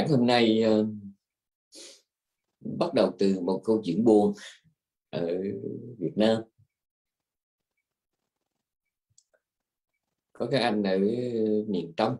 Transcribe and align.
Bản 0.00 0.10
hôm 0.10 0.26
nay 0.26 0.62
uh, 0.66 0.86
bắt 2.60 2.94
đầu 2.94 3.12
từ 3.18 3.40
một 3.40 3.60
câu 3.64 3.82
chuyện 3.84 4.04
buồn 4.04 4.34
ở 5.10 5.42
Việt 5.98 6.12
Nam. 6.16 6.42
Có 10.32 10.48
cái 10.50 10.62
anh 10.62 10.82
ở 10.82 10.98
miền 11.68 11.92
trong, 11.96 12.16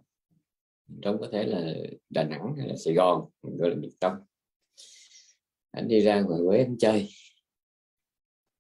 trong 1.03 1.19
có 1.21 1.29
thể 1.33 1.47
là 1.47 1.75
Đà 2.11 2.25
Nẵng 2.25 2.55
hay 2.59 2.69
là 2.69 2.77
Sài 2.77 2.95
Gòn, 2.95 3.31
gọi 3.43 3.71
là 3.71 3.77
miền 3.77 3.93
trong. 4.01 4.17
Anh 5.71 5.89
đi 5.89 6.01
ra 6.01 6.21
ngoài 6.21 6.41
Huế 6.41 6.59
anh 6.59 6.79
chơi. 6.79 7.09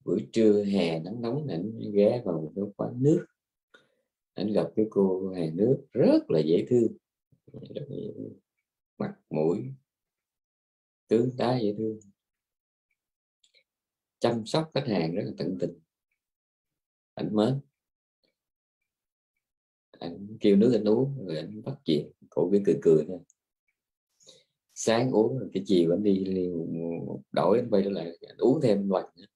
Buổi 0.05 0.29
trưa 0.33 0.65
hè 0.65 1.01
nắng 1.01 1.23
nóng 1.23 1.47
anh 1.49 1.73
ghé 1.95 2.23
vào 2.25 2.41
một 2.41 2.53
cái 2.57 2.65
quán 2.77 3.03
nước. 3.03 3.27
Anh 4.35 4.53
gặp 4.53 4.67
cái 4.77 4.87
cô 4.91 5.33
hàng 5.35 5.57
nước 5.57 5.87
rất 5.93 6.31
là 6.31 6.41
dễ 6.41 6.67
thương 6.69 6.97
mặt 9.01 9.15
mũi 9.31 9.73
tướng 11.09 11.31
tá 11.39 11.59
dễ 11.63 11.75
thương. 11.79 12.01
Chăm 14.19 14.47
sóc 14.47 14.71
khách 14.75 14.87
hàng 14.87 15.15
rất 15.15 15.23
là 15.25 15.33
tận 15.39 15.57
tình. 15.61 15.79
Anh 17.15 17.35
mến. 17.35 17.61
Anh 19.99 20.37
kêu 20.41 20.57
nước 20.57 20.73
anh 20.73 20.85
uống 20.85 21.27
rồi 21.27 21.37
anh 21.37 21.63
bắt 21.63 21.75
chuyện. 21.85 22.11
Cổ 22.31 22.51
cứ 22.53 22.59
cười 22.67 22.79
cười 22.83 23.05
thôi. 23.09 23.19
Sáng 24.75 25.11
uống 25.11 25.39
rồi 25.39 25.51
cái 25.53 25.63
chiều 25.67 25.93
anh 25.93 26.03
đi 26.03 26.25
đổi 27.33 27.59
anh 27.59 27.71
quay 27.71 27.83
trở 27.85 27.91
lại 27.91 28.19
anh 28.29 28.37
uống 28.39 28.61
thêm 28.63 28.89
một 28.89 29.01
lần 29.17 29.29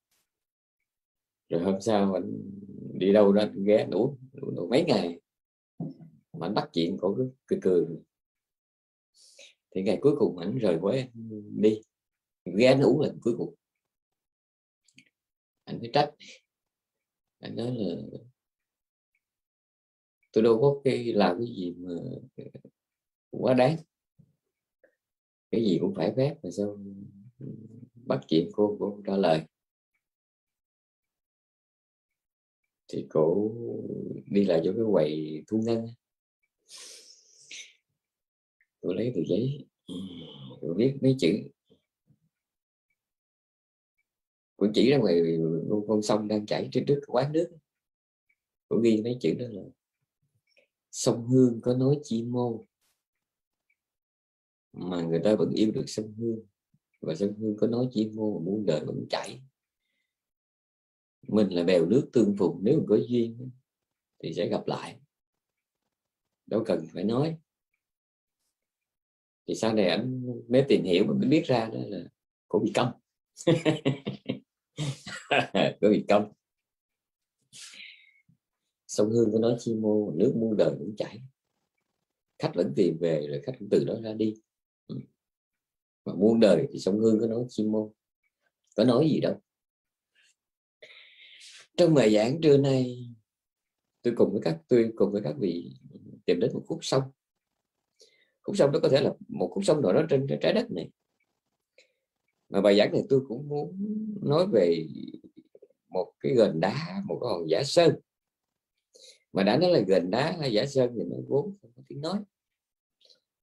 rồi 1.48 1.62
hôm 1.62 1.80
sau 1.80 2.14
anh 2.14 2.32
đi 2.92 3.12
đâu 3.12 3.32
đó 3.32 3.42
anh 3.42 3.64
ghé 3.64 3.76
anh 3.76 3.90
uống, 3.90 4.18
uống 4.40 4.70
mấy 4.70 4.84
ngày. 4.84 5.20
Mà 6.32 6.46
anh 6.46 6.54
bắt 6.54 6.70
chuyện 6.72 6.96
cổ 7.00 7.14
cứ 7.14 7.30
cười 7.46 7.58
cười 7.62 7.86
thì 9.74 9.82
ngày 9.82 9.98
cuối 10.00 10.14
cùng 10.18 10.38
ảnh 10.38 10.58
rời 10.58 10.78
quê 10.80 11.08
đi. 11.56 11.80
Ghé 12.44 12.66
anh 12.66 12.80
uống 12.80 13.00
lần 13.00 13.18
cuối 13.22 13.34
cùng. 13.38 13.54
Anh 15.64 15.78
phải 15.80 15.90
trách. 15.92 16.10
Anh 17.38 17.56
nói 17.56 17.74
là 17.76 18.18
tôi 20.32 20.44
đâu 20.44 20.60
có 20.60 20.80
cái 20.84 21.12
làm 21.12 21.38
cái 21.38 21.46
gì 21.46 21.74
mà 21.78 21.90
quá 23.30 23.54
đáng. 23.54 23.76
Cái 25.50 25.64
gì 25.64 25.78
cũng 25.80 25.94
phải 25.94 26.12
phép 26.16 26.34
mà 26.42 26.50
sao 26.50 26.78
bắt 27.94 28.20
chuyện 28.28 28.50
cô 28.52 28.76
cô 28.80 29.00
trả 29.06 29.16
lời? 29.16 29.42
Thì 32.88 33.06
cổ 33.10 33.50
đi 34.26 34.44
lại 34.44 34.60
cho 34.64 34.72
cái 34.72 34.84
quầy 34.92 35.42
thu 35.46 35.58
ngân 35.64 35.86
tôi 38.84 38.94
lấy 38.94 39.12
tờ 39.14 39.20
giấy 39.28 39.66
ừ, 39.86 39.94
tôi 40.60 40.74
viết 40.76 40.94
mấy 41.02 41.16
chữ. 41.18 41.28
Cũng 44.56 44.72
chỉ 44.74 44.90
ra 44.90 44.96
ngoài 44.96 45.22
con 45.88 46.02
sông 46.02 46.28
đang 46.28 46.46
chảy 46.46 46.68
trên 46.72 46.86
trước 46.86 47.00
quán 47.06 47.32
nước. 47.32 47.50
Tôi 48.68 48.80
ghi 48.84 49.02
mấy 49.02 49.16
chữ 49.20 49.34
đó 49.38 49.46
là 49.50 49.62
sông 50.90 51.26
Hương 51.26 51.60
có 51.62 51.74
nói 51.74 51.98
chi 52.02 52.22
mô, 52.22 52.66
mà 54.72 55.02
người 55.02 55.20
ta 55.24 55.34
vẫn 55.34 55.50
yêu 55.50 55.72
được 55.72 55.84
sông 55.86 56.14
Hương, 56.18 56.46
và 57.00 57.14
sông 57.14 57.34
Hương 57.38 57.56
có 57.56 57.66
nói 57.66 57.88
chi 57.90 58.10
mô, 58.14 58.38
mà 58.38 58.44
muốn 58.44 58.66
đời 58.66 58.84
vẫn 58.84 59.06
chảy. 59.10 59.40
Mình 61.28 61.48
là 61.54 61.62
bèo 61.62 61.86
nước 61.86 62.10
tương 62.12 62.36
phùng, 62.38 62.60
nếu 62.62 62.76
mình 62.76 62.86
có 62.88 62.98
duyên 63.08 63.50
thì 64.22 64.34
sẽ 64.34 64.48
gặp 64.48 64.66
lại. 64.66 65.00
Đâu 66.46 66.64
cần 66.66 66.86
phải 66.92 67.04
nói 67.04 67.38
thì 69.48 69.54
sau 69.54 69.74
này 69.74 69.88
anh 69.88 70.22
mới 70.48 70.64
tìm 70.68 70.84
hiểu 70.84 71.04
mới 71.04 71.28
biết 71.28 71.46
ra 71.46 71.70
đó 71.72 71.80
là 71.86 71.98
cô 72.48 72.58
bị 72.58 72.72
công 72.74 72.92
cô 75.80 75.90
bị 75.90 76.04
công 76.08 76.32
sông 78.94 79.10
hương 79.10 79.32
có 79.32 79.38
nói 79.38 79.56
chi 79.58 79.74
mô, 79.74 80.10
nước 80.10 80.32
muôn 80.36 80.56
đời 80.56 80.74
vẫn 80.78 80.94
chảy. 80.96 81.22
Khách 82.38 82.52
vẫn 82.54 82.72
tìm 82.76 82.98
về 83.00 83.26
rồi 83.28 83.42
khách 83.46 83.52
cũng 83.58 83.68
từ 83.70 83.84
đó 83.84 83.94
ra 84.02 84.12
đi. 84.12 84.34
Ừ. 84.86 84.96
Mà 86.04 86.14
muôn 86.14 86.40
đời 86.40 86.66
thì 86.72 86.78
sông 86.78 86.98
hương 86.98 87.20
có 87.20 87.26
nói 87.26 87.44
chi 87.48 87.64
mô. 87.64 87.92
Có 88.76 88.84
nói 88.84 89.08
gì 89.10 89.20
đâu. 89.20 89.40
Trong 91.76 91.94
bài 91.94 92.14
giảng 92.14 92.40
trưa 92.40 92.56
nay, 92.56 93.08
tôi 94.02 94.14
cùng 94.16 94.32
với 94.32 94.40
các, 94.44 94.58
tôi 94.68 94.92
cùng 94.96 95.12
với 95.12 95.22
các 95.24 95.34
vị 95.38 95.76
tìm 96.26 96.40
đến 96.40 96.50
một 96.54 96.62
khúc 96.66 96.78
sông 96.82 97.02
khúc 98.44 98.56
sông 98.56 98.72
đó 98.72 98.80
có 98.82 98.88
thể 98.88 99.00
là 99.00 99.12
một 99.28 99.50
khúc 99.54 99.64
sông 99.64 99.82
nào 99.82 99.92
đó 99.92 100.02
trên 100.10 100.26
trái 100.40 100.52
đất 100.52 100.70
này. 100.70 100.90
Mà 102.48 102.60
bài 102.60 102.76
giảng 102.76 102.92
này 102.92 103.02
tôi 103.08 103.20
cũng 103.28 103.48
muốn 103.48 103.76
nói 104.22 104.46
về 104.52 104.86
một 105.88 106.12
cái 106.20 106.34
gần 106.34 106.60
đá 106.60 107.02
một 107.06 107.18
cái 107.20 107.28
hòn 107.30 107.50
giả 107.50 107.62
sơn. 107.64 107.96
Mà 109.32 109.42
đã 109.42 109.56
nói 109.56 109.70
là 109.70 109.80
gần 109.86 110.10
đá 110.10 110.36
hay 110.40 110.52
giả 110.52 110.66
sơn 110.66 110.94
thì 110.96 111.04
nó 111.04 111.16
vốn 111.28 111.56
không 111.62 111.70
có 111.76 111.82
tiếng 111.88 112.00
nói. 112.00 112.18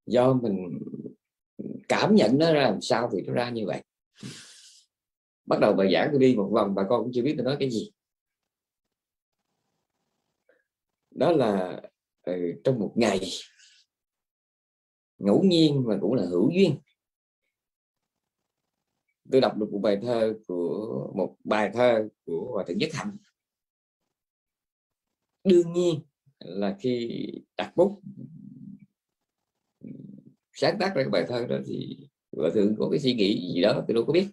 Do 0.05 0.33
mình 0.33 0.79
cảm 1.87 2.15
nhận 2.15 2.37
nó 2.39 2.53
ra 2.53 2.61
làm 2.61 2.81
sao 2.81 3.09
thì 3.13 3.21
nó 3.21 3.33
ra 3.33 3.49
như 3.49 3.65
vậy. 3.65 3.83
Bắt 5.45 5.59
đầu 5.59 5.73
bài 5.73 5.93
giảng 5.93 6.07
tôi 6.11 6.19
đi 6.19 6.35
một 6.35 6.49
vòng 6.53 6.75
bà 6.75 6.83
con 6.89 7.03
cũng 7.03 7.11
chưa 7.13 7.21
biết 7.21 7.33
tôi 7.37 7.45
nói 7.45 7.57
cái 7.59 7.69
gì. 7.71 7.91
Đó 11.11 11.31
là 11.31 11.81
ừ, 12.23 12.61
trong 12.63 12.79
một 12.79 12.93
ngày 12.95 13.19
ngẫu 15.23 15.43
nhiên 15.43 15.83
và 15.85 15.97
cũng 16.01 16.13
là 16.13 16.25
hữu 16.25 16.51
duyên. 16.51 16.75
Tôi 19.31 19.41
đọc 19.41 19.57
được 19.57 19.71
một 19.71 19.79
bài 19.79 19.99
thơ 20.01 20.33
của 20.47 21.11
một 21.15 21.35
bài 21.43 21.71
thơ 21.73 22.09
của 22.25 22.51
hòa 22.53 22.63
thượng 22.67 22.77
nhất 22.77 22.89
hạnh. 22.93 23.17
Đương 25.43 25.73
nhiên 25.73 25.99
là 26.39 26.77
khi 26.79 27.25
đặt 27.57 27.73
bút 27.75 28.01
sáng 30.53 30.77
tác 30.79 30.95
ra 30.95 31.03
cái 31.03 31.09
bài 31.09 31.25
thơ 31.27 31.47
đó 31.47 31.57
thì 31.65 32.07
hòa 32.31 32.49
thượng 32.53 32.75
có 32.79 32.89
cái 32.89 32.99
suy 32.99 33.13
nghĩ 33.13 33.53
gì 33.55 33.61
đó 33.61 33.83
tôi 33.87 33.95
đâu 33.95 34.05
có 34.05 34.13
biết. 34.13 34.27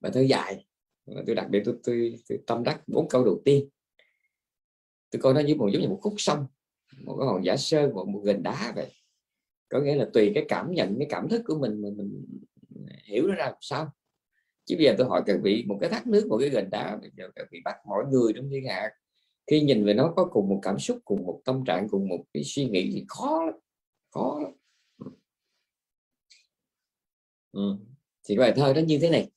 Bài 0.00 0.12
thơ 0.14 0.20
dài 0.20 0.66
tôi 1.26 1.34
đặt 1.34 1.46
để 1.50 1.62
tôi, 1.64 1.78
tôi, 1.82 2.16
tôi 2.28 2.38
tâm 2.46 2.64
đắc 2.64 2.82
bốn 2.86 3.08
câu 3.08 3.24
đầu 3.24 3.42
tiên. 3.44 3.68
Tôi 5.10 5.22
coi 5.22 5.34
nó 5.34 5.40
như 5.40 5.54
một 5.54 5.68
giống 5.72 5.82
như 5.82 5.88
một 5.88 5.98
khúc 6.02 6.14
sông 6.16 6.46
một 7.04 7.16
cái 7.18 7.26
hòn 7.26 7.44
giả 7.44 7.56
sơn 7.56 7.94
một, 7.94 8.08
một 8.08 8.20
gành 8.24 8.42
đá 8.42 8.72
vậy 8.76 8.92
có 9.70 9.80
nghĩa 9.80 9.94
là 9.94 10.06
tùy 10.12 10.32
cái 10.34 10.44
cảm 10.48 10.72
nhận, 10.72 10.96
cái 10.98 11.06
cảm 11.10 11.28
thức 11.28 11.42
của 11.46 11.58
mình 11.58 11.82
mà 11.82 11.88
mình 11.96 12.26
hiểu 13.04 13.26
nó 13.26 13.34
ra 13.34 13.52
sao. 13.60 13.90
Chứ 14.64 14.76
bây 14.76 14.84
giờ 14.84 14.94
tôi 14.98 15.06
hỏi 15.06 15.22
các 15.26 15.36
vị 15.42 15.64
một 15.66 15.78
cái 15.80 15.90
thác 15.90 16.06
nước, 16.06 16.26
một 16.28 16.38
cái 16.38 16.48
gành 16.48 16.70
đá, 16.70 16.96
bây 17.00 17.10
giờ 17.16 17.30
các 17.36 17.46
vị 17.50 17.60
bắt 17.64 17.76
mọi 17.86 18.04
người 18.10 18.32
trong 18.36 18.50
thiên 18.50 18.64
hạ? 18.68 18.90
Khi 19.46 19.60
nhìn 19.60 19.84
về 19.84 19.94
nó 19.94 20.12
có 20.16 20.24
cùng 20.24 20.48
một 20.48 20.60
cảm 20.62 20.78
xúc, 20.78 20.98
cùng 21.04 21.26
một 21.26 21.40
tâm 21.44 21.64
trạng, 21.66 21.88
cùng 21.88 22.08
một 22.08 22.24
cái 22.34 22.44
suy 22.44 22.68
nghĩ 22.68 22.90
thì 22.92 23.04
khó 23.08 23.44
lắm 23.44 23.54
khó 24.10 24.40
lắm. 24.42 24.52
Ừ. 24.98 25.10
ừ. 27.52 27.76
thì 28.24 28.36
bài 28.36 28.52
thơ 28.56 28.72
nó 28.76 28.80
như 28.80 28.98
thế 28.98 29.10
này. 29.10 29.30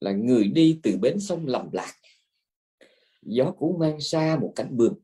Là 0.00 0.12
người 0.12 0.48
đi 0.48 0.80
từ 0.82 0.98
bến 1.00 1.20
sông 1.20 1.46
lầm 1.46 1.68
lạc, 1.72 1.94
gió 3.22 3.52
cũng 3.58 3.78
mang 3.78 4.00
xa 4.00 4.38
một 4.40 4.52
cánh 4.56 4.76
bường 4.76 4.98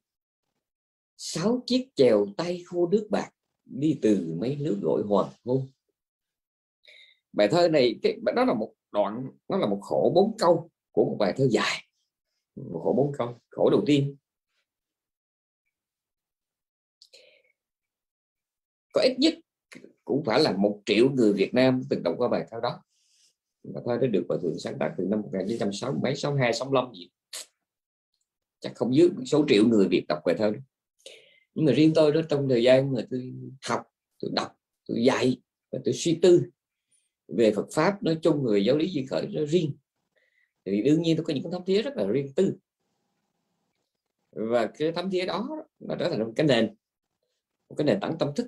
sáu 1.22 1.62
chiếc 1.66 1.88
chèo 1.94 2.26
tay 2.36 2.62
khô 2.66 2.88
nước 2.88 3.06
bạc 3.10 3.31
đi 3.64 3.98
từ 4.03 4.34
mấy 4.41 4.56
nước 4.56 4.78
gọi 4.82 5.03
hoàng 5.03 5.32
hôn. 5.44 5.69
Bài 7.32 7.48
thơ 7.50 7.69
này, 7.69 7.98
cái, 8.03 8.19
đó 8.36 8.44
là 8.44 8.54
một 8.54 8.75
đoạn, 8.92 9.26
nó 9.48 9.56
là 9.56 9.66
một 9.66 9.78
khổ 9.82 10.12
bốn 10.14 10.36
câu 10.38 10.70
của 10.92 11.04
một 11.04 11.16
bài 11.19 11.34
thơ 11.36 11.48
dài. 11.50 11.84
Một 12.56 12.80
khổ 12.84 12.94
bốn 12.97 13.12
câu, 13.19 13.38
khổ 13.50 13.70
đầu 13.70 13.82
tiên. 13.86 14.16
Có 18.92 19.00
ít 19.03 19.16
nhất 19.18 19.34
cũng 20.04 20.24
phải 20.24 20.41
là 20.41 20.53
một 20.53 20.83
triệu 20.86 21.10
người 21.10 21.33
Việt 21.33 21.54
Nam 21.54 21.83
từng 21.91 22.03
đọc 22.03 22.15
qua 22.18 22.28
bài 22.28 22.47
thơ 22.50 22.60
đó. 22.62 22.83
Bài 23.62 23.83
thơ 23.86 23.98
đó 24.00 24.06
được 24.06 24.24
bài 24.28 24.39
thượng 24.42 24.59
sáng 24.59 24.78
tác 24.80 24.94
từ 24.98 25.04
năm 25.04 25.22
1960 25.22 26.00
mấy 26.03 26.16
62 26.16 26.53
65 26.53 26.92
gì. 26.94 27.10
Chắc 28.60 28.72
không 28.74 28.94
dưới 28.94 29.10
số 29.27 29.44
triệu 29.48 29.66
người 29.68 29.89
Việt 29.89 30.04
đọc 30.09 30.21
bài 30.24 30.34
thơ 30.39 30.50
đó 30.50 30.60
nhưng 31.54 31.66
mà 31.66 31.72
riêng 31.72 31.92
tôi 31.94 32.12
đó, 32.12 32.20
trong 32.28 32.48
thời 32.48 32.62
gian 32.62 32.92
mà 32.92 33.06
tôi 33.10 33.32
học, 33.68 33.82
tôi 34.18 34.30
đọc, 34.34 34.52
tôi 34.86 35.04
dạy 35.04 35.41
và 35.72 35.78
tôi 35.84 35.94
suy 35.94 36.18
tư 36.22 36.42
về 37.28 37.52
Phật 37.56 37.66
pháp 37.72 38.02
nói 38.02 38.18
chung 38.22 38.42
người 38.42 38.64
giáo 38.64 38.76
lý 38.76 38.91
duy 38.92 39.06
khởi 39.06 39.26
nó 39.26 39.44
riêng, 39.47 39.76
thì 40.64 40.82
đương 40.82 41.02
nhiên 41.02 41.16
tôi 41.16 41.24
có 41.24 41.34
những 41.34 41.50
thấm 41.52 41.62
thía 41.66 41.82
rất 41.82 41.97
là 41.97 42.06
riêng 42.06 42.32
tư. 42.36 42.54
Và 44.32 44.66
cái 44.66 44.92
thấm 44.92 45.10
thía 45.10 45.26
đó, 45.26 45.66
nó 45.78 45.97
trở 45.98 46.08
thành 46.10 46.18
một 46.18 46.32
cái 46.36 46.47
nền, 46.47 46.74
một 47.68 47.74
cái 47.78 47.84
nền 47.84 48.00
tảng 48.00 48.18
tâm 48.18 48.34
thức, 48.36 48.46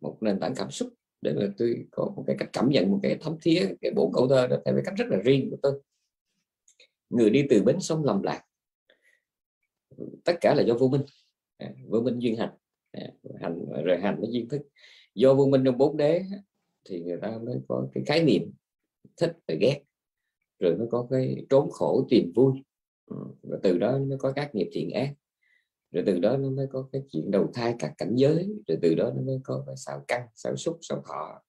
một 0.00 0.18
nền 0.20 0.40
tảng 0.40 0.54
cảm 0.56 0.70
xúc 0.70 0.94
để 1.22 1.32
mà 1.32 1.52
tôi 1.58 1.86
có 1.90 2.12
một 2.16 2.24
cái 2.26 2.36
cách 2.38 2.50
cảm 2.52 2.68
nhận, 2.70 2.90
một 2.90 3.00
cái 3.02 3.18
thấm 3.20 3.36
thía, 3.42 3.68
cái 3.80 3.92
bộ 3.96 4.10
câu 4.14 4.28
thơ 4.28 4.46
đó 4.46 4.56
theo 4.64 4.74
cái 4.74 4.84
cách 4.84 4.94
rất 4.96 5.06
là 5.08 5.18
riêng 5.24 5.50
của 5.50 5.56
tôi. 5.62 5.82
Người 7.10 7.30
đi 7.30 7.46
từ 7.50 7.62
bến 7.62 7.80
sông 7.80 8.04
lầm 8.04 8.22
lạc, 8.22 8.44
tất 10.24 10.34
cả 10.40 10.54
là 10.54 10.62
do 10.62 10.74
vô 10.74 10.88
minh. 10.88 11.02
À, 11.58 11.72
vô 11.88 12.00
minh 12.00 12.18
duyên 12.18 12.36
hành. 12.36 12.50
À, 12.92 13.12
hành, 13.40 13.64
rồi 13.84 13.98
hành 13.98 14.20
mới 14.20 14.30
duyên 14.32 14.48
thức. 14.48 14.62
Do 15.14 15.34
vô 15.34 15.46
minh 15.46 15.62
trong 15.64 15.78
bốn 15.78 15.96
đế 15.96 16.22
thì 16.84 17.00
người 17.00 17.18
ta 17.22 17.38
mới 17.38 17.56
có 17.68 17.88
cái 17.94 18.04
khái 18.06 18.22
niệm 18.22 18.52
thích 19.16 19.32
và 19.48 19.54
ghét. 19.60 19.80
Rồi 20.58 20.76
mới 20.76 20.86
có 20.90 21.06
cái 21.10 21.46
trốn 21.50 21.70
khổ 21.70 22.06
tìm 22.10 22.32
vui. 22.34 22.52
Ừ, 23.06 23.16
và 23.42 23.58
từ 23.62 23.78
đó 23.78 23.98
mới 23.98 24.18
có 24.18 24.32
các 24.32 24.54
nghiệp 24.54 24.68
thiện 24.72 24.90
ác. 24.90 25.14
Rồi 25.90 26.04
từ 26.06 26.18
đó 26.18 26.36
nó 26.36 26.50
mới 26.50 26.66
có 26.70 26.88
cái 26.92 27.02
chuyện 27.10 27.30
đầu 27.30 27.50
thai 27.54 27.74
các 27.78 27.94
cảnh 27.98 28.12
giới. 28.16 28.48
Rồi 28.66 28.78
từ 28.82 28.94
đó 28.94 29.12
nó 29.16 29.22
mới 29.22 29.38
có 29.44 29.64
cái 29.66 29.76
xạo 29.76 30.04
căn 30.08 30.28
xạo 30.34 30.56
xúc 30.56 30.78
xạo 30.80 31.02
thọ. 31.08 31.42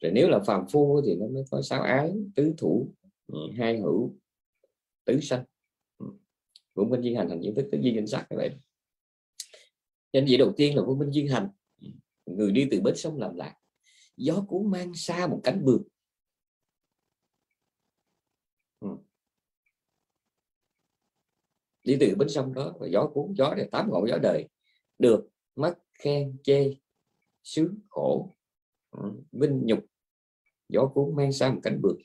Rồi 0.00 0.12
nếu 0.12 0.28
là 0.28 0.40
phàm 0.46 0.64
phu 0.72 1.02
thì 1.06 1.16
nó 1.16 1.26
mới 1.26 1.44
có 1.50 1.62
sáu 1.62 1.82
ái, 1.82 2.12
tứ 2.34 2.54
thủ 2.58 2.92
ừ, 3.26 3.38
hai 3.56 3.78
hữu, 3.78 4.16
tứ 5.04 5.20
sanh. 5.20 5.44
Ừ. 5.98 6.06
Vô 6.74 6.84
minh 6.84 7.00
duyên 7.00 7.16
hành 7.16 7.28
hành 7.28 7.40
duyên 7.40 7.54
thức, 7.54 7.68
tứ 7.72 7.78
duyên 7.78 7.94
danh 7.94 8.06
sắc 8.06 8.26
như 8.30 8.36
vậy 8.36 8.50
danh 10.12 10.24
vị 10.26 10.36
đầu 10.36 10.52
tiên 10.56 10.76
là 10.76 10.82
vô 10.82 10.94
minh 10.94 11.10
duyên 11.10 11.28
hành. 11.28 11.48
Người 12.26 12.52
đi 12.52 12.68
từ 12.70 12.80
bến 12.80 12.96
sông 12.96 13.18
làm 13.18 13.34
lạc 13.34 13.54
gió 14.16 14.44
cuốn 14.48 14.70
mang 14.70 14.94
xa 14.94 15.26
một 15.26 15.40
cánh 15.44 15.64
vườn 15.64 15.82
ừ. 18.80 18.88
đi 21.84 21.96
từ 22.00 22.14
bến 22.18 22.28
sông 22.28 22.54
đó 22.54 22.74
và 22.80 22.86
gió 22.86 23.10
cuốn 23.14 23.34
gió 23.34 23.54
để 23.56 23.68
tám 23.72 23.90
ngọn 23.90 24.08
gió 24.08 24.18
đời. 24.22 24.48
Được 24.98 25.28
mất 25.56 25.74
khen 25.98 26.36
chê 26.42 26.74
sướng 27.42 27.78
khổ 27.88 28.36
ừ, 28.90 29.12
vinh 29.32 29.60
nhục. 29.66 29.78
Gió 30.68 30.90
cuốn 30.94 31.16
mang 31.16 31.32
sang 31.32 31.54
một 31.54 31.60
cánh 31.64 31.80
vườn 31.82 31.96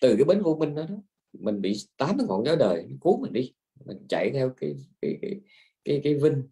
từ 0.00 0.14
cái 0.16 0.24
bến 0.24 0.42
vô 0.42 0.56
minh 0.56 0.74
đó, 0.74 0.86
đó 0.88 0.96
mình 1.32 1.60
bị 1.60 1.76
tám 1.96 2.16
ngọn 2.28 2.44
gió 2.44 2.56
đời 2.56 2.86
nó 2.88 2.96
cuốn 3.00 3.20
mình 3.20 3.32
đi. 3.32 3.54
Mình 3.84 4.06
chạy 4.08 4.30
theo 4.34 4.52
cái 4.56 4.74
cái 5.00 5.18
cái 5.22 5.40
cái, 5.88 6.00
cái 6.04 6.14
vinh 6.14 6.42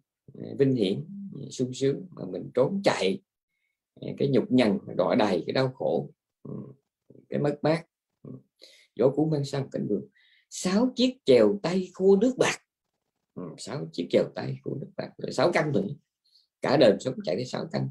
vinh 0.57 0.75
hiển 0.75 1.05
sung 1.51 1.73
sướng 1.73 2.07
mà 2.11 2.25
mình 2.25 2.51
trốn 2.53 2.81
chạy 2.83 3.21
cái 4.17 4.27
nhục 4.27 4.51
nhằn 4.51 4.79
đọa 4.97 5.15
đầy 5.15 5.43
cái 5.47 5.53
đau 5.53 5.71
khổ 5.73 6.09
cái 7.29 7.39
mất 7.39 7.59
mát 7.61 7.85
gió 8.95 9.09
cuốn 9.09 9.29
mang 9.29 9.45
sang 9.45 9.69
cảnh 9.71 9.87
vườn. 9.89 10.07
Sáu 10.49 10.91
chiếc 10.95 11.17
chèo 11.25 11.59
tay 11.63 11.91
khua 11.93 12.17
nước 12.21 12.33
bạc 12.37 12.59
sáu 13.57 13.89
chiếc 13.93 14.07
chèo 14.09 14.23
tay 14.35 14.57
khua 14.63 14.75
nước 14.75 14.91
bạc 14.97 15.11
rồi 15.17 15.31
sáu 15.31 15.51
căn 15.53 15.71
nữa 15.71 15.87
cả 16.61 16.77
đời 16.77 16.97
sống 16.99 17.15
chạy 17.25 17.35
tới 17.35 17.45
sáu 17.45 17.67
căn 17.71 17.89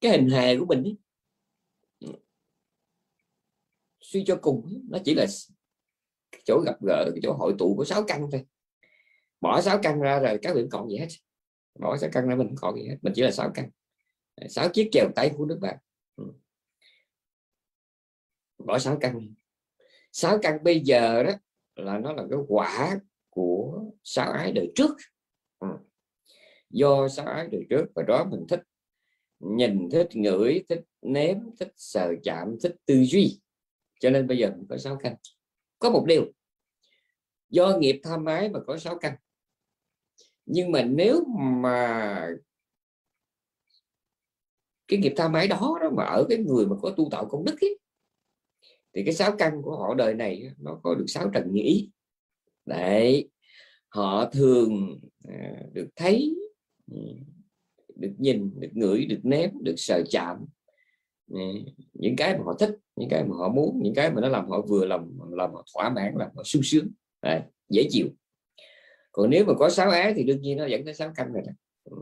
cái 0.00 0.12
hình 0.12 0.30
hài 0.30 0.58
của 0.58 0.66
mình 0.66 0.84
ấy, 0.84 0.96
suy 4.00 4.24
cho 4.26 4.38
cùng 4.42 4.84
nó 4.88 4.98
chỉ 5.04 5.14
là 5.14 5.26
chỗ 6.44 6.60
gặp 6.66 6.82
gỡ 6.82 7.10
chỗ 7.22 7.32
hội 7.32 7.54
tụ 7.58 7.74
của 7.76 7.84
sáu 7.84 8.04
căn 8.06 8.28
thôi 8.32 8.44
bỏ 9.46 9.60
sáu 9.60 9.78
căn 9.82 10.00
ra 10.00 10.18
rồi 10.18 10.38
các 10.42 10.54
vị 10.54 10.62
còn 10.70 10.90
gì 10.90 10.96
hết. 10.98 11.06
Bỏ 11.80 11.96
sáu 11.96 12.10
căn 12.12 12.28
ra 12.28 12.34
mình 12.34 12.54
còn 12.56 12.76
gì 12.76 12.88
hết. 12.88 12.96
Mình 13.02 13.12
chỉ 13.16 13.22
là 13.22 13.30
sáu 13.30 13.50
căn. 13.54 13.70
Sáu 14.48 14.68
chiếc 14.68 14.88
chèo 14.92 15.08
tay 15.16 15.30
của 15.36 15.44
nước 15.44 15.58
bạc 15.60 15.78
ừ. 16.16 16.24
bỏ 18.58 18.78
sáu 18.78 18.98
căn 19.00 19.34
sáu 20.12 20.38
căn 20.42 20.64
bây 20.64 20.80
giờ 20.80 21.22
đó 21.22 21.32
là 21.76 21.98
nó 21.98 22.12
là 22.12 22.24
cái 22.30 22.38
quả 22.48 23.00
của 23.30 23.84
sáu 24.02 24.32
ái 24.32 24.52
đời 24.52 24.72
trước. 24.74 24.96
Ừ. 25.58 25.68
Do 26.70 27.08
sáu 27.08 27.26
ái 27.26 27.48
đời 27.52 27.62
trước 27.70 27.84
và 27.94 28.02
đó 28.02 28.24
mình 28.30 28.46
thích 28.48 28.62
nhìn, 29.40 29.90
thích 29.90 30.08
ngửi, 30.14 30.64
thích 30.68 30.82
nếm, 31.02 31.36
thích 31.60 31.72
sờ 31.76 32.14
chạm, 32.24 32.56
thích 32.62 32.76
tư 32.86 33.04
duy. 33.04 33.40
Cho 34.00 34.10
nên 34.10 34.26
bây 34.26 34.38
giờ 34.38 34.50
mình 34.56 34.66
có 34.68 34.78
sáu 34.78 34.98
căn. 35.02 35.14
Có 35.78 35.90
một 35.90 36.04
điều. 36.06 36.32
Do 37.48 37.78
nghiệp 37.78 38.00
tham 38.04 38.24
ái 38.24 38.48
mà 38.48 38.60
có 38.66 38.78
sáu 38.78 38.98
căn 38.98 39.16
nhưng 40.46 40.72
mà 40.72 40.82
nếu 40.82 41.24
mà 41.38 42.28
cái 44.88 44.98
nghiệp 44.98 45.12
tham 45.16 45.32
ái 45.32 45.48
đó, 45.48 45.78
đó 45.82 45.90
mà 45.90 46.04
ở 46.04 46.26
cái 46.28 46.38
người 46.38 46.66
mà 46.66 46.76
có 46.82 46.90
tu 46.90 47.08
tạo 47.10 47.26
công 47.26 47.44
đức 47.44 47.60
ấy, 47.60 47.78
thì 48.94 49.02
cái 49.04 49.14
sáu 49.14 49.36
căn 49.38 49.62
của 49.62 49.76
họ 49.76 49.94
đời 49.94 50.14
này 50.14 50.50
nó 50.58 50.80
có 50.82 50.94
được 50.94 51.04
sáu 51.08 51.30
trần 51.34 51.52
nghĩ 51.52 51.90
đấy 52.66 53.30
họ 53.88 54.30
thường 54.30 55.00
à, 55.28 55.62
được 55.72 55.88
thấy 55.96 56.36
ừ, 56.92 56.98
được 57.96 58.12
nhìn 58.18 58.60
được 58.60 58.68
ngửi 58.72 59.06
được 59.06 59.20
ném 59.22 59.50
được 59.60 59.74
sờ 59.76 60.02
chạm 60.10 60.44
ừ, 61.30 61.38
những 61.92 62.16
cái 62.16 62.38
mà 62.38 62.44
họ 62.44 62.54
thích 62.58 62.70
những 62.96 63.08
cái 63.08 63.24
mà 63.24 63.36
họ 63.36 63.48
muốn 63.48 63.80
những 63.82 63.94
cái 63.94 64.10
mà 64.10 64.20
nó 64.20 64.28
làm 64.28 64.48
họ 64.48 64.60
vừa 64.60 64.84
làm 64.84 65.18
làm 65.30 65.52
họ 65.52 65.64
thỏa 65.74 65.90
mãn 65.90 66.14
làm 66.16 66.30
họ 66.36 66.42
sung 66.44 66.62
sướng. 66.64 66.88
Đấy, 67.22 67.40
dễ 67.68 67.86
chịu 67.90 68.08
còn 69.16 69.30
nếu 69.30 69.44
mà 69.44 69.54
có 69.58 69.68
sáu 69.68 69.90
ái 69.90 70.12
thì 70.16 70.24
đương 70.24 70.40
nhiên 70.40 70.58
nó 70.58 70.66
dẫn 70.66 70.84
tới 70.84 70.94
sáu 70.94 71.12
căn 71.16 71.32
rồi 71.32 71.42
ừ. 71.84 71.96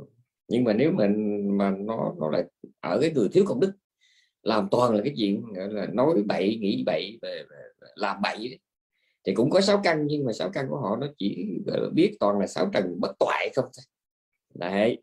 nhưng 0.48 0.64
mà 0.64 0.72
nếu 0.72 0.92
mình 0.92 1.48
mà 1.58 1.70
nó 1.70 2.14
nó 2.18 2.30
lại 2.30 2.44
ở 2.80 2.98
cái 3.00 3.10
người 3.10 3.28
thiếu 3.28 3.44
công 3.46 3.60
đức, 3.60 3.72
làm 4.42 4.68
toàn 4.70 4.94
là 4.94 5.00
cái 5.04 5.14
chuyện 5.16 5.44
là, 5.54 5.86
nói 5.86 6.22
bậy, 6.26 6.56
nghĩ 6.56 6.82
bậy 6.86 7.18
làm 7.94 8.16
bậy 8.22 8.58
thì 9.24 9.34
cũng 9.34 9.50
có 9.50 9.60
sáu 9.60 9.80
căn, 9.84 10.06
nhưng 10.06 10.24
mà 10.24 10.32
sáu 10.32 10.50
căn 10.50 10.66
của 10.68 10.76
họ 10.76 10.96
nó 10.96 11.06
chỉ 11.18 11.58
biết 11.92 12.16
toàn 12.20 12.38
là 12.38 12.46
sáu 12.46 12.70
trần 12.72 13.00
bất 13.00 13.18
toại 13.18 13.50
không 13.56 13.64
thôi. 13.64 13.84
Đấy. 14.54 15.02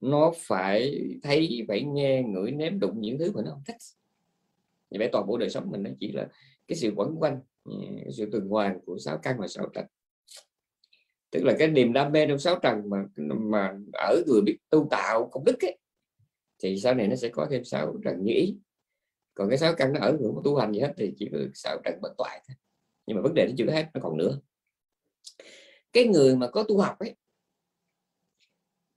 Nó 0.00 0.32
phải 0.36 1.00
thấy, 1.22 1.64
phải 1.68 1.82
nghe, 1.82 2.22
ngửi, 2.22 2.50
nếm 2.50 2.78
đụng 2.78 3.00
những 3.00 3.18
thứ 3.18 3.32
mà 3.32 3.42
nó 3.44 3.50
không 3.50 3.62
thích. 3.66 3.76
Như 4.90 4.98
vậy 4.98 5.08
toàn 5.12 5.26
bộ 5.26 5.38
đời 5.38 5.50
sống 5.50 5.70
mình 5.70 5.82
nó 5.82 5.90
chỉ 6.00 6.12
là 6.12 6.28
cái 6.68 6.76
sự 6.76 6.92
quẩn 6.96 7.16
quanh 7.18 7.40
ừ, 7.64 7.72
sự 8.16 8.28
tuần 8.32 8.48
hoàn 8.48 8.80
của 8.86 8.98
sáu 8.98 9.18
căn 9.18 9.36
và 9.38 9.46
sáu 9.46 9.68
trần 9.74 9.86
tức 11.36 11.44
là 11.44 11.56
cái 11.58 11.68
niềm 11.68 11.92
đam 11.92 12.12
mê 12.12 12.26
trong 12.26 12.38
sáu 12.38 12.58
trần 12.62 12.90
mà 12.90 13.04
mà 13.36 13.78
ở 13.92 14.22
người 14.26 14.40
biết 14.40 14.58
tu 14.70 14.88
tạo 14.90 15.28
công 15.32 15.44
đức 15.44 15.64
ấy, 15.64 15.78
thì 16.58 16.78
sau 16.78 16.94
này 16.94 17.08
nó 17.08 17.16
sẽ 17.16 17.28
có 17.28 17.46
thêm 17.50 17.64
sáu 17.64 17.96
trần 18.04 18.24
như 18.24 18.32
ý. 18.34 18.56
Còn 19.34 19.48
cái 19.48 19.58
sáu 19.58 19.74
căn 19.74 19.92
nó 19.92 20.00
ở 20.00 20.12
ngưỡng 20.12 20.34
tu 20.44 20.56
hành 20.56 20.72
gì 20.72 20.80
hết 20.80 20.92
thì 20.96 21.14
chỉ 21.18 21.28
có 21.32 21.38
sáu 21.54 21.78
trần 21.84 22.00
bất 22.02 22.14
toại 22.18 22.44
thôi. 22.48 22.56
Nhưng 23.06 23.16
mà 23.16 23.22
vấn 23.22 23.34
đề 23.34 23.46
nó 23.46 23.52
chưa 23.58 23.70
hết 23.70 23.86
nó 23.94 24.00
còn 24.02 24.16
nữa. 24.16 24.40
Cái 25.92 26.04
người 26.04 26.36
mà 26.36 26.48
có 26.50 26.62
tu 26.62 26.78
học 26.78 26.98
ấy 26.98 27.14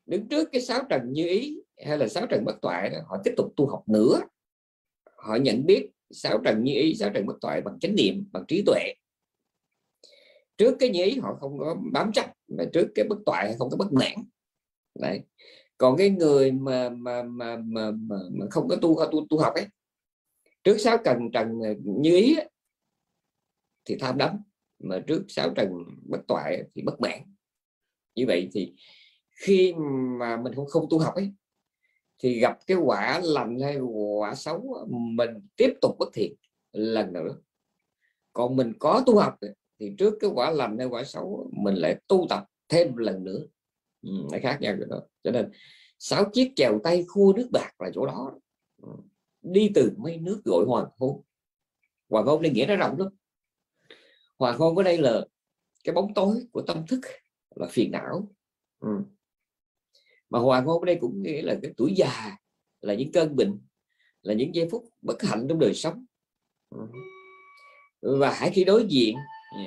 đứng 0.05 0.27
trước 0.27 0.49
cái 0.51 0.61
sáu 0.61 0.81
trần 0.89 1.11
như 1.11 1.27
ý 1.27 1.61
hay 1.85 1.97
là 1.97 2.07
sáu 2.07 2.25
trần 2.27 2.45
bất 2.45 2.61
toại 2.61 2.91
họ 3.05 3.17
tiếp 3.23 3.33
tục 3.37 3.53
tu 3.55 3.67
học 3.67 3.89
nữa. 3.89 4.21
Họ 5.17 5.35
nhận 5.35 5.65
biết 5.65 5.89
sáu 6.11 6.41
trần 6.45 6.63
như 6.63 6.73
ý 6.73 6.95
sáu 6.95 7.09
trần 7.09 7.25
bất 7.25 7.37
toại 7.41 7.61
bằng 7.61 7.79
chánh 7.79 7.95
niệm 7.95 8.25
bằng 8.31 8.43
trí 8.47 8.63
tuệ 8.65 8.93
trước 10.59 10.75
cái 10.79 10.89
nhí 10.89 11.19
họ 11.21 11.37
không 11.39 11.59
có 11.59 11.77
bám 11.93 12.11
chắc 12.13 12.33
mà 12.47 12.63
trước 12.73 12.87
cái 12.95 13.05
bất 13.09 13.17
toại 13.25 13.55
không 13.59 13.69
có 13.69 13.77
bất 13.77 13.93
mãn. 13.93 14.13
Đấy. 14.99 15.21
Còn 15.77 15.97
cái 15.97 16.09
người 16.09 16.51
mà 16.51 16.89
mà 16.89 17.23
mà 17.23 17.57
mà, 17.57 17.91
mà, 17.91 18.17
mà 18.31 18.45
không 18.51 18.67
có 18.67 18.75
tu 18.75 18.97
à, 18.97 19.07
tu 19.11 19.27
tu 19.29 19.37
học 19.37 19.53
ấy 19.53 19.67
trước 20.63 20.77
sáu 20.77 20.97
trần 21.05 21.19
trần 21.33 21.59
như 21.83 22.15
ý 22.15 22.37
thì 23.85 23.97
tham 23.99 24.17
đắm 24.17 24.37
mà 24.79 25.03
trước 25.07 25.25
sáu 25.27 25.49
trần 25.55 25.69
bất 26.09 26.19
toại 26.27 26.63
thì 26.75 26.81
bất 26.81 27.01
mãn. 27.01 27.19
Như 28.15 28.25
vậy 28.27 28.49
thì 28.53 28.73
khi 29.31 29.73
mà 30.19 30.37
mình 30.37 30.53
không 30.55 30.65
không 30.65 30.87
tu 30.89 30.99
học 30.99 31.15
ấy 31.15 31.33
thì 32.19 32.39
gặp 32.39 32.59
cái 32.67 32.77
quả 32.77 33.21
lành 33.23 33.59
hay 33.59 33.77
quả 33.79 34.35
xấu 34.35 34.87
mình 34.89 35.29
tiếp 35.55 35.73
tục 35.81 35.95
bất 35.99 36.09
thiện 36.13 36.35
lần 36.71 37.13
nữa. 37.13 37.37
Còn 38.33 38.55
mình 38.55 38.73
có 38.79 39.03
tu 39.05 39.19
học 39.19 39.35
thì 39.79 39.95
trước 39.97 40.13
cái 40.19 40.29
quả 40.33 40.51
lành 40.51 40.77
hay 40.77 40.87
quả 40.87 41.03
xấu 41.03 41.49
mình 41.51 41.75
lại 41.75 41.99
tu 42.07 42.25
tập 42.29 42.45
thêm 42.69 42.87
một 42.87 42.99
lần 42.99 43.23
nữa. 43.23 43.39
Ừ, 44.01 44.11
nó 44.31 44.37
khác 44.41 44.57
nhau 44.61 44.75
rồi 44.75 44.87
đó. 44.89 45.01
Cho 45.23 45.31
nên 45.31 45.51
sáu 45.99 46.29
chiếc 46.33 46.53
chèo 46.55 46.79
tay 46.83 47.05
khu 47.07 47.33
nước 47.33 47.47
bạc 47.51 47.71
là 47.79 47.89
chỗ 47.93 48.05
đó. 48.05 48.39
Ừ, 48.81 48.89
đi 49.41 49.71
từ 49.75 49.91
mấy 49.97 50.17
nước 50.17 50.41
gọi 50.45 50.65
hoàng 50.67 50.89
hôn. 50.97 51.21
Hoàng 52.09 52.25
hôn 52.25 52.41
đây 52.41 52.51
nghĩa 52.51 52.65
nó 52.67 52.75
rộng 52.75 52.99
lắm. 52.99 53.07
Hoàng 54.37 54.57
hôn 54.57 54.75
ở 54.75 54.83
đây 54.83 54.97
là 54.97 55.25
cái 55.83 55.95
bóng 55.95 56.13
tối 56.13 56.47
của 56.51 56.61
tâm 56.61 56.87
thức 56.87 56.99
là 57.55 57.67
phiền 57.71 57.91
não. 57.91 58.31
Ừ. 58.79 58.89
mà 60.29 60.39
hoàng 60.39 60.65
hôn 60.65 60.81
ở 60.81 60.85
đây 60.85 60.97
cũng 61.01 61.23
nghĩa 61.23 61.41
là 61.41 61.59
cái 61.61 61.73
tuổi 61.77 61.93
già 61.95 62.37
là 62.81 62.93
những 62.93 63.11
cơn 63.11 63.35
bệnh 63.35 63.59
là 64.21 64.33
những 64.33 64.55
giây 64.55 64.67
phút 64.71 64.85
bất 65.01 65.21
hạnh 65.21 65.45
trong 65.49 65.59
đời 65.59 65.73
sống. 65.73 66.05
Ừ. 66.69 66.79
và 68.19 68.33
hãy 68.33 68.51
khi 68.53 68.63
đối 68.63 68.85
diện 68.89 69.15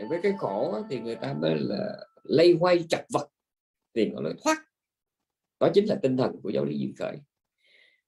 với 0.08 0.20
cái 0.22 0.32
khổ 0.38 0.82
thì 0.90 1.00
người 1.00 1.14
ta 1.14 1.32
mới 1.32 1.54
là 1.58 2.06
lây 2.22 2.56
hoay 2.60 2.84
chặt 2.88 3.04
vật 3.12 3.30
tìm 3.92 4.12
gọi 4.14 4.22
lối 4.22 4.34
thoát. 4.44 4.56
Đó 5.60 5.68
chính 5.74 5.84
là 5.86 5.98
tinh 6.02 6.16
thần 6.16 6.40
của 6.42 6.50
giáo 6.50 6.64
lý 6.64 6.78
duyên 6.78 6.94
khởi. 6.98 7.16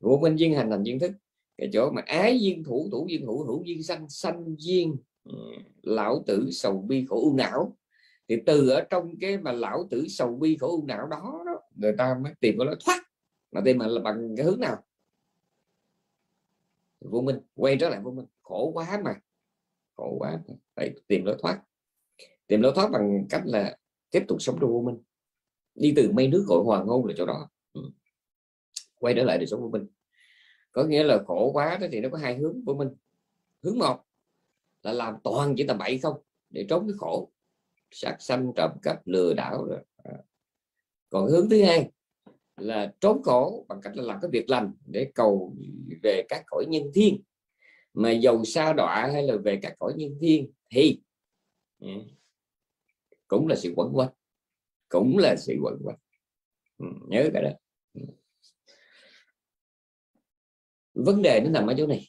Vô 0.01 0.19
minh 0.23 0.37
duyên 0.37 0.55
hành 0.55 0.71
hành 0.71 0.83
duyên 0.83 0.99
thức 0.99 1.13
cái 1.59 1.71
chỗ 1.73 1.91
mà 1.91 2.03
ái 2.07 2.41
duyên 2.41 2.65
thủ 2.65 2.89
thủ 2.93 3.07
duyên 3.09 3.27
hữu 3.27 3.45
hữu 3.45 3.65
duyên 3.65 3.83
sanh 3.83 4.09
sanh 4.09 4.55
duyên 4.59 4.97
ừ, 5.25 5.35
lão 5.83 6.23
tử 6.27 6.49
sầu 6.51 6.85
bi 6.89 7.07
khổ 7.09 7.17
u 7.17 7.37
não. 7.37 7.77
Thì 8.29 8.37
từ 8.47 8.69
ở 8.69 8.81
trong 8.91 9.15
cái 9.21 9.39
mà 9.39 9.53
lão 9.53 9.87
tử 9.91 10.09
sầu 10.09 10.37
bi 10.37 10.57
khổ 10.57 10.69
u 10.69 10.85
não 10.87 11.07
đó, 11.07 11.43
đó 11.47 11.61
người 11.77 11.95
ta 11.99 12.17
mới 12.23 12.33
tìm 12.41 12.59
cái 12.59 12.67
lối 12.67 12.77
thoát. 12.85 13.03
Mà 13.53 13.61
tìm 13.65 13.79
mà 13.79 13.87
là 13.87 14.01
bằng 14.01 14.37
cái 14.37 14.47
hướng 14.47 14.61
nào? 14.61 14.85
Vô 17.01 17.21
minh 17.21 17.41
quay 17.55 17.77
trở 17.81 17.89
lại 17.89 18.01
vô 18.01 18.11
minh. 18.11 18.27
Khổ 18.43 18.71
quá 18.75 19.01
mà 19.05 19.15
khổ 19.97 20.17
quá. 20.19 20.39
Phải 20.77 20.95
tìm 21.07 21.25
lối 21.25 21.37
thoát. 21.43 21.63
Tìm 22.47 22.61
lối 22.61 22.73
thoát 22.75 22.91
bằng 22.91 23.27
cách 23.31 23.43
là 23.45 23.79
tiếp 24.11 24.25
tục 24.29 24.43
sống 24.43 24.59
trong 24.61 24.71
vô 24.71 24.81
minh. 24.81 25.03
Đi 25.75 25.93
từ 25.97 26.13
mây 26.13 26.29
nước 26.29 26.45
gọi 26.49 26.63
hoàng 26.65 26.87
hôn 26.87 27.07
là 27.07 27.15
chỗ 27.17 27.27
đó. 27.27 27.51
Ừ. 27.73 27.81
quay 28.95 29.15
trở 29.15 29.25
lại 29.25 29.39
đời 29.39 29.47
sống 29.47 29.61
của 29.61 29.71
mình 29.71 29.87
có 30.75 30.85
nghĩa 30.85 31.03
là 31.03 31.23
khổ 31.27 31.51
quá 31.53 31.79
đó 31.81 31.87
thì 31.93 32.01
nó 32.01 32.09
có 32.09 32.19
hai 32.19 32.37
hướng 32.37 32.65
của 32.67 32.75
mình 32.75 32.89
hướng 33.63 33.79
một 33.79 34.05
là 34.83 34.93
làm 34.93 35.15
toàn 35.25 35.55
chỉ 35.57 35.67
tầm 35.67 35.79
bậy 35.79 35.99
không 35.99 36.17
để 36.51 36.67
trốn 36.69 36.87
cái 36.89 36.95
khổ. 36.99 37.31
Sát 37.91 38.17
sanh, 38.21 38.53
trộm 38.57 38.71
cắp, 38.83 39.07
lừa 39.07 39.35
đảo 39.35 39.65
rồi. 39.65 39.79
À. 39.97 40.15
Còn 41.11 41.29
hướng 41.29 41.49
thứ 41.49 41.63
hai 41.63 41.91
là 42.57 42.95
trốn 43.01 43.23
khổ 43.23 43.67
bằng 43.69 43.81
cách 43.81 43.97
là 43.97 44.03
làm 44.03 44.19
cái 44.23 44.31
việc 44.33 44.51
lành 44.51 44.73
để 44.87 45.11
cầu 45.15 45.57
về 46.03 46.23
các 46.29 46.43
cõi 46.47 46.65
nhân 46.69 46.83
thiên 46.95 47.23
mà 47.95 48.11
dầu 48.11 48.45
sa 48.45 48.73
đọa 48.73 49.11
hay 49.13 49.23
là 49.23 49.37
về 49.45 49.59
các 49.63 49.75
cõi 49.79 49.93
nhân 49.97 50.19
thiên 50.21 50.53
thì 50.71 51.01
ừ, 51.79 51.89
cũng 53.29 53.49
là 53.49 53.57
sự 53.57 53.73
quẩn 53.77 53.93
quanh 53.93 54.11
cũng 54.95 55.19
là 55.19 55.37
sự 55.37 55.59
quẩn 55.63 55.79
quanh. 55.85 55.99
Ừ, 56.79 56.87
nhớ 57.09 57.31
cái 57.35 57.43
đó. 57.43 57.51
Ừ. 57.95 58.01
Vấn 60.95 61.23
đề 61.23 61.41
nó 61.45 61.51
nằm 61.51 61.67
ở 61.67 61.75
chỗ 61.79 61.87
này. 61.87 62.09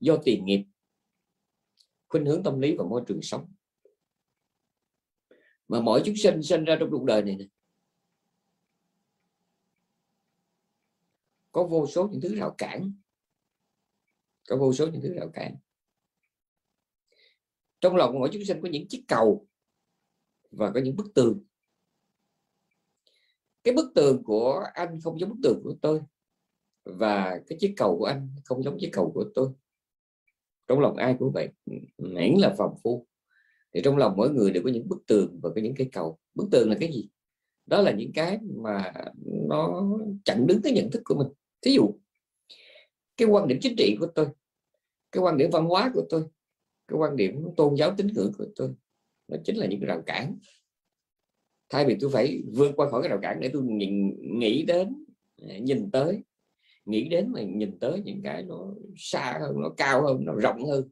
Do 0.00 0.16
tiền 0.24 0.44
nghiệp 0.44 0.64
khuynh 2.08 2.26
hướng 2.26 2.42
tâm 2.42 2.60
lý 2.60 2.76
và 2.76 2.84
môi 2.84 3.02
trường 3.06 3.22
sống. 3.22 3.54
Mà 5.68 5.80
mỗi 5.80 6.02
chúng 6.04 6.16
sinh 6.16 6.42
sinh 6.42 6.64
ra 6.64 6.76
trong 6.80 6.90
cuộc 6.90 7.04
đời 7.04 7.22
này, 7.22 7.36
này 7.36 7.48
có 11.52 11.66
vô 11.66 11.86
số 11.86 12.08
những 12.08 12.20
thứ 12.20 12.34
rào 12.36 12.54
cản. 12.58 12.92
Có 14.48 14.56
vô 14.56 14.72
số 14.72 14.86
những 14.86 15.02
thứ 15.02 15.14
rào 15.14 15.28
cản. 15.28 15.56
Trong 17.80 17.96
lòng 17.96 18.18
mỗi 18.18 18.28
chúng 18.32 18.44
sinh 18.44 18.62
có 18.62 18.68
những 18.68 18.88
chiếc 18.88 19.04
cầu 19.08 19.46
và 20.50 20.70
có 20.70 20.80
những 20.80 20.96
bức 20.96 21.14
tường. 21.14 21.44
Cái 23.64 23.74
bức 23.74 23.92
tường 23.94 24.22
của 24.24 24.64
anh 24.74 25.00
không 25.00 25.18
giống 25.18 25.30
bức 25.30 25.38
tường 25.42 25.60
của 25.64 25.74
tôi 25.82 26.00
và 26.84 27.40
cái 27.46 27.58
chiếc 27.60 27.74
cầu 27.76 27.98
của 27.98 28.04
anh 28.04 28.28
không 28.44 28.62
giống 28.62 28.78
chiếc 28.80 28.90
cầu 28.92 29.12
của 29.14 29.24
tôi. 29.34 29.50
Trong 30.68 30.80
lòng 30.80 30.96
ai 30.96 31.16
cũng 31.18 31.32
vậy, 31.32 31.48
miễn 31.98 32.34
là 32.38 32.54
phàm 32.58 32.70
phu. 32.82 33.06
Thì 33.74 33.80
trong 33.84 33.96
lòng 33.96 34.14
mỗi 34.16 34.30
người 34.30 34.50
đều 34.50 34.62
có 34.62 34.70
những 34.70 34.88
bức 34.88 35.06
tường 35.06 35.40
và 35.42 35.50
có 35.54 35.60
những 35.60 35.74
cái 35.74 35.88
cầu. 35.92 36.18
Bức 36.34 36.48
tường 36.50 36.70
là 36.70 36.76
cái 36.80 36.92
gì? 36.92 37.08
Đó 37.66 37.80
là 37.80 37.92
những 37.92 38.10
cái 38.14 38.38
mà 38.42 38.92
nó 39.48 39.88
chặn 40.24 40.46
đứng 40.46 40.62
cái 40.62 40.72
nhận 40.72 40.90
thức 40.90 41.02
của 41.04 41.14
mình 41.14 41.28
thí 41.62 41.72
dụ 41.72 41.94
cái 43.16 43.28
quan 43.28 43.48
điểm 43.48 43.58
chính 43.62 43.74
trị 43.78 43.96
của 44.00 44.06
tôi 44.14 44.26
cái 45.12 45.22
quan 45.22 45.36
điểm 45.36 45.50
văn 45.50 45.64
hóa 45.64 45.90
của 45.94 46.02
tôi 46.08 46.24
cái 46.88 46.98
quan 46.98 47.16
điểm 47.16 47.44
tôn 47.56 47.74
giáo 47.74 47.94
tín 47.96 48.06
ngưỡng 48.06 48.32
của 48.38 48.46
tôi 48.56 48.74
nó 49.30 49.36
chính 49.44 49.56
là 49.56 49.66
những 49.66 49.80
rào 49.80 50.02
cản. 50.06 50.38
Thay 51.70 51.84
vì 51.84 51.96
tôi 52.00 52.10
phải 52.10 52.42
vượt 52.52 52.72
qua 52.76 52.90
khỏi 52.90 53.02
cái 53.02 53.08
rào 53.08 53.18
cản 53.22 53.40
để 53.40 53.50
tôi 53.52 53.62
nhìn, 53.62 54.16
nghĩ 54.40 54.62
đến 54.62 55.04
à, 55.48 55.58
nhìn 55.58 55.90
tới 55.90 56.22
nghĩ 56.84 57.08
đến 57.08 57.32
mà 57.32 57.42
nhìn 57.42 57.78
tới 57.78 58.02
những 58.04 58.20
cái 58.24 58.42
nó 58.42 58.74
xa 58.96 59.38
hơn 59.40 59.60
nó 59.60 59.68
cao 59.76 60.02
hơn 60.02 60.24
nó 60.24 60.34
rộng 60.34 60.64
hơn. 60.64 60.88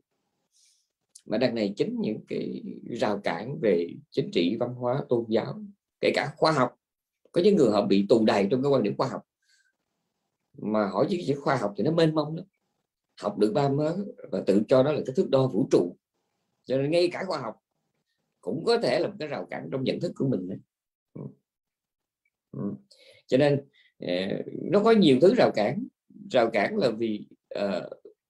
Mà 1.27 1.39
đằng 1.39 1.55
này 1.55 1.75
chính 1.77 2.01
những 2.01 2.21
cái 2.29 2.63
rào 2.91 3.21
cản 3.25 3.59
về 3.61 3.89
chính 4.11 4.31
trị 4.33 4.57
văn 4.61 4.75
hóa 4.75 5.05
tôn 5.09 5.25
giáo 5.29 5.63
kể 6.01 6.11
cả 6.15 6.33
khoa 6.37 6.53
học. 6.53 6.75
Có 7.33 7.41
những 7.43 7.57
người 7.57 7.71
họ 7.71 7.87
bị 7.87 8.07
tù 8.09 8.25
đầy 8.25 8.47
trong 8.51 8.63
cái 8.63 8.71
quan 8.71 8.83
điểm 8.83 8.97
khoa 8.97 9.09
học 9.09 9.23
mà 10.63 10.87
hỏi 10.87 11.07
chứ 11.11 11.17
chỉ 11.27 11.35
khoa 11.35 11.57
học 11.57 11.75
thì 11.77 11.85
nó 11.85 11.91
mênh 11.91 12.15
mông 12.15 12.37
lắm 12.37 12.45
học 13.21 13.39
được 13.39 13.53
ba 13.55 13.69
mớ 13.69 13.97
và 14.33 14.43
tự 14.47 14.63
cho 14.69 14.83
đó 14.83 14.93
là 14.93 15.01
cái 15.07 15.15
thước 15.17 15.31
đo 15.31 15.47
vũ 15.47 15.69
trụ 15.71 15.97
cho 16.65 16.79
nên 16.79 16.91
ngay 16.91 17.09
cả 17.13 17.25
khoa 17.27 17.39
học 17.39 17.57
cũng 18.41 18.65
có 18.65 18.79
thể 18.79 18.99
là 19.01 19.09
một 19.09 19.15
cái 19.19 19.29
rào 19.29 19.47
cản 19.51 19.69
trong 19.73 19.85
nhận 19.85 20.01
thức 20.01 20.13
của 20.17 20.29
mình 20.29 20.49
đấy. 20.49 20.59
Ừ. 21.15 21.23
Ừ. 22.53 22.75
cho 23.27 23.39
nên 23.39 23.69
ờ, 23.99 24.09
nó 24.63 24.83
có 24.85 24.91
nhiều 24.91 25.19
thứ 25.21 25.35
rào 25.35 25.51
cản 25.55 25.87
rào 26.31 26.51
cản 26.51 26.77
là 26.77 26.91
vì 26.91 27.27
uh, 27.59 27.83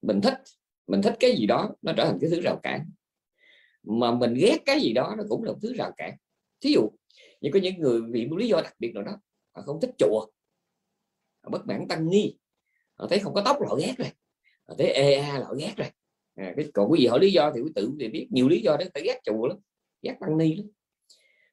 mình 0.02 0.20
thích 0.20 0.38
mình 0.86 1.02
thích 1.02 1.16
cái 1.20 1.36
gì 1.36 1.46
đó 1.46 1.74
nó 1.82 1.92
trở 1.96 2.04
thành 2.04 2.18
cái 2.20 2.30
thứ 2.30 2.40
rào 2.40 2.60
cản 2.62 2.90
mà 3.82 4.14
mình 4.14 4.34
ghét 4.34 4.58
cái 4.66 4.80
gì 4.80 4.92
đó 4.92 5.14
nó 5.18 5.24
cũng 5.28 5.44
là 5.44 5.52
một 5.52 5.58
thứ 5.62 5.74
rào 5.74 5.92
cản 5.96 6.16
thí 6.60 6.72
dụ 6.72 6.90
như 7.40 7.50
có 7.52 7.58
những 7.62 7.78
người 7.78 8.00
vì 8.10 8.26
một 8.26 8.36
lý 8.36 8.48
do 8.48 8.60
đặc 8.60 8.74
biệt 8.78 8.92
nào 8.94 9.02
đó 9.02 9.20
họ 9.54 9.62
không 9.62 9.80
thích 9.80 9.90
chùa 9.98 10.26
họ 11.42 11.50
bất 11.50 11.66
mãn 11.66 11.88
tăng 11.88 12.10
ni 12.10 12.34
họ 12.98 13.04
ờ, 13.04 13.06
thấy 13.10 13.18
không 13.18 13.34
có 13.34 13.42
tóc 13.44 13.56
họ 13.68 13.76
ghét 13.76 13.94
rồi. 13.98 14.08
Họ 14.68 14.74
thấy 14.78 14.86
ê 14.86 15.14
a 15.14 15.38
họ 15.38 15.54
ghét 15.54 15.74
rồi. 15.76 15.88
À, 16.34 16.52
cái 16.56 16.70
còn 16.74 16.92
cái 16.92 17.00
gì 17.00 17.06
hỏi 17.06 17.20
lý 17.20 17.32
do 17.32 17.52
thì 17.54 17.60
quý 17.60 17.70
tự 17.74 17.92
thì 18.00 18.08
biết 18.08 18.28
nhiều 18.30 18.48
lý 18.48 18.60
do 18.60 18.76
đấy 18.76 18.90
phải 18.94 19.02
ghét 19.02 19.20
chùa 19.24 19.46
lắm 19.46 19.58
ghét 20.02 20.16
tăng 20.20 20.38
ni 20.38 20.56
lắm. 20.56 20.66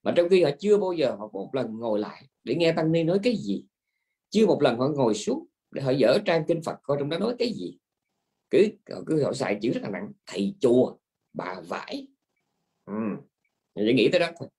Mà 0.03 0.13
trong 0.15 0.29
khi 0.29 0.43
họ 0.43 0.49
chưa 0.59 0.77
bao 0.77 0.93
giờ 0.93 1.15
họ 1.19 1.27
có 1.27 1.39
một 1.39 1.49
lần 1.53 1.79
ngồi 1.79 1.99
lại 1.99 2.27
để 2.43 2.55
nghe 2.55 2.73
tăng 2.73 2.91
ni 2.91 3.03
nói 3.03 3.19
cái 3.23 3.35
gì 3.35 3.65
chưa 4.29 4.45
một 4.45 4.61
lần 4.61 4.77
họ 4.77 4.87
ngồi 4.87 5.13
xuống 5.13 5.45
để 5.71 5.81
họ 5.81 5.91
dở 5.91 6.17
trang 6.25 6.43
kinh 6.47 6.61
Phật 6.63 6.75
coi 6.83 6.97
trong 6.99 7.09
đó 7.09 7.17
nói 7.17 7.35
cái 7.39 7.53
gì. 7.53 7.77
Cứ 8.49 8.67
cứ 9.05 9.23
họ 9.23 9.33
xài 9.33 9.59
chữ 9.61 9.71
rất 9.71 9.83
là 9.83 9.89
nặng 9.89 10.11
thầy 10.25 10.55
chùa 10.59 10.97
bà 11.33 11.61
vải. 11.67 12.07
Ừ. 12.85 12.93
Vậy 13.75 13.93
nghĩ 13.93 14.09
tới 14.11 14.19
đó 14.19 14.27
thôi. 14.39 14.49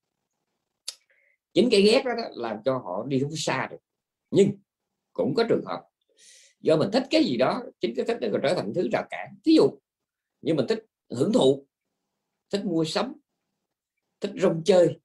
Chính 1.55 1.69
cái 1.71 1.83
ghét 1.83 2.03
đó, 2.05 2.11
đó 2.17 2.23
làm 2.35 2.57
cho 2.65 2.79
họ 2.79 3.05
đi 3.09 3.21
không 3.21 3.37
xa 3.37 3.69
được. 3.71 3.77
Nhưng 4.31 4.51
cũng 5.17 5.35
có 5.35 5.45
trường 5.49 5.65
hợp. 5.65 5.83
Do 6.61 6.77
mình 6.77 6.91
thích 6.93 7.03
cái 7.11 7.25
gì 7.25 7.37
đó 7.37 7.63
chính 7.81 7.95
cái 7.97 8.05
thích 8.07 8.19
nó 8.21 8.29
còn 8.33 8.41
trở 8.43 8.55
thành 8.55 8.73
thứ 8.75 8.89
rào 8.93 9.05
cản. 9.11 9.35
Thí 9.45 9.55
dụ 9.55 9.79
như 10.41 10.55
mình 10.55 10.67
thích 10.69 10.87
hưởng 11.11 11.33
thụ 11.33 11.67
thích 12.51 12.65
mua 12.65 12.85
sắm 12.85 13.13
thích 14.21 14.33
rong 14.37 14.63
chơi 14.65 14.99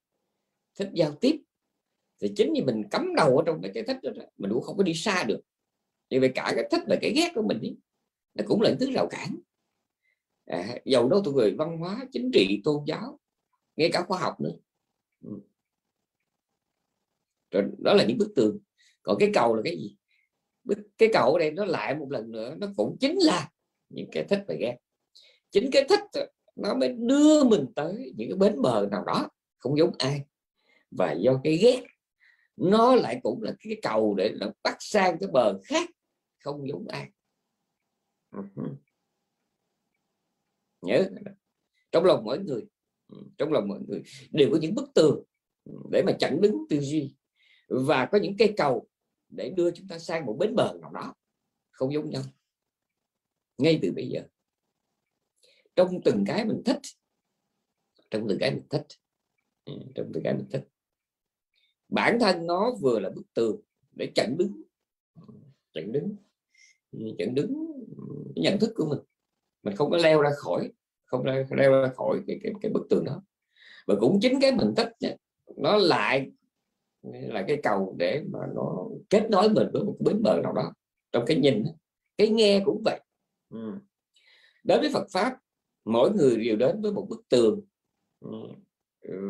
thích 0.74 0.90
giao 0.94 1.14
tiếp 1.20 1.42
thì 2.20 2.32
chính 2.36 2.52
như 2.52 2.62
mình 2.64 2.82
cắm 2.90 3.14
đầu 3.16 3.38
ở 3.38 3.42
trong 3.46 3.62
cái 3.74 3.84
thích 3.86 3.96
đó, 4.02 4.24
mình 4.36 4.50
cũng 4.54 4.62
không 4.62 4.76
có 4.76 4.82
đi 4.82 4.94
xa 4.94 5.24
được. 5.24 5.40
Như 6.10 6.20
vậy 6.20 6.32
cả 6.34 6.52
cái 6.54 6.68
thích 6.70 6.80
và 6.88 6.96
cái 7.00 7.12
ghét 7.16 7.32
của 7.34 7.42
mình 7.42 7.60
ý, 7.60 7.76
nó 8.34 8.44
cũng 8.46 8.62
là 8.62 8.70
những 8.70 8.78
thứ 8.78 8.90
rào 8.92 9.08
cản. 9.10 9.36
À, 10.46 10.78
dầu 10.84 11.08
đâu 11.08 11.22
tụi 11.24 11.34
người 11.34 11.54
văn 11.58 11.78
hóa 11.78 12.06
chính 12.12 12.30
trị 12.32 12.60
tôn 12.64 12.84
giáo 12.86 13.20
ngay 13.76 13.90
cả 13.92 14.04
khoa 14.08 14.18
học 14.18 14.40
nữa. 14.40 14.52
Ừ. 15.24 15.40
Rồi 17.50 17.64
đó 17.78 17.94
là 17.94 18.04
những 18.04 18.18
bức 18.18 18.32
tường. 18.36 18.58
Còn 19.02 19.16
cái 19.20 19.30
cầu 19.34 19.56
là 19.56 19.62
cái 19.64 19.76
gì? 19.76 19.96
Cái 20.98 21.08
cầu 21.12 21.38
đây 21.38 21.50
nó 21.50 21.64
lại 21.64 21.94
một 21.94 22.10
lần 22.10 22.30
nữa, 22.30 22.54
nó 22.58 22.66
cũng 22.76 22.96
chính 23.00 23.18
là 23.18 23.50
những 23.88 24.08
cái 24.12 24.24
thích 24.24 24.44
và 24.48 24.54
ghét 24.60 24.76
chính 25.50 25.70
cái 25.72 25.84
thích 25.88 26.00
nó 26.56 26.74
mới 26.74 26.88
đưa 26.88 27.44
mình 27.44 27.66
tới 27.76 28.12
những 28.16 28.28
cái 28.28 28.36
bến 28.38 28.62
bờ 28.62 28.88
nào 28.90 29.04
đó, 29.04 29.28
không 29.58 29.78
giống 29.78 29.92
ai. 29.98 30.24
Và 30.90 31.12
do 31.12 31.40
cái 31.44 31.56
ghét, 31.56 31.82
nó 32.56 32.94
lại 32.94 33.20
cũng 33.22 33.42
là 33.42 33.54
cái 33.60 33.76
cầu 33.82 34.14
để 34.14 34.32
nó 34.40 34.46
bắt 34.62 34.76
sang 34.80 35.18
cái 35.18 35.28
bờ 35.32 35.60
khác, 35.64 35.90
không 36.44 36.68
giống 36.68 36.86
ai. 36.88 37.10
Nhớ 40.82 41.04
trong 41.92 42.04
lòng 42.04 42.24
mỗi 42.24 42.38
người 42.38 42.62
ừ, 43.08 43.18
trong 43.38 43.52
lòng 43.52 43.68
mọi 43.68 43.80
người 43.88 44.02
đều 44.30 44.48
có 44.52 44.58
những 44.60 44.74
bức 44.74 44.94
tường 44.94 45.24
để 45.90 46.02
mà 46.06 46.12
chặn 46.20 46.40
đứng 46.40 46.56
tư 46.70 46.80
duy. 46.80 47.14
Và 47.68 48.08
có 48.12 48.18
những 48.18 48.36
cây 48.38 48.54
cầu 48.56 48.88
để 49.36 49.50
đưa 49.56 49.70
chúng 49.70 49.88
ta 49.88 49.98
sang 49.98 50.26
một 50.26 50.36
bến 50.38 50.54
bờ 50.54 50.78
nào 50.80 50.90
đó 50.90 51.14
không 51.70 51.92
giống 51.92 52.10
nhau 52.10 52.22
ngay 53.58 53.78
từ 53.82 53.92
bây 53.92 54.08
giờ. 54.08 54.22
Trong 55.76 56.00
từng 56.04 56.24
cái 56.26 56.44
mình 56.44 56.62
thích 56.64 56.80
trong 58.10 58.26
từng 58.28 58.38
cái 58.40 58.50
mình 58.50 58.66
thích 58.70 58.86
ừ, 59.64 59.72
trong 59.94 60.10
từng 60.14 60.22
cái 60.22 60.34
mình 60.34 60.46
thích. 60.50 60.68
Bản 61.88 62.18
thân 62.20 62.46
nó 62.46 62.74
vừa 62.80 63.00
là 63.00 63.10
bức 63.10 63.34
tường 63.34 63.60
để 63.96 64.12
chặn 64.14 64.36
đứng 64.38 64.62
chặn 65.72 65.92
đứng 65.92 66.16
ừ, 66.90 66.98
chặn 67.18 67.34
đứng 67.34 67.72
cái 68.34 68.42
nhận 68.42 68.58
thức 68.60 68.72
của 68.76 68.86
mình. 68.86 68.98
Mình 69.62 69.76
không 69.76 69.90
có 69.90 69.96
leo 69.96 70.20
ra 70.20 70.30
khỏi 70.36 70.72
không 71.04 71.26
leo, 71.26 71.46
leo 71.50 71.72
ra 71.72 71.92
khỏi 71.96 72.20
cái, 72.26 72.40
cái, 72.42 72.52
cái 72.62 72.72
bức 72.72 72.86
tường 72.90 73.04
đó. 73.04 73.22
Và 73.86 73.94
cũng 74.00 74.18
chính 74.20 74.40
cái 74.40 74.52
mình 74.52 74.74
thích 74.76 74.88
nó 75.56 75.76
lại 75.76 76.30
là 77.02 77.44
cái 77.48 77.60
cầu 77.62 77.94
để 77.98 78.22
mà 78.32 78.38
nó 78.54 78.86
kết 79.10 79.30
nối 79.30 79.48
mình 79.48 79.68
với 79.72 79.84
một 79.84 79.96
bến 80.00 80.22
bờ 80.22 80.40
nào 80.42 80.52
đó. 80.52 80.72
Trong 81.12 81.24
cái 81.26 81.36
nhìn 81.36 81.64
cái 82.16 82.28
nghe 82.28 82.62
cũng 82.64 82.82
vậy. 82.84 83.00
Ừ. 83.50 83.72
đối 84.64 84.80
với 84.80 84.90
Phật 84.92 85.06
pháp, 85.12 85.38
mỗi 85.84 86.10
người 86.10 86.36
đều 86.36 86.56
đến 86.56 86.82
với 86.82 86.92
một 86.92 87.06
bức 87.08 87.28
tường 87.28 87.60
ừ, 88.20 88.28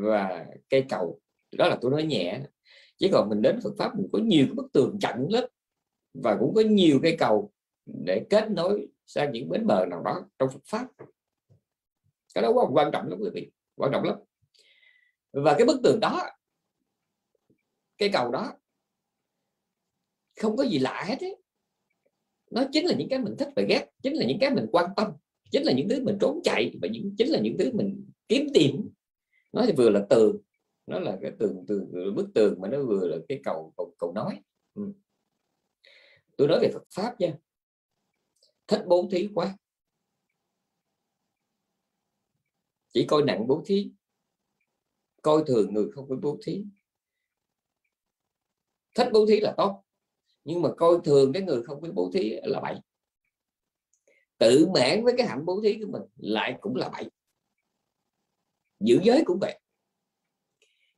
và 0.05 0.47
cây 0.69 0.85
cầu. 0.89 1.21
Đó 1.53 1.69
là 1.69 1.79
tôi 1.81 1.91
nói 1.91 2.03
nhẹ. 2.03 2.41
Chứ 2.99 3.09
còn 3.13 3.29
mình 3.29 3.43
đến 3.43 3.61
Phật 3.65 3.75
pháp, 3.79 3.97
mình 3.97 4.09
có 4.13 4.19
nhiều 4.19 4.47
cái 4.47 4.55
bức 4.55 4.73
tường 4.73 4.99
chặn 5.01 5.27
lắm 5.31 5.45
và 6.15 6.37
cũng 6.41 6.55
có 6.55 6.61
nhiều 6.61 7.01
cây 7.03 7.17
cầu 7.19 7.53
để 7.87 8.27
kết 8.31 8.51
nối 8.51 8.89
sang 9.07 9.33
những 9.33 9.49
bến 9.49 9.67
bờ 9.67 9.87
nào 9.87 10.03
đó 10.03 10.29
trong 10.39 10.51
Phật 10.51 10.63
pháp. 10.67 10.87
Cái 12.35 12.43
đó 12.43 12.53
quan 12.73 12.93
trọng 12.93 13.09
lắm 13.09 13.19
quý 13.23 13.31
vị, 13.35 13.51
quan 13.77 13.93
trọng 13.93 14.05
lắm. 14.05 14.19
Và 15.33 15.55
cái 15.59 15.67
bức 15.67 15.81
tường 15.83 16.01
đó 16.01 16.31
cây 18.03 18.11
cầu 18.13 18.31
đó. 18.31 18.53
Không 20.41 20.57
có 20.57 20.65
gì 20.65 20.79
lạ 20.79 21.05
hết 21.09 21.21
ấy. 21.21 21.37
nó 22.51 22.65
chính 22.73 22.87
là 22.87 22.95
những 22.99 23.09
cái 23.09 23.19
mình 23.19 23.35
thích 23.39 23.49
và 23.57 23.63
ghét 23.69 23.91
chính 24.03 24.13
là 24.13 24.27
những 24.27 24.39
cái 24.41 24.51
mình 24.51 24.67
quan 24.73 24.91
tâm 24.97 25.13
chính 25.51 25.63
là 25.63 25.73
những 25.73 25.89
thứ 25.89 26.05
mình 26.05 26.19
trốn 26.21 26.41
chạy 26.45 26.75
và 26.83 26.89
những 26.89 27.15
chính 27.19 27.29
là 27.29 27.41
những 27.41 27.57
thứ 27.59 27.71
mình 27.73 28.11
kiếm 28.29 28.47
tìm. 28.55 28.91
Nó 29.53 29.65
thì 29.67 29.73
vừa 29.73 29.91
là 29.91 30.07
tường 30.11 30.37
nó 30.87 30.99
là 30.99 31.19
cái 31.23 31.33
tường 31.39 31.65
tường 31.69 32.15
bức 32.15 32.29
tường 32.35 32.61
mà 32.61 32.69
nó 32.69 32.85
vừa 32.85 33.09
là 33.09 33.17
cái 33.29 33.41
cầu 33.45 33.73
cầu, 33.77 33.95
cầu 33.99 34.13
nói. 34.13 34.43
Ừ. 34.75 34.93
tôi 36.37 36.49
nói 36.49 36.59
về 36.63 36.71
Phật 36.73 36.83
pháp 36.95 37.21
nha. 37.21 37.39
Thích 38.67 38.83
bố 38.87 39.09
thí 39.11 39.29
quá. 39.35 39.59
Chỉ 42.89 43.07
coi 43.07 43.23
nặng 43.23 43.47
bố 43.47 43.63
thí. 43.67 43.93
Coi 45.23 45.45
thường 45.47 45.75
người 45.75 45.91
không 45.93 46.09
có 46.09 46.17
bố 46.23 46.39
thí 46.43 46.65
thích 48.95 49.09
bố 49.13 49.27
thí 49.27 49.41
là 49.41 49.55
tốt. 49.57 49.85
Nhưng 50.45 50.63
mà 50.63 50.69
coi 50.77 50.99
thường 51.05 51.33
cái 51.33 51.43
người 51.43 51.63
không 51.63 51.81
biết 51.81 51.91
bố 51.95 52.11
thí 52.15 52.37
là 52.43 52.61
bậy. 52.61 52.75
Tự 54.39 54.67
mãn 54.75 55.05
với 55.05 55.15
cái 55.19 55.27
hạnh 55.27 55.45
bố 55.45 55.61
thí 55.63 55.79
của 55.81 55.91
mình 55.91 56.03
lại 56.17 56.57
cũng 56.61 56.77
là 56.77 56.89
bậy. 56.89 57.11
Giữ 58.81 59.01
giới 59.03 59.23
cũng 59.27 59.39
vậy. 59.41 59.61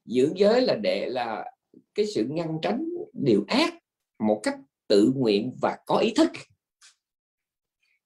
Giữ 0.04 0.32
giới 0.36 0.60
là 0.60 0.74
để 0.82 1.08
là 1.08 1.52
cái 1.94 2.06
sự 2.06 2.26
ngăn 2.28 2.58
tránh 2.62 2.84
điều 3.12 3.44
ác 3.48 3.74
một 4.18 4.40
cách 4.42 4.58
tự 4.86 5.12
nguyện 5.16 5.56
và 5.62 5.78
có 5.86 5.98
ý 5.98 6.12
thức. 6.16 6.30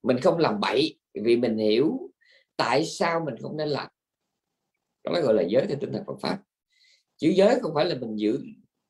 Mình 0.03 0.17
không 0.23 0.39
làm 0.39 0.61
bậy 0.61 0.99
vì 1.15 1.37
mình 1.37 1.57
hiểu 1.57 2.11
tại 2.57 2.85
sao 2.87 3.21
mình 3.25 3.35
không 3.43 3.57
nên 3.57 3.69
làm. 3.69 3.89
Đó 5.05 5.21
gọi 5.23 5.35
là 5.35 5.43
giới 5.43 5.67
theo 5.69 5.77
tinh 5.81 5.93
thần 5.93 6.03
Phật 6.07 6.17
pháp. 6.21 6.43
Chữ 7.17 7.29
giới 7.37 7.61
không 7.61 7.75
phải 7.75 7.85
là 7.85 7.95
mình 7.95 8.17
giữ 8.17 8.39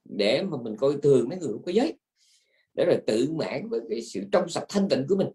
để 0.08 0.42
mà 0.42 0.56
mình 0.62 0.76
coi 0.76 0.96
thường 1.02 1.28
mấy 1.28 1.38
người 1.38 1.52
không 1.52 1.62
có 1.62 1.72
giới. 1.72 1.98
Để 2.74 2.84
rồi 2.86 2.98
tự 3.06 3.32
mãn 3.32 3.68
với 3.68 3.80
cái 3.90 4.02
sự 4.02 4.20
trong 4.32 4.48
sạch 4.48 4.64
thanh 4.68 4.88
tịnh 4.88 5.06
của 5.08 5.16
mình. 5.16 5.28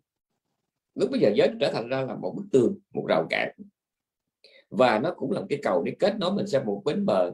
Lúc 0.96 1.12
bây 1.12 1.20
giờ 1.20 1.32
giới 1.36 1.50
trở 1.60 1.72
thành 1.74 1.90
ra 1.90 2.02
là 2.02 2.16
một 2.16 2.34
bức 2.38 2.46
tường 2.52 2.80
một 2.94 3.06
rào 3.10 3.28
cản. 3.30 3.50
Và 4.70 5.00
nó 5.00 5.14
cũng 5.18 5.32
là 5.32 5.40
một 5.40 5.46
cái 5.50 5.60
cầu 5.64 5.84
để 5.84 5.96
kết 6.00 6.16
nối 6.20 6.34
mình 6.34 6.48
sang 6.48 6.66
một 6.66 6.82
bến 6.86 7.06
bờ 7.06 7.32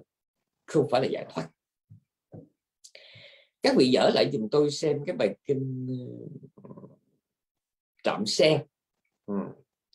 không 0.66 0.88
phải 0.92 1.02
là 1.02 1.08
giải 1.08 1.26
thoát. 1.30 1.50
Các 3.62 3.76
vị 3.78 3.90
dở 3.90 4.10
lại 4.14 4.30
dùm 4.34 4.48
tôi 4.52 4.72
xem 4.72 5.04
cái 5.06 5.16
bài 5.16 5.36
kinh 5.46 5.88
ờ, 6.56 6.70
trạm 8.04 8.26
xe. 8.26 8.64
Ừ, 9.26 9.34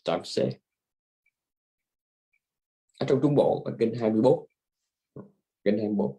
trạm 0.05 0.21
xe. 0.25 0.51
Ở 2.99 3.07
trong 3.09 3.19
trung 3.23 3.35
bộ 3.35 3.63
bài 3.65 3.75
kinh 3.79 3.95
24 3.95 4.47
ừ, 5.15 5.23
kinh 5.65 5.79
24 5.79 6.19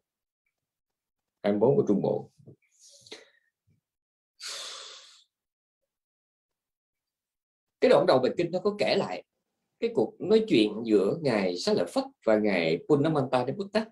24 1.45 1.75
của 1.75 1.85
trung 1.87 2.01
bộ. 2.01 2.31
Cái 7.81 7.89
đoạn 7.89 8.05
đầu 8.05 8.19
bài 8.19 8.31
kinh 8.37 8.51
nó 8.51 8.59
có 8.59 8.75
kể 8.79 8.95
lại 8.95 9.23
cái 9.79 9.89
cuộc 9.95 10.15
nói 10.19 10.45
chuyện 10.47 10.71
giữa 10.85 11.17
ngài 11.21 11.57
Xá 11.57 11.73
Lợi 11.73 11.85
Phất 11.89 12.03
và 12.25 12.37
ngài 12.37 12.79
Punnamanta 12.89 13.43
đến 13.43 13.57
Bút 13.57 13.67
Tát 13.73 13.87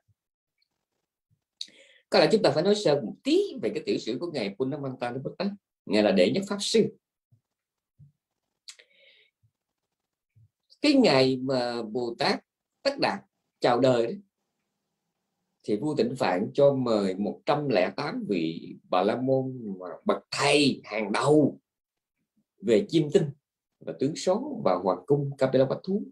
có 2.09 2.19
lẽ 2.19 2.27
chúng 2.31 2.41
ta 2.41 2.51
phải 2.51 2.63
nói 2.63 2.75
sơ 2.75 3.01
một 3.01 3.15
tí 3.23 3.55
về 3.61 3.71
cái 3.73 3.83
tiểu 3.85 3.97
sử 3.97 4.17
của 4.19 4.31
ngài 4.31 4.55
Punnamanta 4.59 5.11
đến 5.11 5.23
Bút 5.23 5.35
Tát 5.37 5.47
ngài 5.85 6.03
là 6.03 6.11
đệ 6.11 6.31
nhất 6.31 6.43
pháp 6.49 6.57
sư. 6.59 6.97
Cái 10.81 10.93
ngày 10.93 11.37
mà 11.37 11.81
Bồ 11.81 12.15
Tát 12.19 12.39
Tất 12.81 12.99
Đạt 12.99 13.19
chào 13.59 13.79
đời 13.79 14.05
đấy, 14.05 14.19
thì 15.63 15.77
vua 15.77 15.95
Tịnh 15.95 16.15
Phạn 16.15 16.51
cho 16.53 16.73
mời 16.73 17.15
108 17.15 18.25
vị 18.29 18.75
bà 18.89 19.03
la 19.03 19.21
môn 19.21 19.75
mà 19.79 19.87
bậc 20.05 20.17
thầy 20.31 20.81
hàng 20.83 21.11
đầu 21.11 21.59
về 22.61 22.85
chiêm 22.89 23.11
tinh 23.11 23.25
và 23.79 23.93
tướng 23.99 24.15
số 24.15 24.61
và 24.65 24.75
hoàng 24.75 25.03
cung 25.05 25.37
Capella 25.37 25.65
bạch 25.65 25.79
Thú. 25.83 26.03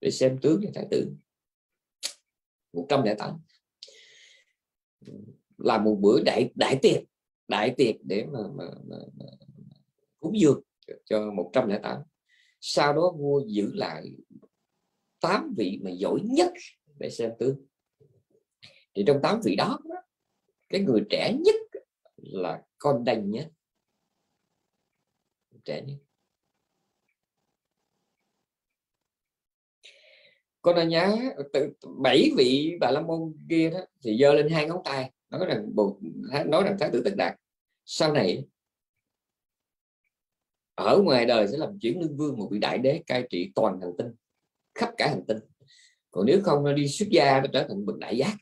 Để 0.00 0.10
xem 0.10 0.38
tướng 0.42 0.60
cho 0.62 0.70
thái 0.74 0.86
tử. 0.90 1.12
108 2.72 3.40
là 5.58 5.78
một 5.78 5.98
bữa 6.00 6.22
đại 6.24 6.50
đại 6.54 6.78
tiệc 6.82 7.02
đại 7.48 7.74
tiệc 7.76 7.94
để 8.02 8.24
mà, 8.24 8.38
mà, 8.54 8.64
mà, 8.86 8.96
mà 9.14 9.26
cúng 10.20 10.40
dường 10.40 10.62
cho 11.04 11.30
108 11.30 12.02
sau 12.60 12.92
đó 12.92 13.14
vua 13.18 13.42
giữ 13.46 13.70
lại 13.74 14.10
8 15.20 15.54
vị 15.56 15.80
mà 15.82 15.90
giỏi 15.90 16.20
nhất 16.24 16.52
để 16.98 17.10
xem 17.10 17.30
tướng 17.38 17.66
thì 18.96 19.04
trong 19.06 19.20
tám 19.22 19.40
vị 19.44 19.56
đó, 19.56 19.78
cái 20.68 20.80
người 20.80 21.02
trẻ 21.10 21.32
nhất 21.40 21.54
là 22.16 22.62
con 22.78 23.04
đành 23.04 23.30
nhất. 23.30 23.48
Trẻ 25.64 25.82
nhất. 25.82 25.96
Con 30.62 30.90
đã 30.90 31.16
từ 31.52 31.72
bảy 31.98 32.30
vị 32.36 32.76
bà 32.80 32.90
la 32.90 33.00
môn 33.00 33.46
kia 33.48 33.70
đó, 33.70 33.78
thì 34.02 34.18
giơ 34.20 34.34
lên 34.34 34.48
hai 34.48 34.66
ngón 34.66 34.82
tay, 34.84 35.12
nói 35.30 35.46
rằng 35.46 35.74
bồ 35.74 35.98
nói 36.46 36.62
rằng 36.64 36.76
thái 36.80 36.90
tử 36.92 37.02
tất 37.04 37.14
đạt, 37.16 37.36
sau 37.84 38.12
này, 38.12 38.44
ở 40.74 41.02
ngoài 41.02 41.26
đời 41.26 41.48
sẽ 41.48 41.56
làm 41.56 41.78
chuyển 41.78 42.00
lương 42.00 42.16
vương 42.16 42.36
một 42.38 42.48
vị 42.50 42.58
đại 42.58 42.78
đế 42.78 43.02
cai 43.06 43.26
trị 43.30 43.52
toàn 43.54 43.80
hành 43.80 43.92
tinh, 43.98 44.14
khắp 44.74 44.90
cả 44.96 45.08
hành 45.08 45.24
tinh. 45.28 45.38
Còn 46.10 46.26
nếu 46.26 46.40
không, 46.44 46.64
nó 46.64 46.72
đi 46.72 46.88
xuất 46.88 47.08
gia 47.10 47.40
nó 47.40 47.46
trở 47.52 47.66
thành 47.68 47.86
bậc 47.86 47.98
đại 47.98 48.16
giác 48.16 48.36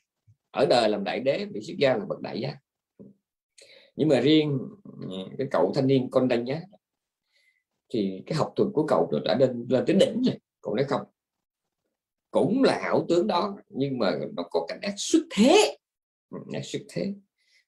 ở 0.54 0.66
đời 0.66 0.88
làm 0.88 1.04
đại 1.04 1.20
đế 1.20 1.46
bị 1.46 1.60
xuất 1.60 1.74
gia 1.78 1.96
là 1.96 2.04
bậc 2.04 2.20
đại 2.20 2.40
giác. 2.40 2.58
Nhưng 3.96 4.08
mà 4.08 4.20
riêng 4.20 4.58
ừ, 5.00 5.08
cái 5.38 5.46
cậu 5.50 5.72
thanh 5.74 5.86
niên 5.86 6.08
con 6.10 6.28
đanh 6.28 6.44
nhá 6.44 6.60
thì 7.88 8.22
cái 8.26 8.38
học 8.38 8.52
thuật 8.56 8.68
của 8.74 8.86
cậu 8.86 9.10
đã 9.24 9.36
lên 9.38 9.66
lên 9.68 9.84
tới 9.86 9.96
đỉnh 9.96 10.22
rồi 10.26 10.38
cậu 10.60 10.74
nói 10.74 10.84
không, 10.88 11.02
cũng 12.30 12.62
là 12.62 12.80
hảo 12.82 13.06
tướng 13.08 13.26
đó, 13.26 13.56
nhưng 13.68 13.98
mà 13.98 14.18
nó 14.36 14.42
có 14.42 14.64
cảnh 14.68 14.80
ác 14.82 14.94
xuất 14.96 15.22
thế. 15.30 15.76
Ừ, 16.30 16.38
ác 16.52 16.64
xuất 16.64 16.82
thế. 16.88 17.14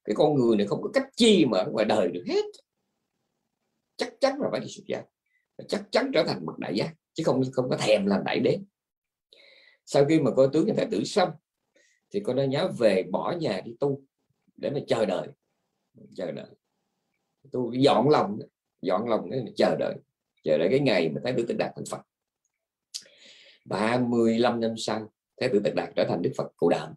Cái 0.05 0.14
con 0.16 0.35
người 0.35 0.57
này 0.57 0.66
không 0.66 0.83
có 0.83 0.90
cách 0.94 1.07
chi 1.16 1.44
mà 1.44 1.59
ở 1.59 1.70
ngoài 1.70 1.85
đời 1.85 2.09
được 2.09 2.25
hết. 2.27 2.44
Chắc 3.96 4.14
chắn 4.20 4.40
là 4.40 4.49
phải 4.51 4.61
đi 4.61 4.66
xuất 4.68 4.85
gia 4.87 5.03
chắc 5.68 5.83
chắn 5.90 6.11
trở 6.14 6.25
thành 6.27 6.46
bậc 6.46 6.59
đại 6.59 6.75
giác, 6.77 6.94
chứ 7.12 7.25
không 7.25 7.42
không 7.53 7.68
có 7.70 7.77
thèm 7.77 8.07
làm 8.07 8.25
đại 8.25 8.40
đế. 8.40 8.59
Sau 9.85 10.05
khi 10.05 10.20
mà 10.20 10.31
coi 10.31 10.49
tướng 10.53 10.66
nhà 10.66 10.75
thái 10.77 10.87
tử 10.90 11.05
xong 11.05 11.31
thì 12.11 12.21
con 12.21 12.37
đã 12.37 12.45
nhớ 12.45 12.69
về 12.79 13.03
bỏ 13.11 13.35
nhà 13.40 13.61
đi 13.64 13.77
tu 13.81 14.03
để 14.57 14.71
mà 14.71 14.81
chờ 14.87 15.07
đợi 15.07 15.29
chờ 16.14 16.33
đợi. 16.33 16.51
Tu 17.53 17.73
dọn 17.73 18.09
lòng 18.09 18.38
dọn 18.83 19.09
lòng 19.09 19.31
để 19.31 19.45
chờ 19.57 19.77
đợi 19.79 19.95
chờ 20.45 20.59
đợi 20.59 20.69
cái 20.71 20.81
ngày 20.81 21.09
mà 21.09 21.21
thái 21.25 21.35
tử 21.37 21.45
tịch 21.49 21.57
đạt 21.59 21.73
thành 21.77 21.85
phật. 21.90 22.03
35 23.64 24.61
năm 24.61 24.75
sau 24.77 25.12
Thái 25.40 25.49
tử 25.53 25.61
tịch 25.64 25.75
Đạt 25.75 25.88
trở 25.97 26.05
thành 26.09 26.23
Đức 26.23 26.33
Phật 26.37 26.53
Cụ 26.57 26.69
Đạm 26.69 26.95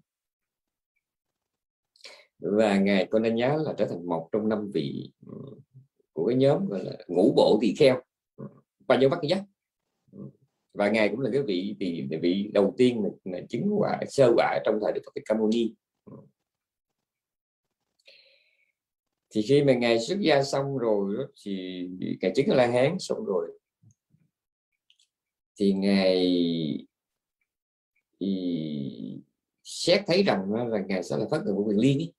và 2.40 2.78
ngài 2.78 3.08
con 3.12 3.22
nên 3.22 3.36
nhớ 3.36 3.64
là 3.66 3.74
trở 3.78 3.86
thành 3.86 4.06
một 4.06 4.30
trong 4.32 4.50
năm 4.50 4.72
vị 4.74 5.12
ừ, 5.28 5.34
của 6.14 6.28
cái 6.28 6.38
nhóm 6.38 6.68
gọi 6.68 6.84
là 6.84 6.92
ngũ 7.08 7.34
bộ 7.36 7.58
tỳ 7.62 7.74
kheo. 7.80 8.02
Và 8.88 8.96
ừ, 8.96 9.02
dấu 9.02 9.10
bắt 9.10 9.20
giác 9.24 9.44
và 10.74 10.90
ngài 10.90 11.10
cũng 11.10 11.20
là 11.20 11.30
cái 11.34 11.42
vị 11.42 11.76
vị 11.80 12.08
vị 12.22 12.50
đầu 12.54 12.74
tiên 12.78 13.04
là, 13.24 13.40
chứng 13.50 13.74
quả 13.78 14.00
sơ 14.10 14.34
quả 14.36 14.60
trong 14.66 14.80
thời 14.82 14.92
Đức 14.92 15.02
Phật 15.06 15.22
Ca 15.26 15.36
Mâu 15.36 15.48
Ni. 15.48 15.74
Ừ. 16.06 16.18
Thì 19.30 19.42
khi 19.42 19.64
mà 19.64 19.74
ngài 19.74 20.00
xuất 20.00 20.20
gia 20.20 20.44
xong 20.44 20.78
rồi 20.78 21.28
thì 21.46 21.88
ngài 22.22 22.32
chứng 22.36 22.50
la 22.50 22.68
hán 22.68 23.00
xong 23.00 23.26
rồi. 23.26 23.60
Thì 25.60 25.74
ngài 25.74 26.88
thì 28.20 29.22
xét 29.64 30.02
thấy 30.08 30.24
rằng 30.24 30.54
là 30.54 30.80
ngài 30.88 31.04
sẽ 31.04 31.18
là 31.18 31.26
phát 31.32 31.42
người 31.46 31.54
của 31.54 31.64
quyền 31.64 31.78
liên 31.78 31.98
ấy. 31.98 32.14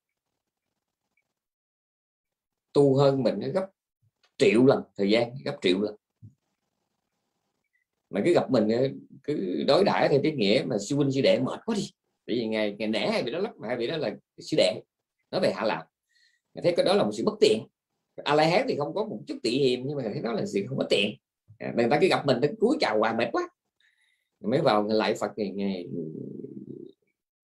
tu 2.73 2.97
hơn 2.97 3.23
mình 3.23 3.35
nó 3.39 3.49
gấp 3.49 3.71
triệu 4.39 4.67
lần 4.67 4.83
thời 4.97 5.11
gian 5.11 5.35
gấp 5.45 5.59
triệu 5.63 5.81
lần 5.81 5.97
mà 8.11 8.23
cứ 8.25 8.33
gặp 8.33 8.51
mình 8.51 8.69
ờ, 8.69 8.89
cứ 9.25 9.65
đối 9.67 9.85
đãi 9.85 10.09
theo 10.09 10.21
cái 10.23 10.33
nghĩa 10.33 10.65
mà 10.67 10.79
sư 10.79 10.97
huynh 10.97 11.13
sư 11.13 11.21
đệ 11.21 11.39
mệt 11.39 11.61
quá 11.67 11.75
đi. 11.75 11.91
Bởi 12.27 12.37
vì 12.37 12.47
ngày 12.47 12.77
ngày 12.79 12.89
nẻ 12.89 13.11
hay 13.11 13.23
bị 13.23 13.33
đó 13.33 13.39
lắm 13.39 13.53
hay 13.63 13.77
bị 13.77 13.87
đó 13.87 13.97
là 13.97 14.17
sư 14.39 14.57
đệ 14.57 14.81
nói 15.31 15.41
về 15.41 15.53
hạ 15.55 15.65
lạc. 15.65 15.85
Thấy 16.63 16.73
cái 16.77 16.87
đó 16.87 16.95
là 16.95 17.05
một 17.05 17.11
sự 17.13 17.25
bất 17.25 17.35
tiện. 17.41 17.67
A 18.25 18.35
la 18.35 18.45
hán 18.45 18.67
thì 18.69 18.77
không 18.77 18.95
có 18.95 19.05
một 19.05 19.21
chút 19.27 19.39
tị 19.43 19.51
hiềm 19.51 19.81
nhưng 19.87 19.97
mà 19.97 20.03
thấy 20.13 20.23
đó 20.23 20.33
là 20.33 20.47
sự 20.47 20.65
không 20.69 20.79
có 20.79 20.85
tiện. 20.91 21.11
À, 21.59 21.73
người 21.77 21.87
ta 21.91 21.99
cứ 22.01 22.09
gặp 22.09 22.27
mình 22.27 22.37
nó 22.43 22.49
cúi 22.61 22.77
chào 22.81 22.99
hoài 22.99 23.15
mệt 23.15 23.29
quá. 23.33 23.49
Mới 24.41 24.61
vào 24.61 24.89
lại 24.89 25.15
phật 25.15 25.31
ngày 25.37 25.51
ngày 25.51 25.89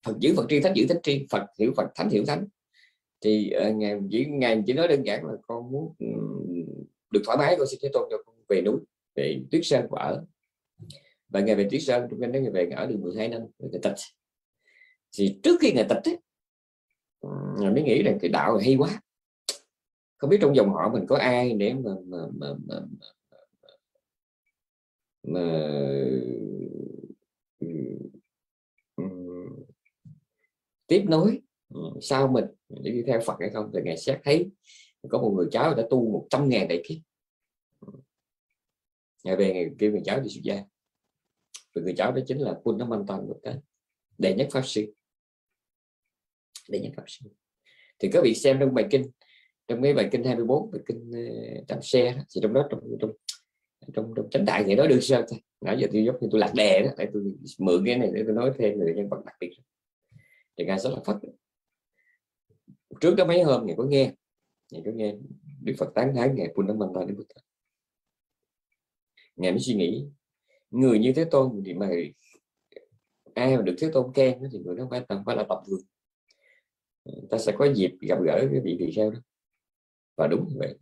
phật 0.07 0.19
giữ 0.19 0.35
phật 0.37 0.47
tri 0.49 0.61
thánh 0.61 0.77
giữ 0.77 0.87
thánh 0.89 1.03
tri 1.03 1.27
phật 1.31 1.47
hiểu 1.59 1.73
phật 1.77 1.87
thánh 1.95 2.11
hiểu 2.11 2.25
thánh. 2.27 2.47
Thì 3.21 3.53
uh, 3.69 3.77
ngày 3.77 3.99
chỉ 4.11 4.25
ngày 4.25 4.63
chỉ 4.67 4.73
nói 4.73 4.89
đơn 4.89 5.03
giản 5.03 5.25
là 5.25 5.33
con 5.43 5.71
muốn 5.71 5.95
được 7.11 7.23
thoải 7.27 7.39
mái 7.39 7.57
con 7.59 7.67
xin 7.67 7.81
thế 7.83 7.89
tôn 7.93 8.09
cho 8.11 8.17
con 8.27 8.35
về 8.49 8.63
núi 8.63 8.77
về 9.15 9.41
tuyết 9.51 9.63
sơn 9.65 9.87
của 9.91 9.97
ở 9.97 10.25
và 11.29 11.41
ngày 11.41 11.55
về 11.55 11.69
trí 11.71 11.81
sơn 11.81 12.09
trong 12.11 12.21
ngày 12.21 12.51
về 12.53 12.71
ở 12.71 12.87
được 12.87 12.99
12 13.01 13.29
năm 13.29 13.43
người 13.59 13.81
tịch. 13.83 13.95
Thì 15.13 15.41
trước 15.43 15.59
khi 15.61 15.73
ngày 15.73 15.87
tịch 15.89 16.13
ấy, 16.13 16.19
mình 17.61 17.75
mới 17.75 17.83
nghĩ 17.83 18.03
rằng 18.03 18.19
cái 18.21 18.31
đạo 18.31 18.57
là 18.57 18.63
hay 18.65 18.77
quá. 18.77 19.01
Không 20.17 20.31
biết 20.31 20.39
trong 20.41 20.57
dòng 20.57 20.71
họ 20.71 20.91
mình 20.93 21.07
có 21.09 21.17
ai 21.17 21.53
để 21.53 21.75
mà, 21.75 21.91
mà, 22.07 22.19
mà, 22.33 22.49
mà, 22.67 22.81
mà 23.01 23.07
mà 25.27 25.71
tiếp 30.87 31.05
nối 31.09 31.41
sau 32.01 32.29
mình 32.29 32.45
để 32.69 32.91
đi 32.91 33.03
theo 33.07 33.21
Phật 33.27 33.37
hay 33.41 33.51
không 33.51 33.71
thì 33.75 33.81
ngài 33.85 33.97
xét 33.97 34.21
thấy 34.25 34.51
có 35.09 35.19
một 35.19 35.33
người 35.37 35.49
cháu 35.51 35.75
đã 35.75 35.87
tu 35.91 36.11
100 36.11 36.49
ngàn 36.49 36.69
đại 36.69 36.83
kiếp. 36.85 36.97
Ngày 39.25 39.37
về 39.37 39.53
ngày 39.53 39.71
kêu 39.79 39.91
người 39.91 40.03
cháu 40.05 40.21
đi 40.21 40.29
xuất 40.29 40.41
gia 40.43 40.65
và 41.77 41.83
người 41.83 41.95
cháu 41.97 42.13
đó 42.13 42.21
chính 42.27 42.39
là 42.39 42.55
Punnamantan 42.65 43.29
một 43.29 43.41
cái 43.43 43.57
đệ 44.19 44.35
nhất 44.35 44.49
pháp 44.51 44.63
sư. 44.65 44.93
Đệ 46.69 46.79
nhất 46.81 46.93
pháp 46.97 47.05
sư. 47.07 47.31
Thì 47.99 48.09
có 48.13 48.21
vị 48.25 48.35
xem 48.35 48.57
trong 48.61 48.75
bài 48.75 48.87
kinh 48.91 49.11
trong 49.69 49.81
mấy 49.81 49.95
bài 49.95 50.09
kinh 50.13 50.25
24 50.25 50.71
bài 50.71 50.83
kinh 50.87 51.11
ờ, 51.13 51.65
trạm 51.69 51.79
xe 51.83 52.13
đó, 52.13 52.23
thì 52.35 52.41
trong 52.43 52.53
đó 52.53 52.69
trong 52.71 52.81
trong 53.01 53.11
trong, 53.95 54.13
trong 54.17 54.31
chánh 54.31 54.45
đại 54.45 54.65
thì 54.67 54.75
nói 54.75 54.89
được 54.89 55.01
sao 55.03 55.23
thôi 55.31 55.41
nãy 55.61 55.77
giờ 55.81 55.89
tôi 55.93 56.05
giúp 56.05 56.15
tôi 56.31 56.41
lạc 56.41 56.53
đề 56.55 56.83
đó 56.83 56.91
để 56.99 57.07
tôi 57.13 57.23
mượn 57.59 57.83
cái 57.87 57.97
này 57.99 58.11
để 58.15 58.23
tôi 58.27 58.35
nói 58.35 58.53
thêm 58.59 58.81
về 58.81 58.93
nhân 58.97 59.09
vật 59.09 59.25
đặc 59.27 59.37
biệt. 59.41 59.53
Thì 60.59 60.65
ngài 60.65 60.79
rất 60.79 60.91
là 60.91 61.01
phật 61.05 61.17
trước 63.01 63.15
đó 63.15 63.25
mấy 63.25 63.43
hôm 63.43 63.67
ngài 63.67 63.77
có 63.77 63.85
nghe 63.85 64.13
ngài 64.73 64.83
có 64.85 64.91
nghe 64.95 65.15
đức 65.63 65.75
phật 65.79 65.93
tán 65.95 66.13
thán 66.17 66.35
ngài 66.35 66.49
Punamanta 66.55 67.01
Đức 67.05 67.15
Phật 67.19 67.43
ngài 69.37 69.53
mới 69.53 69.61
suy 69.61 69.75
nghĩ 69.75 70.07
người 70.77 70.99
như 70.99 71.13
thế 71.17 71.25
tôn 71.25 71.63
thì 71.67 71.75
mà 71.75 71.89
ai 73.35 73.57
mà 73.57 73.63
được 73.63 73.75
thế 73.79 73.91
tôn 73.93 74.13
khen 74.13 74.39
thì 74.53 74.59
người 74.59 74.77
đó 74.77 74.87
phải 74.91 75.01
tầm, 75.09 75.23
phải 75.27 75.37
là 75.37 75.45
tập 75.49 75.59
thường 75.67 75.81
ờ, 77.05 77.13
ta 77.31 77.39
sẽ 77.39 77.53
có 77.59 77.73
dịp 77.75 77.91
gặp 78.01 78.19
gỡ 78.27 78.49
cái 78.51 78.61
vị 78.65 78.77
tỳ 78.79 78.93
kheo 78.93 79.11
đó. 79.11 79.21
Và 80.17 80.27
đúng 80.27 80.49
như 80.49 80.57
vậy, 80.59 80.79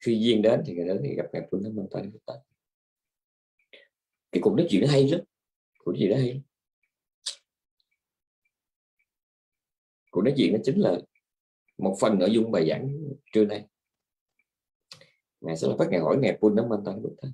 khi 0.00 0.20
duyên 0.20 0.42
đến 0.42 0.62
thì 0.66 0.74
người 0.74 0.86
đó 0.86 0.94
thì 1.02 1.14
gặp 1.14 1.26
ngài 1.32 1.42
Punamanta 1.50 2.00
Đức 2.00 2.18
Phật 2.26 2.42
cái 4.32 4.40
cuộc 4.42 4.54
nói 4.56 4.66
chuyện 4.70 4.82
nó 4.82 4.88
hay 4.88 5.08
lắm. 5.08 5.20
Cuộc 5.78 5.96
gì 5.96 6.08
đó 6.08 6.16
hay 6.16 6.32
lắm. 6.32 6.42
cuộc 10.10 10.22
nói 10.22 10.34
chuyện 10.36 10.52
nó 10.52 10.58
chính 10.64 10.80
là 10.80 11.00
một 11.78 11.96
phần 12.00 12.18
nội 12.18 12.30
dung 12.32 12.52
bài 12.52 12.68
giảng 12.68 12.98
trưa 13.32 13.44
nay. 13.44 13.66
Ngài 15.40 15.56
sẽ 15.56 15.68
bắt 15.78 15.88
ngài 15.90 16.00
hỏi 16.00 16.16
ngài 16.20 16.38
Pun 16.40 16.54
Nam 16.54 16.68
đức 17.02 17.14
thánh 17.22 17.32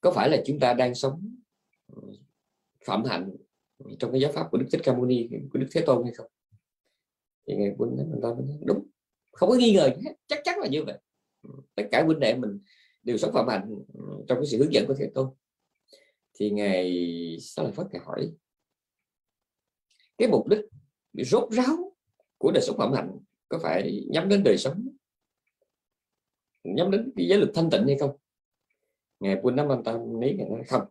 có 0.00 0.10
phải 0.10 0.28
là 0.28 0.42
chúng 0.46 0.58
ta 0.58 0.74
đang 0.74 0.94
sống 0.94 1.36
ờ, 1.86 2.02
phạm 2.84 3.04
hạnh 3.04 3.36
trong 3.98 4.12
cái 4.12 4.20
giáo 4.20 4.32
pháp 4.32 4.48
của 4.50 4.58
Đức 4.58 4.66
Thích 4.72 4.80
Ca 4.84 4.92
Mâu 4.92 5.04
Ni, 5.04 5.28
của 5.52 5.58
Đức 5.58 5.68
Thế 5.72 5.80
Tôn 5.86 6.04
hay 6.04 6.14
không? 6.14 6.26
Thì 7.46 7.56
ngài 7.56 7.74
quân 7.78 7.96
mình 7.96 8.20
nói 8.20 8.36
đúng. 8.64 8.86
Không 9.32 9.48
có 9.48 9.54
nghi 9.54 9.74
ngờ 9.74 9.90
chắc 10.26 10.40
chắn 10.44 10.58
là 10.58 10.66
như 10.68 10.84
vậy. 10.84 10.98
Ừ. 11.42 11.50
Tất 11.74 11.82
cả 11.90 12.02
huynh 12.02 12.20
đệ 12.20 12.34
mình 12.34 12.58
đều 13.02 13.18
sống 13.18 13.32
phạm 13.34 13.48
hạnh 13.48 13.74
ừ, 13.94 14.24
trong 14.28 14.38
cái 14.38 14.46
sự 14.46 14.58
hướng 14.58 14.72
dẫn 14.72 14.86
của 14.86 14.94
Thế 14.98 15.10
Tôn. 15.14 15.30
Thì 16.34 16.50
ngài 16.50 16.96
sẽ 17.40 17.62
là 17.62 17.70
phát 17.70 17.86
ngài 17.92 18.02
hỏi, 18.04 18.32
cái 20.18 20.28
mục 20.28 20.48
đích 20.48 20.60
bị 21.12 21.24
rốt 21.24 21.52
ráo 21.52 21.94
của 22.38 22.50
đời 22.52 22.62
sống 22.62 22.76
phạm 22.78 22.92
hạnh 22.92 23.18
có 23.48 23.58
phải 23.62 24.06
nhắm 24.08 24.28
đến 24.28 24.42
đời 24.44 24.58
sống? 24.58 24.88
Nhắm 26.64 26.90
đến 26.90 27.12
cái 27.16 27.26
giới 27.28 27.38
lực 27.38 27.50
thanh 27.54 27.70
tịnh 27.70 27.86
hay 27.86 27.96
không? 27.98 28.16
Ngài 29.20 29.36
Pun 29.36 29.56
Nam 29.56 29.68
Tam 29.84 30.20
lý 30.20 30.34
ngài 30.34 30.48
nói 30.48 30.62
không. 30.68 30.82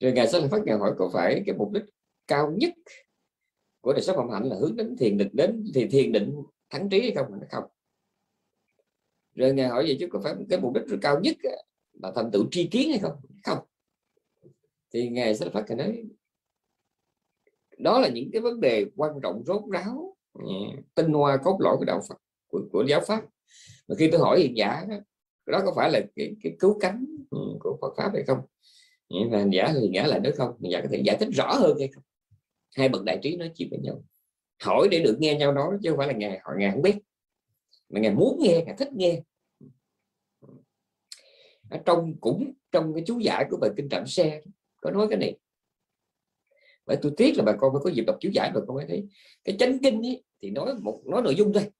Rồi 0.00 0.12
ngài 0.12 0.28
sanh 0.28 0.50
phát 0.50 0.62
ngài 0.64 0.78
hỏi 0.78 0.94
có 0.98 1.10
phải 1.12 1.42
cái 1.46 1.56
mục 1.56 1.72
đích 1.72 1.84
cao 2.26 2.52
nhất 2.56 2.74
của 3.80 3.92
đời 3.92 4.02
sống 4.02 4.16
phạm 4.16 4.30
hạnh 4.30 4.44
là 4.44 4.56
hướng 4.56 4.76
đến 4.76 4.96
thiền 4.96 5.18
định 5.18 5.30
đến 5.32 5.64
thì 5.74 5.86
thiền 5.86 6.12
định 6.12 6.42
thắng 6.70 6.88
trí 6.88 7.00
hay 7.00 7.12
không? 7.14 7.26
Nó 7.30 7.46
không. 7.50 7.64
Rồi 9.34 9.54
ngài 9.54 9.68
hỏi 9.68 9.84
vậy 9.86 9.96
chứ 10.00 10.08
có 10.10 10.20
phải 10.24 10.34
cái 10.50 10.60
mục 10.60 10.74
đích 10.74 10.98
cao 11.02 11.20
nhất 11.20 11.36
là 11.92 12.12
thành 12.14 12.30
tựu 12.32 12.44
tri 12.50 12.68
kiến 12.68 12.90
hay 12.90 12.98
không? 12.98 13.16
Không. 13.44 13.58
Thì 14.92 15.08
ngài 15.08 15.34
sẽ 15.34 15.48
phát 15.48 15.64
ngài 15.68 15.76
nói 15.76 16.04
đó 17.78 18.00
là 18.00 18.08
những 18.08 18.30
cái 18.32 18.42
vấn 18.42 18.60
đề 18.60 18.86
quan 18.96 19.12
trọng 19.22 19.44
rốt 19.46 19.62
ráo 19.72 20.16
ừ, 20.32 20.44
tinh 20.94 21.12
hoa 21.12 21.36
cốt 21.36 21.56
lõi 21.60 21.76
của 21.78 21.84
đạo 21.84 22.00
Phật 22.08 22.16
của, 22.46 22.60
của 22.72 22.84
giáo 22.88 23.00
pháp. 23.06 23.24
Mà 23.88 23.94
khi 23.98 24.08
tôi 24.12 24.20
hỏi 24.20 24.40
hiện 24.40 24.56
giả 24.56 24.86
đó, 25.46 25.62
có 25.64 25.72
phải 25.76 25.90
là 25.90 26.00
cái, 26.16 26.34
cái 26.42 26.52
cứu 26.58 26.78
cánh 26.80 27.04
ừ, 27.30 27.38
của 27.60 27.78
Phật 27.80 27.94
pháp 27.96 28.10
hay 28.14 28.24
không? 28.24 28.38
Và 29.30 29.46
giả 29.52 29.72
thì 29.74 29.90
giả 29.94 30.06
lại 30.06 30.20
nói 30.20 30.32
không? 30.32 30.54
Giả 30.60 30.80
có 30.80 30.88
thể 30.92 31.02
giải 31.04 31.16
thích 31.20 31.28
rõ 31.32 31.54
hơn 31.54 31.78
hay 31.78 31.88
không? 31.88 32.04
Hai 32.76 32.88
bậc 32.88 33.04
đại 33.04 33.18
trí 33.22 33.36
nói 33.36 33.50
chuyện 33.54 33.68
với 33.70 33.78
nhau. 33.78 34.04
Hỏi 34.62 34.88
để 34.90 35.02
được 35.02 35.16
nghe 35.20 35.34
nhau 35.34 35.52
nói 35.52 35.76
chứ 35.82 35.90
không 35.90 35.98
phải 35.98 36.06
là 36.06 36.12
ngài 36.12 36.38
hỏi 36.42 36.56
ngài 36.58 36.70
không 36.70 36.82
biết. 36.82 36.96
Mà 37.88 38.00
ngài 38.00 38.14
muốn 38.14 38.38
nghe 38.42 38.62
ngài 38.66 38.74
thích 38.78 38.92
nghe. 38.92 39.22
Ở 41.70 41.78
trong 41.84 42.14
cũng 42.20 42.52
trong 42.72 42.94
cái 42.94 43.04
chú 43.06 43.18
giải 43.18 43.44
của 43.50 43.56
bài 43.56 43.70
kinh 43.76 43.88
trạm 43.88 44.06
xe 44.06 44.40
có 44.80 44.90
nói 44.90 45.06
cái 45.10 45.18
này. 45.18 45.38
Bởi 46.86 46.96
tôi 47.02 47.12
tiếc 47.16 47.32
là 47.36 47.44
bà 47.44 47.52
con 47.60 47.72
phải 47.72 47.80
có 47.84 47.90
dịp 47.90 48.04
đọc 48.06 48.16
chú 48.20 48.30
giải 48.32 48.50
bà 48.54 48.60
con 48.66 48.76
mới 48.76 48.86
thấy. 48.88 49.06
Cái 49.44 49.56
chánh 49.58 49.78
kinh 49.82 50.02
ấy, 50.02 50.24
thì 50.42 50.50
nói 50.50 50.74
một 50.82 51.02
nói 51.06 51.22
nội 51.22 51.34
dung 51.34 51.52
thôi. 51.52 51.70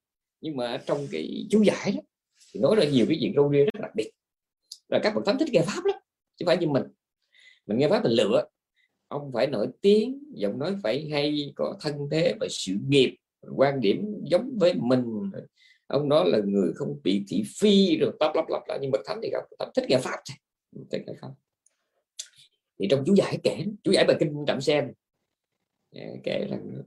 Nhưng 0.41 0.57
mà 0.57 0.83
trong 0.87 1.07
cái 1.13 1.47
chú 1.51 1.63
giải 1.63 1.93
đó 1.97 2.01
thì 2.55 2.61
nói 2.61 2.77
ra 2.77 2.85
nhiều 2.85 3.07
cái 3.09 3.19
chuyện 3.21 3.33
râu 3.37 3.53
ria 3.53 3.65
rất 3.65 3.81
đặc 3.83 3.95
biệt. 3.95 4.11
Là 4.89 5.01
các 5.03 5.15
bậc 5.15 5.27
thánh 5.27 5.39
thích 5.39 5.49
nghe 5.53 5.63
pháp 5.67 5.85
lắm, 5.85 5.97
chứ 6.37 6.47
phải 6.47 6.57
như 6.57 6.69
mình. 6.69 6.83
Mình 7.67 7.79
nghe 7.79 7.89
pháp 7.89 8.03
mình 8.03 8.13
lựa. 8.13 8.45
Ông 9.09 9.33
phải 9.33 9.47
nổi 9.47 9.67
tiếng, 9.81 10.23
giọng 10.35 10.59
nói 10.59 10.77
phải 10.83 11.09
hay, 11.11 11.53
có 11.57 11.77
thân 11.81 11.95
thế 12.11 12.35
và 12.41 12.47
sự 12.51 12.73
nghiệp 12.89 13.17
quan 13.57 13.81
điểm 13.81 14.15
giống 14.25 14.59
với 14.59 14.75
mình. 14.75 15.05
Ông 15.87 16.09
đó 16.09 16.25
là 16.25 16.39
người 16.45 16.73
không 16.75 17.01
bị 17.05 17.25
thị 17.29 17.45
phi, 17.59 17.97
rồi 17.97 18.13
tấp 18.21 18.33
lắp 18.35 18.45
lắp 18.49 18.63
lại 18.69 18.79
nhưng 18.83 18.91
bậc 18.91 19.01
thánh 19.07 19.21
thì 19.23 19.31
gặp, 19.33 19.45
thánh 19.59 19.71
thích 19.75 19.85
nghe 19.89 19.99
pháp 19.99 20.17
thích 20.91 21.03
nghe 21.07 21.13
pháp 21.21 21.31
thì 22.79 22.87
trong 22.91 23.05
chú 23.07 23.15
giải 23.15 23.39
kể, 23.43 23.65
chú 23.85 23.93
giải 23.93 24.05
bài 24.09 24.17
kinh 24.21 24.45
trạm 24.47 24.61
xem 24.61 24.93
à, 25.95 26.07
kể 26.25 26.47
rằng 26.51 26.83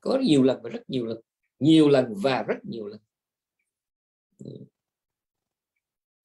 có 0.00 0.18
nhiều 0.18 0.42
lần 0.42 0.62
và 0.62 0.70
rất 0.70 0.90
nhiều 0.90 1.06
lần 1.06 1.20
nhiều 1.58 1.88
lần 1.88 2.14
và 2.22 2.42
rất 2.42 2.64
nhiều 2.64 2.86
lần 2.86 3.00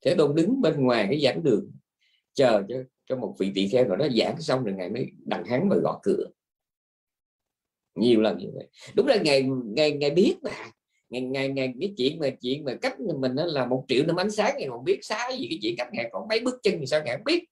thế 0.02 0.16
tôn 0.18 0.36
đứng 0.36 0.62
bên 0.62 0.84
ngoài 0.84 1.08
cái 1.10 1.22
giảng 1.22 1.44
đường, 1.44 1.72
chờ 2.34 2.64
cho 2.70 2.76
cho 3.06 3.16
một 3.16 3.36
vị 3.40 3.52
tỳ 3.56 3.68
kheo 3.68 3.88
rồi 3.88 3.98
đó 3.98 4.08
giảng 4.18 4.42
xong 4.42 4.64
rồi 4.64 4.74
ngày 4.78 4.90
mới 4.90 5.12
đằng 5.26 5.46
hắn 5.46 5.70
và 5.70 5.76
gõ 5.84 6.00
cửa. 6.04 6.26
Nhiều 7.96 8.22
lần 8.22 8.38
như 8.38 8.48
vậy. 8.54 8.68
Đúng 8.94 9.08
là 9.08 9.18
ngày 9.24 9.44
ngày 9.64 9.92
ngày 9.92 10.12
biết 10.12 10.36
mà. 10.42 10.52
Ngày 11.10 11.22
ngày 11.22 11.50
ngày 11.50 11.74
cái 11.80 11.94
chuyện 11.98 12.20
mà 12.20 12.30
chuyện 12.42 12.66
mà 12.66 12.76
cách 12.82 13.00
mình 13.00 13.36
đó 13.36 13.46
là 13.46 13.66
một 13.66 13.86
triệu 13.88 14.06
năm 14.06 14.16
ánh 14.16 14.32
sáng 14.32 14.56
ngày 14.58 14.68
còn 14.70 14.84
biết 14.84 15.00
sai 15.02 15.38
gì 15.38 15.48
cái 15.50 15.60
chuyện 15.62 15.76
cách 15.78 15.88
ngày 15.92 16.10
còn 16.12 16.28
mấy 16.28 16.40
bước 16.40 16.60
chân 16.64 16.76
thì 16.80 16.86
sao 16.86 17.02
ngày 17.06 17.18
biết. 17.26 17.44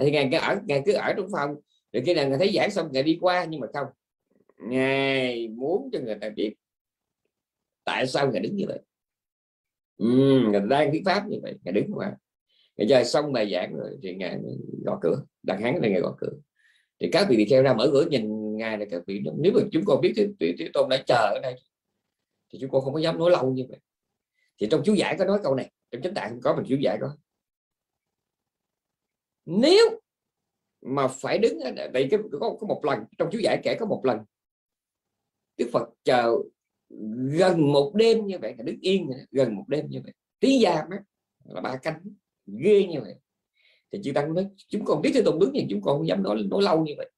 Thì 0.00 0.10
ngày 0.10 0.28
cứ 0.32 0.38
ở 0.38 0.60
ngày 0.64 0.82
cứ 0.86 0.92
ở 0.92 1.12
trong 1.16 1.28
phòng. 1.32 1.54
Rồi 1.92 2.02
khi 2.06 2.14
nào 2.14 2.28
ngài 2.28 2.38
thấy 2.38 2.52
giảng 2.54 2.70
xong, 2.70 2.88
ngài 2.92 3.02
đi 3.02 3.18
qua, 3.20 3.44
nhưng 3.44 3.60
mà 3.60 3.66
không. 3.72 3.86
Ngài 4.58 5.48
muốn 5.48 5.90
cho 5.92 5.98
người 6.00 6.16
ta 6.20 6.28
biết 6.28 6.54
tại 7.84 8.06
sao 8.06 8.32
ngài 8.32 8.42
đứng 8.42 8.56
như 8.56 8.64
vậy 8.68 8.78
ừ, 10.02 10.40
ngài 10.50 10.62
đang 10.68 10.90
thuyết 10.90 11.02
pháp 11.04 11.26
như 11.28 11.38
vậy 11.42 11.54
ngài 11.64 11.72
đứng 11.72 11.92
qua 11.94 12.16
ngài 12.76 12.88
chơi 12.88 13.04
xong 13.04 13.32
bài 13.32 13.50
giảng 13.52 13.76
rồi 13.76 13.98
thì 14.02 14.14
ngài 14.14 14.38
gõ 14.84 14.98
cửa 15.02 15.24
đặt 15.42 15.58
hắn 15.60 15.76
là 15.76 15.88
ngài 15.88 16.00
gõ 16.00 16.14
cửa. 16.18 16.32
Thì 17.00 17.08
các 17.12 17.26
vị 17.30 17.36
đi 17.36 17.46
theo 17.50 17.62
ra 17.62 17.74
mở 17.74 17.88
cửa 17.92 18.06
nhìn 18.10 18.56
ngài 18.56 18.78
là 18.78 18.84
các 18.90 19.02
vị 19.06 19.22
nếu 19.38 19.52
mà 19.52 19.60
chúng 19.72 19.84
con 19.86 20.00
biết 20.00 20.12
thì, 20.16 20.26
thì, 20.40 20.68
tôn 20.74 20.88
đã 20.88 21.02
chờ 21.06 21.32
ở 21.34 21.40
đây 21.42 21.54
thì 22.52 22.58
chúng 22.60 22.70
con 22.70 22.82
không 22.82 22.94
có 22.94 23.00
dám 23.00 23.18
nói 23.18 23.30
lâu 23.30 23.52
như 23.52 23.66
vậy. 23.68 23.78
Thì 24.58 24.68
trong 24.70 24.82
chú 24.84 24.94
giải 24.94 25.16
có 25.18 25.24
nói 25.24 25.40
câu 25.42 25.54
này 25.54 25.70
trong 25.90 26.02
chính 26.02 26.14
tạng 26.14 26.40
có 26.40 26.56
mình 26.56 26.64
chú 26.68 26.76
giải 26.76 26.98
có. 27.00 27.16
Nếu 29.44 30.00
mà 30.82 31.08
phải 31.08 31.38
đứng 31.38 31.58
đây 31.92 32.08
có, 32.32 32.56
có 32.60 32.66
một 32.66 32.84
lần 32.84 33.04
trong 33.18 33.28
chú 33.32 33.38
giải 33.38 33.60
kể 33.62 33.76
có 33.80 33.86
một 33.86 34.00
lần 34.04 34.18
Đức 35.56 35.68
Phật 35.72 35.88
chờ 36.04 36.36
gần 37.30 37.72
một 37.72 37.92
đêm 37.94 38.26
như 38.26 38.38
vậy 38.38 38.54
là 38.58 38.64
đứng 38.64 38.80
yên 38.80 39.10
gần 39.30 39.56
một 39.56 39.64
đêm 39.68 39.86
như 39.88 40.00
vậy. 40.04 40.12
Tí 40.40 40.62
giam 40.62 40.90
á 40.90 40.98
là 41.44 41.60
ba 41.60 41.76
cánh 41.76 42.00
ghê 42.46 42.86
như 42.86 43.00
vậy. 43.00 43.14
Thì 43.92 43.98
chư 44.04 44.12
tăng 44.12 44.34
nói 44.34 44.46
chúng 44.68 44.84
con 44.84 45.02
biết 45.02 45.10
thế 45.14 45.22
tôn 45.24 45.38
đứng 45.38 45.50
nhưng 45.52 45.66
chúng 45.70 45.82
con 45.82 45.98
không 45.98 46.08
dám 46.08 46.22
nói 46.22 46.42
nói 46.50 46.62
lâu 46.62 46.84
như 46.84 46.92
vậy. 46.96 47.10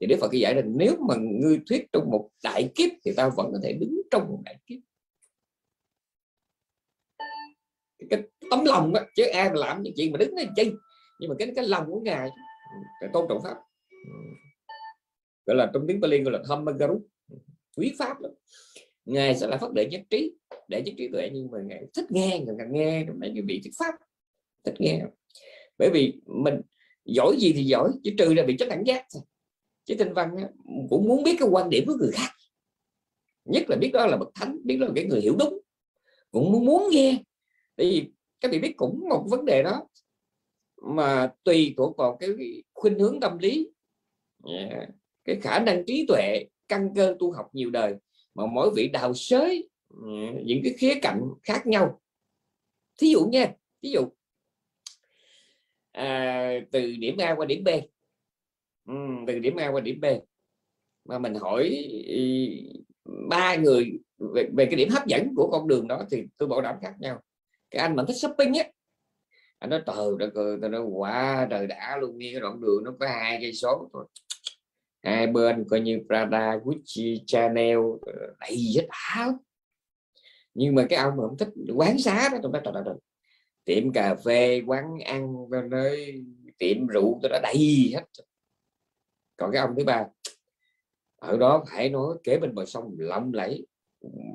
Thì 0.00 0.06
Đức 0.06 0.16
Phật 0.20 0.28
cái 0.32 0.40
giải 0.40 0.54
là 0.54 0.62
nếu 0.66 0.96
mà 1.08 1.14
ngươi 1.16 1.60
thuyết 1.66 1.86
trong 1.92 2.10
một 2.10 2.30
đại 2.44 2.70
kiếp 2.74 2.90
thì 3.04 3.12
ta 3.16 3.28
vẫn 3.36 3.52
có 3.52 3.58
thể 3.62 3.72
đứng 3.72 4.00
trong 4.10 4.28
một 4.28 4.42
đại 4.44 4.56
kiếp. 4.66 4.78
Cái 8.10 8.22
tấm 8.50 8.64
lòng 8.64 8.92
đó, 8.92 9.00
chứ 9.16 9.24
ai 9.24 9.48
mà 9.50 9.54
làm 9.54 9.82
những 9.82 9.94
chuyện 9.96 10.12
mà 10.12 10.16
đứng 10.18 10.34
lên 10.34 10.48
chi. 10.56 10.72
Nhưng 11.20 11.28
mà 11.28 11.36
cái 11.38 11.52
cái 11.56 11.68
lòng 11.68 11.86
của 11.86 12.00
ngài 12.00 12.30
cái 13.00 13.10
tôn 13.12 13.26
trọng 13.28 13.42
pháp. 13.42 13.56
Gọi 15.46 15.56
là 15.56 15.70
trong 15.74 15.84
tiếng 15.88 16.00
Bali 16.00 16.22
gọi 16.22 16.32
là 16.32 16.42
Dhammagaru 16.48 17.00
quý 17.76 17.94
pháp 17.98 18.20
lắm 18.20 18.32
ngài 19.10 19.36
sẽ 19.36 19.46
là 19.46 19.56
phát 19.56 19.72
đệ 19.72 19.86
nhất 19.86 20.00
trí 20.10 20.32
để 20.68 20.82
nhất 20.82 20.94
trí 20.98 21.08
tuệ 21.12 21.30
nhưng 21.32 21.50
mà 21.50 21.58
ngài 21.66 21.84
thích 21.94 22.04
nghe 22.10 22.38
ngài 22.38 22.66
nghe 22.70 23.04
mấy 23.04 23.30
cái 23.34 23.42
vị 23.42 23.60
thuyết 23.64 23.72
pháp 23.78 23.94
thích 24.64 24.74
nghe. 24.78 25.02
Bởi 25.78 25.90
vì 25.90 26.20
mình 26.26 26.60
giỏi 27.04 27.36
gì 27.38 27.52
thì 27.52 27.64
giỏi 27.64 27.90
chứ 28.04 28.10
trừ 28.18 28.34
là 28.34 28.42
bị 28.42 28.56
chất 28.58 28.68
cảnh 28.68 28.82
giác 28.86 29.06
chứ 29.84 29.94
tinh 29.98 30.12
văn 30.12 30.36
cũng 30.90 31.08
muốn 31.08 31.22
biết 31.22 31.36
cái 31.38 31.48
quan 31.48 31.70
điểm 31.70 31.84
của 31.86 31.94
người 31.94 32.10
khác. 32.12 32.30
Nhất 33.44 33.62
là 33.68 33.76
biết 33.76 33.90
đó 33.92 34.06
là 34.06 34.16
bậc 34.16 34.28
thánh 34.34 34.58
biết 34.64 34.76
đó 34.76 34.86
là 34.86 34.92
cái 34.94 35.04
người 35.04 35.20
hiểu 35.20 35.36
đúng. 35.38 35.60
Cũng 36.30 36.52
muốn, 36.52 36.64
muốn 36.64 36.82
nghe. 36.90 37.22
Tại 37.76 37.86
vì 37.86 38.06
các 38.40 38.50
vị 38.52 38.58
biết 38.58 38.74
cũng 38.76 39.08
một 39.08 39.26
vấn 39.30 39.44
đề 39.44 39.62
đó 39.62 39.88
mà 40.82 41.32
tùy 41.44 41.74
thuộc 41.76 41.96
vào 41.96 42.16
cái 42.16 42.30
khuynh 42.72 42.98
hướng 42.98 43.20
tâm 43.20 43.38
lý. 43.38 43.68
Yeah. 44.46 44.88
cái 45.24 45.40
khả 45.40 45.58
năng 45.58 45.84
trí 45.86 46.04
tuệ 46.08 46.44
căn 46.68 46.94
cơ 46.94 47.16
tu 47.18 47.32
học 47.32 47.46
nhiều 47.52 47.70
đời 47.70 47.94
mà 48.34 48.46
mỗi 48.46 48.70
vị 48.76 48.88
đào 48.88 49.14
sới 49.14 49.68
ừ, 49.88 50.06
những 50.44 50.60
cái 50.64 50.74
khía 50.78 50.94
cạnh 51.02 51.22
khác 51.42 51.66
nhau. 51.66 52.00
Thí 52.98 53.10
dụ 53.10 53.26
nha 53.26 53.52
ví 53.82 53.90
dụ 53.90 54.08
à, 55.92 56.52
từ 56.72 56.96
điểm 56.98 57.16
A 57.18 57.34
qua 57.34 57.46
điểm 57.46 57.64
B. 57.64 57.68
Ừ, 58.86 58.94
từ 59.26 59.38
điểm 59.38 59.56
A 59.56 59.68
qua 59.68 59.80
điểm 59.80 60.00
B. 60.00 60.04
Mà 61.04 61.18
mình 61.18 61.34
hỏi 61.34 61.68
ừ, 62.06 62.16
ba 63.28 63.54
người 63.54 63.92
về, 64.34 64.48
về 64.56 64.66
cái 64.66 64.76
điểm 64.76 64.88
hấp 64.88 65.06
dẫn 65.06 65.34
của 65.36 65.50
con 65.50 65.68
đường 65.68 65.88
đó 65.88 66.04
thì 66.10 66.22
tôi 66.36 66.48
bảo 66.48 66.60
đảm 66.60 66.76
khác 66.82 66.94
nhau. 66.98 67.20
Cái 67.70 67.82
anh 67.82 67.96
mà 67.96 68.04
thích 68.08 68.16
shopping 68.16 68.54
á 68.54 68.64
anh 69.60 69.70
nói 69.70 69.82
trời 69.86 69.96
đất 70.18 70.34
ơi 70.34 70.58
tôi 70.60 70.70
nói 70.70 70.82
quá 70.82 71.46
trời 71.50 71.66
đã 71.66 71.96
luôn 72.00 72.18
nghe 72.18 72.32
cái 72.32 72.40
đoạn 72.40 72.60
đường 72.60 72.84
nó 72.84 72.94
có 73.00 73.06
hai 73.06 73.38
cây 73.40 73.52
số 73.52 73.90
thôi 73.92 74.04
hai 75.02 75.26
bên 75.26 75.64
coi 75.70 75.80
như 75.80 76.00
Prada, 76.06 76.56
Gucci, 76.64 77.22
Chanel 77.26 77.78
ờ, 78.02 78.12
đầy 78.40 78.56
hết 78.76 78.86
áo. 78.88 79.32
Nhưng 80.54 80.74
mà 80.74 80.86
cái 80.88 80.98
ông 80.98 81.16
mà 81.16 81.22
không 81.28 81.38
thích 81.38 81.48
quán 81.74 81.98
xá 81.98 82.28
đó 82.32 82.38
tôi 82.42 82.52
nói 82.52 82.62
trời 82.64 82.82
trời 82.84 82.94
tiệm 83.64 83.92
cà 83.92 84.14
phê 84.24 84.62
quán 84.66 84.98
ăn 85.04 85.34
nơi 85.70 86.24
tiệm 86.58 86.86
rượu 86.86 87.18
tôi 87.22 87.30
đã 87.30 87.40
đầy 87.42 87.90
hết 87.92 88.04
còn 89.36 89.52
cái 89.52 89.60
ông 89.60 89.74
thứ 89.76 89.84
ba 89.84 90.06
ở 91.16 91.36
đó 91.36 91.64
phải 91.70 91.88
nói 91.88 92.16
kế 92.24 92.38
bên 92.38 92.54
bờ 92.54 92.64
sông 92.64 92.94
lộng 92.98 93.30
lẫy 93.34 93.66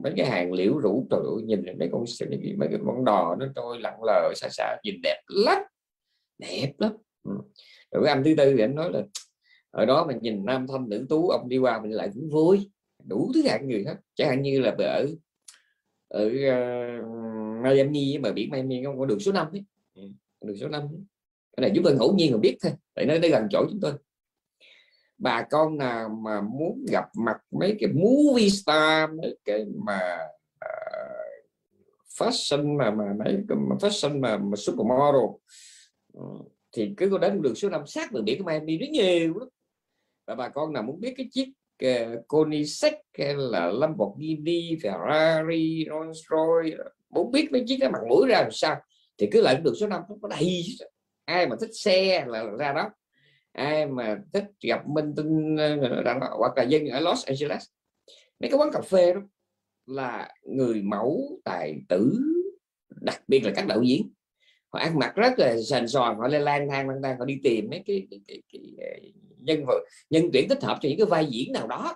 mấy 0.03 0.13
cái 0.17 0.25
hàng 0.25 0.53
liễu 0.53 0.77
rủ 0.77 1.07
trời 1.11 1.19
ơi, 1.19 1.43
nhìn 1.45 1.79
mấy 1.79 1.89
con 1.91 2.03
mấy 2.57 2.67
cái 2.71 2.79
món 2.79 3.05
đò 3.05 3.35
nó 3.39 3.45
trôi 3.55 3.79
lặng 3.79 4.03
lờ 4.03 4.33
xa 4.35 4.47
xa 4.51 4.77
nhìn 4.83 4.95
đẹp 5.03 5.21
lắm 5.27 5.57
đẹp 6.37 6.73
lắm. 6.77 6.91
Ừ. 7.23 7.31
Rồi 7.91 8.03
cái 8.05 8.13
anh 8.13 8.23
thứ 8.23 8.33
tư 8.37 8.53
thì 8.57 8.63
anh 8.63 8.75
nói 8.75 8.91
là 8.91 9.01
ở 9.75 9.85
đó 9.85 10.05
mình 10.07 10.17
nhìn 10.21 10.45
nam 10.45 10.67
thanh 10.67 10.89
nữ 10.89 11.05
tú 11.09 11.29
ông 11.29 11.49
đi 11.49 11.57
qua 11.57 11.81
mình 11.81 11.91
lại 11.91 12.09
cũng 12.13 12.29
vui 12.29 12.71
đủ 13.03 13.31
thứ 13.33 13.41
hạng 13.47 13.67
người 13.67 13.83
hết 13.87 13.95
chẳng 14.15 14.29
hạn 14.29 14.41
như 14.41 14.59
là 14.59 14.75
ở 14.77 15.07
ở 16.07 16.25
uh, 16.25 17.63
Miami 17.63 18.17
mà 18.17 18.31
biển 18.31 18.49
Miami 18.51 18.83
không 18.83 18.99
có 18.99 19.05
đường 19.05 19.19
số 19.19 19.31
5 19.31 19.47
ấy. 19.51 19.63
Ừ, 19.95 20.01
đường 20.41 20.57
số 20.57 20.67
5 20.67 20.81
ấy. 20.81 20.99
cái 21.57 21.61
này 21.61 21.71
chúng 21.75 21.83
tôi 21.83 21.95
ngẫu 21.95 22.15
nhiên 22.15 22.31
mà 22.31 22.37
biết 22.37 22.57
thôi 22.61 22.71
tại 22.93 23.05
nó 23.05 23.15
gần 23.31 23.47
chỗ 23.51 23.65
chúng 23.69 23.79
tôi 23.81 23.93
bà 25.17 25.45
con 25.51 25.77
nào 25.77 26.09
mà 26.09 26.41
muốn 26.41 26.85
gặp 26.91 27.05
mặt 27.17 27.37
mấy 27.51 27.77
cái 27.79 27.89
movie 27.93 28.49
star 28.49 29.09
mấy 29.09 29.37
cái 29.45 29.65
mà 29.85 30.17
uh, 30.65 31.45
fashion 32.19 32.77
mà 32.77 32.91
mà 32.91 33.13
mấy 33.25 33.37
cái 33.49 33.57
mà 33.57 33.75
fashion 33.75 34.19
mà, 34.19 34.37
mà 34.37 34.55
supermodel 34.55 35.25
uh, 36.17 36.51
thì 36.71 36.93
cứ 36.97 37.09
có 37.09 37.17
đến 37.17 37.41
đường 37.41 37.55
số 37.55 37.69
5 37.69 37.87
sát 37.87 38.11
đường 38.11 38.25
biển 38.25 38.43
của 38.43 38.49
Miami 38.49 38.77
rất 38.77 38.89
nhiều 38.89 39.39
lắm 39.39 39.49
và 40.27 40.35
bà 40.35 40.49
con 40.49 40.73
nào 40.73 40.83
muốn 40.83 40.99
biết 40.99 41.13
cái 41.17 41.29
chiếc 41.31 41.51
ờ, 41.79 42.13
uh, 42.13 42.27
Koenigsegg 42.27 42.93
hay 43.17 43.33
là 43.37 43.71
Lamborghini 43.71 44.75
Ferrari 44.75 45.85
Rolls 45.89 46.19
Royce 46.29 46.77
muốn 47.09 47.31
biết 47.31 47.51
mấy 47.51 47.63
chiếc 47.67 47.77
cái 47.79 47.89
mặt 47.91 47.99
mũi 48.09 48.27
ra 48.27 48.41
làm 48.41 48.51
sao 48.51 48.81
thì 49.17 49.27
cứ 49.31 49.41
lại 49.41 49.55
đường 49.55 49.75
số 49.75 49.87
5 49.87 50.01
nó 50.09 50.15
có 50.21 50.27
đầy 50.27 50.63
ai 51.25 51.47
mà 51.47 51.55
thích 51.59 51.69
xe 51.73 52.25
là 52.27 52.43
ra 52.59 52.73
đó. 52.73 52.89
Ai 53.51 53.85
mà 53.85 54.17
thích 54.33 54.43
gặp 54.61 54.87
minh 54.87 55.13
tinh 55.15 55.55
ờ, 55.57 56.19
hoặc 56.37 56.57
là 56.57 56.63
dân 56.63 56.87
ở 56.87 56.99
Los 56.99 57.25
Angeles 57.25 57.63
mấy 58.39 58.49
cái 58.49 58.59
quán 58.59 58.69
cà 58.73 58.81
phê 58.81 59.13
đó 59.13 59.21
là 59.85 60.29
người 60.43 60.81
mẫu 60.81 61.39
tài 61.43 61.75
tử 61.89 62.13
đặc 63.01 63.21
biệt 63.27 63.45
là 63.45 63.51
các 63.55 63.67
đạo 63.67 63.81
diễn. 63.81 64.13
Họ 64.69 64.79
ăn 64.79 64.99
mặc 64.99 65.15
rất 65.15 65.33
là 65.37 65.55
sành 65.69 65.87
sòn 65.87 66.17
họ 66.17 66.27
lên 66.27 66.41
lang 66.41 66.69
thang 66.69 66.89
lang 66.89 67.01
thang 67.03 67.19
họ 67.19 67.25
đi 67.25 67.39
tìm 67.43 67.67
mấy 67.69 67.83
cái, 67.85 68.07
cái, 68.11 68.19
cái, 68.27 68.41
cái, 68.51 68.61
cái 68.77 69.13
nhân 69.45 69.63
vật 69.67 69.83
nhân 70.09 70.29
tuyển 70.33 70.49
thích 70.49 70.63
hợp 70.63 70.77
cho 70.81 70.89
những 70.89 70.97
cái 70.97 71.05
vai 71.05 71.25
diễn 71.25 71.53
nào 71.53 71.67
đó. 71.67 71.95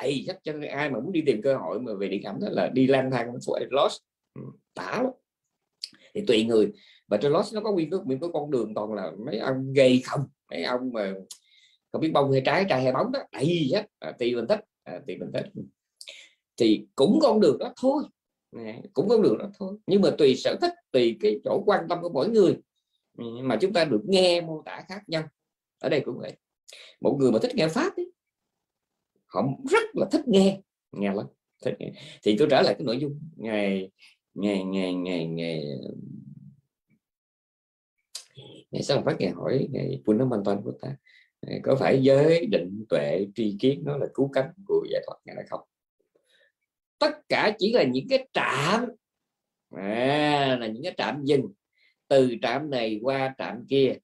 Thì 0.00 0.24
chắc 0.26 0.38
cho 0.44 0.52
ai 0.70 0.90
mà 0.90 1.00
muốn 1.00 1.12
đi 1.12 1.22
tìm 1.26 1.42
cơ 1.42 1.56
hội 1.56 1.80
mà 1.80 1.92
về 1.94 2.08
điện 2.08 2.22
ảnh 2.22 2.38
đó 2.40 2.48
là 2.50 2.68
đi 2.68 2.86
lang 2.86 3.10
thang 3.10 3.32
Los 3.32 3.48
lost 3.70 4.00
ừ, 4.34 4.42
tả 4.74 4.90
lắm. 5.02 5.12
Thì 6.14 6.24
tùy 6.26 6.44
người 6.44 6.72
và 7.08 7.16
trên 7.16 7.32
lost 7.32 7.54
nó 7.54 7.60
có 7.60 7.72
nguyên 7.72 7.90
cái 7.90 8.00
nguyên 8.04 8.20
có 8.20 8.28
con 8.28 8.50
đường 8.50 8.74
toàn 8.74 8.92
là 8.92 9.10
mấy 9.26 9.38
ông 9.38 9.72
gây 9.72 10.02
không 10.04 10.20
mấy 10.50 10.64
ông 10.64 10.92
mà 10.92 11.14
không 11.92 12.00
biết 12.00 12.10
bông 12.12 12.32
hay 12.32 12.42
trái 12.44 12.66
trai 12.68 12.82
hay 12.82 12.92
bóng 12.92 13.12
đó. 13.12 13.20
Đầy 13.32 13.70
hết 13.72 13.86
à, 13.98 14.12
tùy 14.18 14.34
mình 14.34 14.46
thích 14.46 14.60
à, 14.84 15.00
tùy 15.06 15.16
mình 15.16 15.30
thích 15.32 15.46
thì 16.56 16.86
cũng 16.94 17.18
con 17.22 17.40
đường 17.40 17.58
đó 17.58 17.72
thôi. 17.80 18.02
À, 18.56 18.76
cũng 18.92 19.08
con 19.08 19.22
đường 19.22 19.38
đó 19.38 19.50
thôi. 19.58 19.76
Nhưng 19.86 20.02
mà 20.02 20.10
tùy 20.18 20.36
sở 20.36 20.56
thích 20.60 20.72
tùy 20.90 21.16
cái 21.20 21.40
chỗ 21.44 21.62
quan 21.66 21.86
tâm 21.88 21.98
của 22.02 22.08
mỗi 22.08 22.28
người. 22.28 22.56
Ừ, 23.18 23.24
mà 23.42 23.58
chúng 23.60 23.72
ta 23.72 23.84
được 23.84 24.02
nghe 24.04 24.40
mô 24.40 24.62
tả 24.64 24.84
khác 24.88 25.02
nhau. 25.06 25.22
Ở 25.78 25.88
đây 25.88 26.00
cũng 26.04 26.18
vậy 26.18 26.36
một 27.00 27.16
người 27.20 27.32
mà 27.32 27.38
thích 27.42 27.54
nghe 27.54 27.68
pháp 27.68 27.96
ấy, 27.96 28.12
họ 29.26 29.42
rất 29.70 29.88
là 29.94 30.08
thích 30.12 30.28
nghe 30.28 30.60
nghe 30.92 31.14
lắm 31.14 31.26
thích 31.64 31.74
nghe. 31.78 31.92
thì 32.22 32.36
tôi 32.38 32.48
trở 32.50 32.62
lại 32.62 32.74
cái 32.74 32.84
nội 32.84 32.98
dung 32.98 33.20
ngày 33.36 33.90
ngày 34.34 34.64
ngày 34.64 34.94
ngày 34.94 35.26
ngày 35.26 35.64
ngày 38.70 38.82
sau 38.82 39.02
phát 39.02 39.16
ngày 39.18 39.30
hỏi 39.30 39.68
ngày 39.70 40.02
Puna 40.04 40.24
Mantan 40.24 40.62
của 40.62 40.72
ta 40.80 40.96
có 41.62 41.76
phải 41.76 42.02
giới 42.02 42.46
định 42.46 42.84
tuệ 42.88 43.26
tri 43.34 43.56
kiến 43.60 43.82
nó 43.84 43.96
là 43.96 44.06
cứu 44.14 44.30
cánh 44.32 44.52
của 44.66 44.84
dạ 44.84 44.92
giải 44.92 45.02
thoát 45.06 45.16
ngày 45.24 45.36
là 45.36 45.42
không? 45.50 45.60
Tất 46.98 47.28
cả 47.28 47.56
chỉ 47.58 47.72
là 47.72 47.82
những 47.82 48.06
cái 48.08 48.28
trạm. 48.32 48.88
À, 49.70 50.56
là 50.60 50.66
những 50.66 50.82
cái 50.82 50.94
trạm 50.96 51.24
dừng. 51.24 51.52
Từ 52.08 52.36
trạm 52.42 52.70
này 52.70 53.00
qua 53.02 53.34
trạm 53.38 53.66
kia 53.68 53.94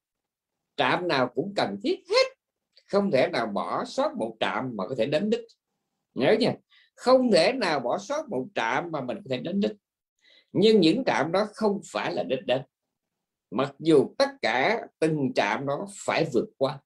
trạm 0.76 1.08
nào 1.08 1.32
cũng 1.34 1.52
cần 1.56 1.76
thiết 1.82 2.00
hết 2.10 2.27
không 2.88 3.10
thể 3.10 3.28
nào 3.32 3.46
bỏ 3.46 3.84
sót 3.84 4.16
một 4.16 4.36
trạm 4.40 4.76
mà 4.76 4.88
có 4.88 4.94
thể 4.98 5.06
đến 5.06 5.30
đích. 5.30 5.44
Nhớ 6.14 6.36
nha, 6.40 6.54
không 6.94 7.30
thể 7.32 7.52
nào 7.52 7.80
bỏ 7.80 7.98
sót 7.98 8.28
một 8.28 8.46
trạm 8.54 8.90
mà 8.90 9.00
mình 9.00 9.16
có 9.16 9.30
thể 9.30 9.38
đến 9.38 9.60
đích. 9.60 9.72
Nhưng 10.52 10.80
những 10.80 11.04
trạm 11.06 11.32
đó 11.32 11.46
không 11.54 11.80
phải 11.92 12.14
là 12.14 12.22
đích 12.22 12.46
đến. 12.46 12.62
Mặc 13.50 13.74
dù 13.78 14.14
tất 14.18 14.28
cả 14.42 14.80
từng 14.98 15.32
trạm 15.34 15.66
đó 15.66 15.86
phải 16.04 16.26
vượt 16.34 16.48
qua, 16.56 16.80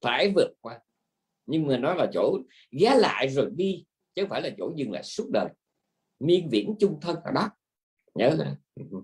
phải 0.00 0.32
vượt 0.36 0.50
qua. 0.60 0.80
Nhưng 1.46 1.66
mà 1.66 1.78
nó 1.78 1.94
là 1.94 2.06
chỗ 2.12 2.38
ghé 2.70 2.94
lại 2.94 3.28
rồi 3.28 3.50
đi, 3.56 3.84
chứ 4.14 4.22
không 4.22 4.30
phải 4.30 4.42
là 4.42 4.50
chỗ 4.58 4.72
dừng 4.76 4.92
lại 4.92 5.02
suốt 5.02 5.30
đời. 5.32 5.48
Miên 6.20 6.48
viễn 6.50 6.74
chung 6.78 6.98
thân 7.00 7.16
ở 7.24 7.32
đó. 7.32 7.50
Nhớ 8.14 8.34
là 8.38 8.56
ừ. 8.74 9.02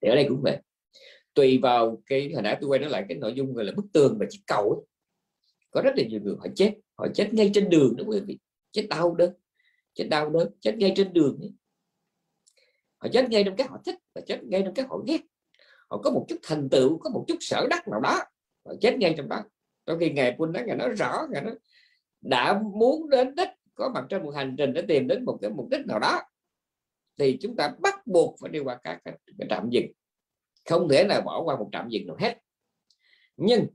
thì 0.00 0.08
ở 0.08 0.14
đây 0.14 0.26
cũng 0.28 0.42
vậy 0.42 0.58
tùy 1.34 1.58
vào 1.58 2.02
cái 2.06 2.30
hồi 2.32 2.42
nãy 2.42 2.58
tôi 2.60 2.70
quay 2.70 2.80
nó 2.80 2.88
lại 2.88 3.04
cái 3.08 3.18
nội 3.18 3.34
dung 3.34 3.54
gọi 3.54 3.64
là 3.64 3.72
bức 3.76 3.86
tường 3.92 4.16
và 4.20 4.26
chiếc 4.30 4.40
cầu 4.46 4.70
ấy. 4.70 4.86
có 5.70 5.82
rất 5.84 5.90
là 5.96 6.04
nhiều 6.04 6.20
người 6.20 6.34
họ 6.38 6.46
chết 6.54 6.74
họ 6.94 7.06
chết 7.14 7.34
ngay 7.34 7.50
trên 7.54 7.70
đường 7.70 7.96
đó 7.96 8.04
quý 8.06 8.20
vị. 8.26 8.38
Chết 8.72 8.86
đau 8.90 9.14
đớn 9.14 9.32
chết 9.94 10.04
đau 10.10 10.30
đớn 10.30 10.48
chết 10.60 10.76
ngay 10.76 10.92
trên 10.96 11.12
đường 11.12 11.38
ấy. 11.40 11.52
Họ 12.98 13.08
chết 13.12 13.30
ngay 13.30 13.44
trong 13.44 13.56
cái 13.56 13.66
họ 13.68 13.78
thích 13.86 13.98
và 14.14 14.20
chết 14.26 14.44
ngay 14.44 14.62
trong 14.64 14.74
cái 14.74 14.86
họ 14.88 14.98
ghét. 15.06 15.20
Họ 15.90 16.00
có 16.04 16.10
một 16.10 16.26
chút 16.28 16.36
thành 16.42 16.68
tựu 16.68 16.98
có 16.98 17.10
một 17.10 17.24
chút 17.28 17.36
sở 17.40 17.66
đắc 17.70 17.88
nào 17.88 18.00
đó 18.00 18.20
họ 18.64 18.74
chết 18.80 18.96
ngay 18.98 19.14
trong 19.16 19.28
đó. 19.28 19.42
Trong 19.86 19.98
khi 19.98 20.10
ngày 20.10 20.34
quân 20.38 20.52
đó 20.52 20.60
ngày 20.66 20.76
nó 20.76 20.88
rõ 20.88 21.26
ngày 21.30 21.42
nó 21.42 21.50
đã 22.20 22.62
muốn 22.74 23.10
đến 23.10 23.34
đích 23.34 23.48
có 23.74 23.90
mặt 23.94 24.04
trên 24.08 24.22
một 24.22 24.30
hành 24.30 24.54
trình 24.58 24.72
để 24.72 24.82
tìm 24.88 25.06
đến 25.06 25.24
một 25.24 25.38
cái 25.42 25.50
mục 25.50 25.68
đích 25.70 25.86
nào 25.86 25.98
đó 25.98 26.22
thì 27.18 27.38
chúng 27.40 27.56
ta 27.56 27.74
bắt 27.78 28.06
buộc 28.06 28.36
phải 28.40 28.50
đi 28.50 28.58
qua 28.58 28.78
các 28.84 29.00
cái, 29.04 29.18
cái 29.38 29.46
trạm 29.50 29.70
dừng 29.70 29.86
không 30.68 30.88
thể 30.88 31.04
nào 31.04 31.20
bỏ 31.20 31.42
qua 31.42 31.56
một 31.56 31.68
trạm 31.72 31.88
dừng 31.88 32.06
nào 32.06 32.16
hết. 32.20 32.38
Nhưng 33.36 33.66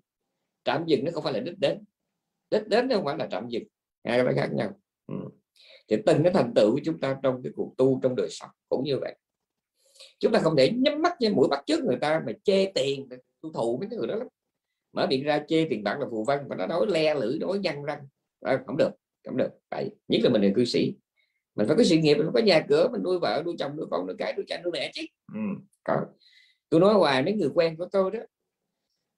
trạm 0.63 0.85
dừng 0.85 1.05
nó 1.05 1.11
không 1.11 1.23
phải 1.23 1.33
là 1.33 1.39
đích 1.39 1.59
đến. 1.59 1.83
Đích 2.49 2.67
đến 2.67 2.87
nó 2.87 2.95
không 2.95 3.05
phải 3.05 3.17
là 3.17 3.27
trạm 3.31 3.47
dừng. 3.49 3.63
Hai 4.03 4.21
cái 4.25 4.33
khác 4.35 4.49
nhau. 4.53 4.79
Ừ. 5.07 5.15
Thì 5.87 5.97
từng 6.05 6.23
cái 6.23 6.33
thành 6.33 6.53
tựu 6.55 6.71
của 6.71 6.81
chúng 6.85 6.99
ta 6.99 7.17
trong 7.23 7.43
cái 7.43 7.51
cuộc 7.55 7.73
tu 7.77 7.99
trong 8.03 8.15
đời 8.15 8.27
sống 8.29 8.49
cũng 8.69 8.83
như 8.83 8.97
vậy. 9.01 9.15
Chúng 10.19 10.31
ta 10.31 10.39
không 10.39 10.55
thể 10.55 10.71
nhắm 10.71 11.01
mắt 11.01 11.13
với 11.19 11.33
mũi 11.33 11.47
bắt 11.47 11.63
trước 11.65 11.83
người 11.83 11.97
ta 12.01 12.21
mà 12.25 12.31
chê 12.43 12.71
tiền 12.75 13.09
tu 13.41 13.53
thụ 13.53 13.77
mấy 13.77 13.87
cái 13.89 13.99
người 13.99 14.07
đó 14.07 14.15
lắm. 14.15 14.27
Mở 14.93 15.07
miệng 15.09 15.23
ra 15.23 15.43
chê 15.47 15.67
tiền 15.69 15.83
bạc 15.83 15.97
là 15.99 16.05
phù 16.11 16.23
văn 16.23 16.45
và 16.47 16.55
nó 16.55 16.67
nói 16.67 16.85
le 16.89 17.15
lưỡi 17.15 17.39
nói 17.39 17.59
văn 17.63 17.83
răng. 17.83 17.99
À, 18.41 18.63
không 18.67 18.77
được 18.77 18.91
không 19.25 19.37
được. 19.37 19.49
Tại 19.69 19.89
nhất 20.07 20.21
là 20.23 20.29
mình 20.29 20.41
là 20.41 20.49
cư 20.55 20.65
sĩ. 20.65 20.93
Mình 21.55 21.67
phải 21.67 21.77
có 21.77 21.83
sự 21.83 21.97
nghiệp 21.97 22.15
mình 22.15 22.27
có 22.33 22.39
nhà 22.39 22.65
cửa 22.69 22.87
mình 22.91 23.03
nuôi 23.03 23.19
vợ 23.19 23.41
nuôi 23.45 23.55
chồng 23.59 23.75
nuôi 23.77 23.85
con 23.91 24.07
nuôi 24.07 24.15
cái 24.19 24.33
nuôi 24.33 24.45
cha 24.47 24.61
nuôi 24.63 24.71
mẹ 24.71 24.91
chứ. 24.93 25.01
Ừ, 25.33 25.39
có 25.83 25.95
tôi 26.69 26.79
nói 26.79 26.93
hoài 26.93 27.23
mấy 27.23 27.33
người 27.33 27.49
quen 27.53 27.77
của 27.77 27.87
tôi 27.91 28.11
đó 28.11 28.19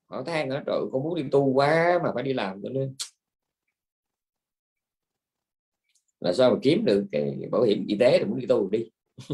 họ 0.10 0.24
than 0.24 0.50
ở 0.50 0.64
trời 0.66 0.80
con 0.92 1.04
muốn 1.04 1.16
đi 1.16 1.24
tu 1.32 1.54
quá 1.54 2.00
mà 2.04 2.12
phải 2.16 2.24
đi 2.24 2.34
làm 2.34 2.62
cho 2.64 2.70
nên 2.70 2.96
là 6.22 6.34
sao 6.34 6.52
mà 6.52 6.58
kiếm 6.62 6.86
được 6.86 7.06
cái 7.12 7.36
bảo 7.52 7.62
hiểm 7.62 7.86
y 7.88 7.98
tế 8.00 8.20
thì 8.20 8.26
muốn 8.26 8.40
đi 8.40 8.46
tu 8.48 8.70
đi. 8.70 8.90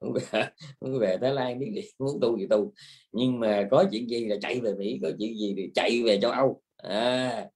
Muốn 0.00 0.12
về, 0.12 0.48
muốn 0.80 0.98
về 0.98 1.16
Thái 1.20 1.32
Lan 1.32 1.58
biết 1.58 1.72
gì 1.74 1.82
muốn 1.98 2.20
tu 2.20 2.38
gì 2.38 2.46
tu. 2.50 2.72
Nhưng 3.12 3.40
mà 3.40 3.68
có 3.70 3.84
chuyện 3.92 4.08
gì 4.10 4.24
là 4.24 4.36
chạy 4.40 4.60
về 4.60 4.74
Mỹ 4.74 4.98
có 5.02 5.10
chuyện 5.18 5.38
gì 5.38 5.54
thì 5.56 5.70
chạy 5.74 6.02
về 6.06 6.18
châu 6.22 6.30
Âu. 6.30 6.62
À, 6.76 7.46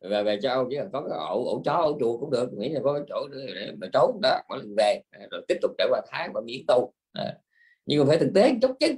và 0.00 0.22
về 0.22 0.38
châu 0.42 0.52
Âu 0.52 0.66
chỉ 0.70 0.76
cần 0.76 0.88
có 0.92 1.00
cái 1.00 1.18
ổ 1.18 1.44
ổ 1.44 1.62
chó 1.64 1.72
ổ 1.72 1.98
chuột 2.00 2.20
cũng 2.20 2.30
được. 2.30 2.52
Nghĩ 2.52 2.68
là 2.68 2.80
có 2.84 3.00
chỗ 3.08 3.28
để 3.28 3.72
mà 3.80 3.86
trốn 3.92 4.20
đó 4.22 4.40
mỗi 4.48 4.58
lần 4.58 4.74
về 4.76 5.00
à, 5.10 5.26
rồi 5.30 5.44
tiếp 5.48 5.56
tục 5.62 5.70
trở 5.78 5.88
qua 5.90 6.00
tháng 6.10 6.30
và 6.34 6.40
miễn 6.44 6.60
tu. 6.68 6.92
À, 7.12 7.34
nhưng 7.86 8.00
mà 8.00 8.04
phải 8.08 8.18
thực 8.18 8.30
tế 8.34 8.54
chút 8.62 8.70
chứ 8.80 8.94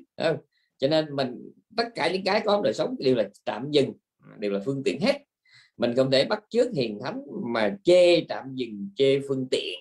cho 0.79 0.89
nên 0.89 1.17
mình, 1.17 1.53
tất 1.77 1.85
cả 1.95 2.13
những 2.13 2.25
cái 2.25 2.43
có 2.45 2.61
đời 2.65 2.75
sống 2.75 2.97
đều 2.99 3.15
là 3.15 3.29
tạm 3.45 3.71
dừng, 3.71 3.93
đều 4.39 4.51
là 4.51 4.61
phương 4.65 4.83
tiện 4.85 5.01
hết. 5.01 5.25
Mình 5.77 5.95
không 5.97 6.11
thể 6.11 6.25
bắt 6.25 6.45
chước 6.49 6.73
hiền 6.75 6.99
thánh 7.05 7.23
mà 7.53 7.77
chê 7.85 8.21
tạm 8.29 8.45
dừng, 8.55 8.91
chê 8.97 9.21
phương 9.29 9.49
tiện. 9.51 9.81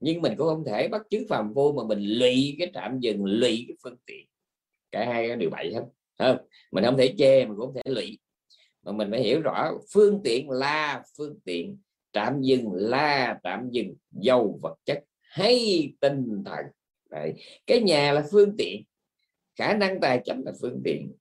Nhưng 0.00 0.22
mình 0.22 0.32
cũng 0.36 0.46
không 0.46 0.64
thể 0.64 0.88
bắt 0.88 1.02
chước 1.10 1.22
phàm 1.28 1.52
vô 1.52 1.72
mà 1.72 1.84
mình 1.84 2.04
lụy 2.04 2.56
cái 2.58 2.70
tạm 2.74 3.00
dừng, 3.00 3.24
lụy 3.24 3.64
cái 3.68 3.76
phương 3.82 3.96
tiện. 4.06 4.26
Cả 4.90 5.04
hai 5.04 5.36
đều 5.36 5.50
bậy 5.50 5.74
hết 5.74 5.82
không? 6.18 6.36
Mình 6.72 6.84
không 6.84 6.96
thể 6.96 7.14
chê, 7.18 7.46
mình 7.46 7.56
cũng 7.56 7.66
không 7.66 7.74
thể 7.74 7.90
lụy. 7.92 8.18
Mà 8.82 8.92
mình 8.92 9.10
phải 9.10 9.22
hiểu 9.22 9.40
rõ 9.40 9.72
phương 9.92 10.20
tiện 10.24 10.50
là 10.50 11.02
phương 11.16 11.38
tiện, 11.44 11.78
tạm 12.12 12.42
dừng 12.42 12.72
là 12.72 13.38
tạm 13.42 13.68
dừng 13.70 13.94
dầu 14.10 14.58
vật 14.62 14.74
chất, 14.84 15.04
hay 15.20 15.92
tinh 16.00 16.42
thần. 16.46 16.64
Đấy. 17.10 17.34
cái 17.66 17.80
nhà 17.80 18.12
là 18.12 18.24
phương 18.32 18.54
tiện 18.58 18.82
khả 19.56 19.74
năng 19.74 20.00
tài 20.00 20.20
chánh 20.24 20.42
là 20.44 20.52
phương 20.60 20.80
tiện 20.84 21.12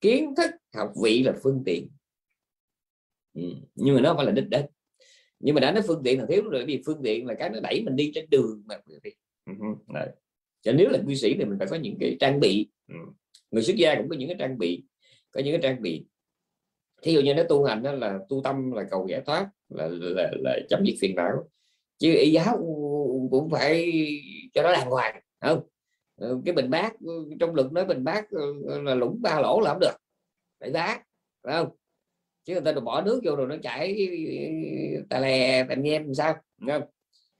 kiến 0.00 0.34
thức 0.36 0.50
học 0.74 0.92
vị 1.02 1.22
là 1.22 1.34
phương 1.42 1.62
tiện 1.66 1.88
ừ. 3.34 3.42
nhưng 3.74 3.94
mà 3.94 4.00
nó 4.00 4.14
phải 4.16 4.26
là 4.26 4.32
đích 4.32 4.48
đến 4.48 4.66
nhưng 5.38 5.54
mà 5.54 5.60
đã 5.60 5.72
nói 5.72 5.82
phương 5.86 6.02
tiện 6.04 6.20
là 6.20 6.26
thiếu 6.28 6.42
rồi 6.42 6.64
vì 6.66 6.82
phương 6.86 7.00
tiện 7.04 7.26
là 7.26 7.34
cái 7.34 7.50
nó 7.50 7.60
đẩy 7.60 7.82
mình 7.84 7.96
đi 7.96 8.12
trên 8.14 8.30
đường 8.30 8.62
mà 8.66 8.80
ừ. 9.46 9.52
ừ 9.58 9.94
cho 10.62 10.72
nếu 10.72 10.88
là 10.88 10.98
quy 11.06 11.16
sĩ 11.16 11.34
thì 11.38 11.44
mình 11.44 11.58
phải 11.58 11.68
có 11.70 11.76
những 11.76 11.96
cái 12.00 12.16
trang 12.20 12.40
bị 12.40 12.68
ừ. 12.88 12.94
người 13.50 13.62
xuất 13.62 13.76
gia 13.76 13.94
cũng 13.94 14.08
có 14.08 14.16
những 14.16 14.28
cái 14.28 14.36
trang 14.38 14.58
bị 14.58 14.84
có 15.30 15.40
những 15.40 15.52
cái 15.52 15.60
trang 15.62 15.82
bị 15.82 16.06
thí 17.02 17.12
dụ 17.12 17.20
như 17.20 17.34
nó 17.34 17.42
tu 17.48 17.64
hành 17.64 17.82
đó 17.82 17.92
là 17.92 18.18
tu 18.28 18.40
tâm 18.44 18.72
là 18.72 18.84
cầu 18.90 19.06
giải 19.10 19.22
thoát 19.26 19.50
là, 19.68 19.88
là, 19.90 20.30
là 20.38 20.58
chấm 20.68 20.84
dứt 20.84 20.94
phiền 21.00 21.16
não 21.16 21.50
chứ 21.98 22.14
y 22.14 22.32
giáo 22.32 22.56
cũng 23.30 23.50
phải 23.50 23.92
cho 24.52 24.62
nó 24.62 24.72
đàng 24.72 24.90
hoàng 24.90 25.20
không? 25.40 25.62
Ừ, 26.16 26.40
cái 26.44 26.54
bình 26.54 26.70
bát 26.70 26.92
ừ, 27.00 27.30
trong 27.40 27.54
luật 27.54 27.72
nói 27.72 27.84
bình 27.84 28.04
bát 28.04 28.30
ừ, 28.30 28.80
là 28.82 28.94
lũng 28.94 29.22
ba 29.22 29.40
lỗ 29.40 29.60
là 29.60 29.70
không 29.70 29.80
được 29.80 29.96
phải 30.60 30.70
bát, 30.70 31.02
phải 31.42 31.54
không? 31.54 31.76
Chứ 32.44 32.52
người 32.52 32.62
ta 32.62 32.72
được 32.72 32.80
bỏ 32.80 33.02
nước 33.02 33.20
vô 33.24 33.36
rồi 33.36 33.46
nó 33.46 33.56
chảy 33.62 34.08
tà 35.10 35.20
lè 35.20 35.64
tà 35.68 35.74
nhem 35.74 36.14
sao 36.14 36.36
không? 36.68 36.82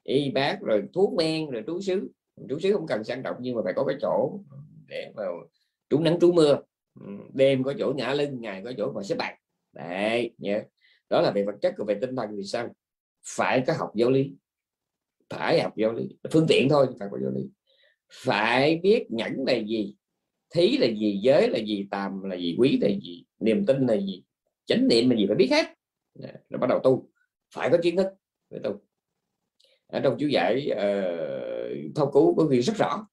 Y 0.03 0.31
bát 0.31 0.59
rồi 0.61 0.83
thuốc 0.92 1.14
men 1.14 1.51
rồi 1.51 1.62
trú 1.66 1.81
xứ. 1.81 2.11
Trú 2.49 2.59
xứ 2.59 2.73
không 2.73 2.87
cần 2.87 3.05
sang 3.05 3.23
trọng 3.23 3.37
nhưng 3.40 3.57
mà 3.57 3.62
phải 3.64 3.73
có 3.77 3.85
cái 3.85 3.96
chỗ 4.01 4.40
để 4.87 5.12
mà 5.16 5.23
trú 5.90 6.01
nắng 6.01 6.18
trú 6.20 6.33
mưa. 6.33 6.59
Đêm 7.33 7.62
có 7.62 7.75
chỗ 7.79 7.92
ngã 7.96 8.14
lưng 8.14 8.40
ngày 8.40 8.62
có 8.64 8.73
chỗ 8.77 8.90
ngồi 8.94 9.05
xếp 9.05 9.14
bằng. 9.18 9.35
Đấy 9.73 10.35
nhé 10.38 10.62
đó 11.11 11.20
là 11.20 11.31
về 11.31 11.44
vật 11.44 11.55
chất 11.61 11.75
và 11.79 11.85
về 11.85 11.99
tinh 12.01 12.16
thần 12.16 12.37
thì 12.37 12.44
sao? 12.44 12.68
Phải 13.27 13.64
có 13.66 13.73
học 13.73 13.90
giáo 13.94 14.11
lý 14.11 14.35
phải 15.31 15.61
học 15.61 15.73
giáo 15.77 15.93
lý. 15.93 16.09
Phương 16.33 16.47
tiện 16.49 16.69
thôi 16.69 16.87
phải 16.99 17.09
học 17.09 17.19
giáo 17.23 17.31
lý. 17.31 17.51
Phải 18.12 18.81
biết 18.83 19.07
nhẫn 19.11 19.45
là 19.47 19.55
gì 19.55 19.97
thí 20.55 20.79
là 20.79 20.87
gì 20.87 21.21
giới 21.23 21.49
là 21.49 21.59
gì 21.59 21.88
tàm 21.90 22.23
là 22.23 22.37
gì 22.37 22.57
quý 22.59 22.79
là 22.83 22.88
gì 22.88 23.25
niềm 23.38 23.66
tin 23.66 23.87
là 23.87 23.95
gì 23.95 24.25
chánh 24.66 24.88
niệm 24.88 25.11
là 25.11 25.16
gì 25.16 25.27
phải 25.27 25.37
biết 25.37 25.49
hết. 25.51 25.66
Là 26.49 26.59
bắt 26.61 26.66
đầu 26.69 26.81
tu. 26.85 27.11
Phải 27.55 27.71
có 27.71 27.79
kiến 27.83 27.97
thức 27.97 28.07
để 28.51 28.59
tu. 28.64 28.81
Ở 29.87 30.01
trong 30.01 30.16
chú 30.19 30.27
giải 30.27 30.69
ờ, 30.69 31.03
uh, 31.73 31.95
thâu 31.95 32.11
cứu 32.11 32.35
có 32.37 32.45
ghi 32.45 32.61
rất 32.61 32.77
rõ. 32.77 33.07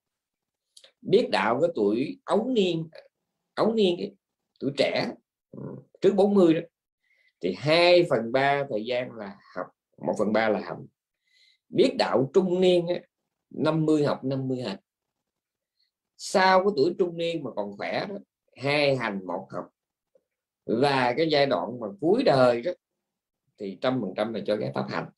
Biết 1.01 1.27
đạo 1.31 1.59
cái 1.61 1.69
tuổi 1.75 2.19
ấu 2.25 2.49
niên 2.49 2.89
ấu 3.57 3.73
niên 3.73 3.97
ấy, 3.97 4.15
tuổi 4.59 4.71
trẻ 4.77 5.11
ừ, 5.51 5.61
trước 6.01 6.13
40 6.15 6.53
đó 6.53 6.61
thì 7.41 7.55
2 7.57 8.03
phần 8.09 8.31
3 8.31 8.63
thời 8.69 8.85
gian 8.85 9.11
là 9.11 9.37
học 9.55 9.67
1 9.97 10.13
phần 10.19 10.33
3 10.33 10.49
là 10.49 10.59
hành 10.59 10.85
biết 11.69 11.95
đạo 11.99 12.31
trung 12.33 12.61
niên 12.61 12.85
50 13.49 14.05
học 14.05 14.23
50 14.23 14.61
hành. 14.61 14.77
Sau 16.17 16.63
cái 16.63 16.71
tuổi 16.75 16.95
trung 16.99 17.17
niên 17.17 17.43
mà 17.43 17.51
còn 17.55 17.77
khỏe 17.77 18.05
đó 18.09 18.15
hai 18.55 18.95
hành 18.95 19.25
một 19.25 19.47
học. 19.51 19.69
Và 20.65 21.13
cái 21.17 21.29
giai 21.29 21.45
đoạn 21.45 21.79
mà 21.79 21.87
cuối 22.01 22.23
đời 22.23 22.61
đó 22.61 22.71
thì 23.57 23.77
trăm 23.81 24.01
phần 24.01 24.13
trăm 24.15 24.33
là 24.33 24.39
cho 24.45 24.57
cái 24.57 24.71
pháp 24.75 24.85
hành. 24.89 25.09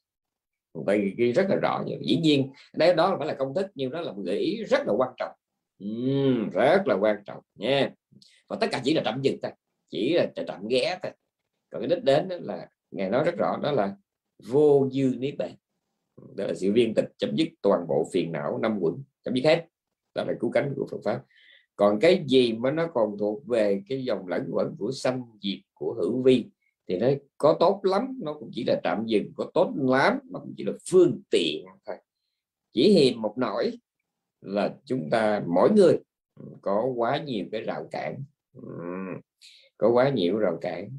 Vậy 0.73 1.13
ghi 1.17 1.31
rất 1.31 1.45
là 1.49 1.55
rõ 1.55 1.83
dĩ 2.05 2.17
nhiên 2.17 2.51
đấy 2.73 2.93
đó 2.93 3.15
phải 3.17 3.27
là 3.27 3.33
công 3.33 3.53
thức 3.53 3.65
nhưng 3.75 3.91
đó 3.91 4.01
là 4.01 4.11
một 4.11 4.21
gợi 4.25 4.37
ý 4.37 4.63
rất 4.63 4.87
là 4.87 4.93
quan 4.97 5.09
trọng. 5.17 5.31
Uhm, 5.83 6.49
rất 6.49 6.83
là 6.85 6.95
quan 6.95 7.23
trọng 7.25 7.41
nha. 7.55 7.91
Và 8.47 8.57
tất 8.61 8.67
cả 8.71 8.81
chỉ 8.83 8.93
là 8.93 9.01
tạm 9.05 9.21
dừng 9.21 9.37
thôi 9.41 9.51
chỉ 9.89 10.13
là 10.13 10.27
tạm 10.47 10.67
ghé 10.67 10.99
thôi. 11.03 11.11
Còn 11.69 11.81
cái 11.81 11.87
đích 11.87 12.03
đến 12.03 12.27
đó 12.27 12.35
là 12.39 12.69
ngài 12.91 13.09
nói 13.09 13.23
rất 13.23 13.35
rõ 13.37 13.57
đó 13.63 13.71
là 13.71 13.95
vô 14.47 14.89
dư 14.91 15.15
niết 15.17 15.37
bàn 15.37 15.55
đó 16.35 16.45
là 16.45 16.53
sự 16.53 16.71
viên 16.73 16.93
tịch 16.93 17.09
chấm 17.17 17.35
dứt 17.35 17.47
toàn 17.61 17.87
bộ 17.87 18.09
phiền 18.13 18.31
não 18.31 18.57
năm 18.57 18.77
quẩn. 18.79 19.03
Chấm 19.23 19.33
dứt 19.33 19.45
hết. 19.45 19.65
Đó 20.15 20.23
là 20.23 20.33
cứu 20.39 20.51
cánh 20.51 20.73
của 20.75 20.87
Phật 20.91 20.97
pháp. 21.03 21.23
Còn 21.75 21.99
cái 21.99 22.23
gì 22.27 22.53
mà 22.53 22.71
nó 22.71 22.87
còn 22.93 23.17
thuộc 23.19 23.47
về 23.47 23.81
cái 23.89 24.03
dòng 24.03 24.27
lẫn 24.27 24.47
quẩn 24.51 24.75
của 24.79 24.91
sanh 24.91 25.23
diệt 25.41 25.59
của 25.73 25.93
hữu 25.93 26.21
vi, 26.21 26.45
thì 26.87 26.97
nó 26.97 27.07
có 27.37 27.57
tốt 27.59 27.81
lắm, 27.83 28.19
nó 28.21 28.33
cũng 28.33 28.49
chỉ 28.53 28.63
là 28.67 28.79
tạm 28.83 29.05
dừng, 29.05 29.33
có 29.35 29.51
tốt 29.53 29.73
lắm 29.75 30.19
nó 30.31 30.39
cũng 30.39 30.53
chỉ 30.57 30.63
là 30.63 30.73
phương 30.91 31.21
tiện 31.31 31.65
thôi. 31.85 31.95
Chỉ 32.73 32.93
hiềm 32.93 33.21
một 33.21 33.33
nỗi 33.37 33.71
là 34.41 34.75
chúng 34.85 35.09
ta, 35.11 35.43
mỗi 35.47 35.71
người, 35.71 35.97
có 36.61 36.85
quá 36.95 37.23
nhiều 37.23 37.45
cái 37.51 37.61
rào 37.61 37.87
cản. 37.91 38.23
Có 39.77 39.89
quá 39.89 40.09
nhiều 40.09 40.37
rào 40.37 40.57
cản. 40.61 40.89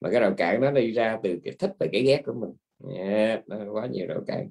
Mà 0.00 0.10
cái 0.10 0.20
rào 0.20 0.34
cản 0.36 0.60
nó 0.60 0.70
đi 0.70 0.90
ra 0.90 1.18
từ 1.22 1.40
cái 1.44 1.54
thích 1.58 1.72
và 1.78 1.86
cái 1.92 2.02
ghét 2.02 2.22
của 2.26 2.34
mình 2.34 2.50
yeah, 2.90 3.48
nó 3.48 3.56
quá 3.72 3.86
nhiều 3.86 4.06
rào 4.08 4.20
cản. 4.26 4.48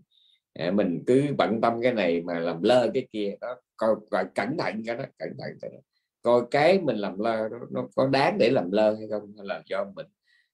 À, 0.53 0.71
mình 0.71 1.03
cứ 1.07 1.23
bận 1.37 1.61
tâm 1.61 1.81
cái 1.81 1.93
này 1.93 2.21
mà 2.21 2.39
làm 2.39 2.63
lơ 2.63 2.89
cái 2.93 3.07
kia 3.11 3.35
đó 3.41 3.55
coi, 3.77 3.95
coi 4.11 4.25
cẩn 4.35 4.57
thận 4.57 4.83
cái 4.85 4.95
đó 4.95 5.03
cẩn 5.17 5.29
thận 5.37 5.57
cái 5.61 5.71
đó. 5.73 5.79
coi 6.21 6.41
cái 6.51 6.81
mình 6.81 6.97
làm 6.97 7.19
lơ 7.19 7.49
nó, 7.51 7.59
nó 7.71 7.87
có 7.95 8.07
đáng 8.07 8.37
để 8.37 8.49
làm 8.49 8.71
lơ 8.71 8.93
hay 8.93 9.07
không 9.09 9.33
hay 9.37 9.45
là 9.45 9.61
do 9.65 9.85
mình 9.95 10.07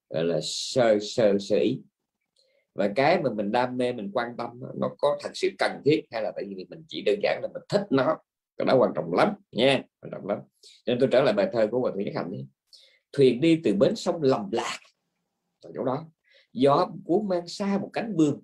gọi 0.10 0.24
là 0.24 0.40
sơ 0.42 1.00
sơ 1.02 1.38
sơ 1.40 1.56
ý. 1.56 1.82
Và 2.76 2.92
cái 2.96 3.22
mà 3.22 3.30
mình 3.30 3.52
đam 3.52 3.78
mê 3.78 3.94
mình 3.94 4.12
quan 4.14 4.38
tâm 4.38 4.60
nó 4.76 4.90
có 4.98 5.18
thật 5.24 5.30
sự 5.34 5.50
cần 5.60 5.82
thiết 5.86 6.02
hay 6.12 6.22
là 6.22 6.32
tại 6.36 6.46
vì 6.48 6.66
mình 6.70 6.84
chỉ 6.88 7.02
đơn 7.06 7.20
giản 7.24 7.40
là 7.42 7.48
mình 7.54 7.64
thích 7.70 7.88
nó 7.90 8.18
cái 8.58 8.66
đó 8.66 8.76
quan 8.78 8.92
trọng 8.96 9.14
lắm 9.14 9.34
nha 9.52 9.84
quan 10.02 10.12
trọng 10.12 10.28
lắm. 10.28 10.38
Nên 10.88 11.00
tôi 11.00 11.10
trở 11.12 11.22
lại 11.24 11.34
bài 11.34 11.50
thơ 11.54 11.68
của 11.72 11.80
hòa 11.80 11.92
thượng 11.96 12.04
nhất 12.04 12.14
hạnh 12.16 12.32
thuyền 13.12 13.42
đi 13.42 13.62
từ 13.64 13.74
bến 13.74 13.96
sông 13.96 14.22
lầm 14.22 14.52
lạc 14.52 14.80
ở 15.64 15.72
chỗ 15.76 15.84
đó 15.84 16.06
gió 16.58 16.90
cuốn 17.06 17.28
mang 17.28 17.48
xa 17.48 17.78
một 17.82 17.90
cánh 17.94 18.16
bươm 18.16 18.40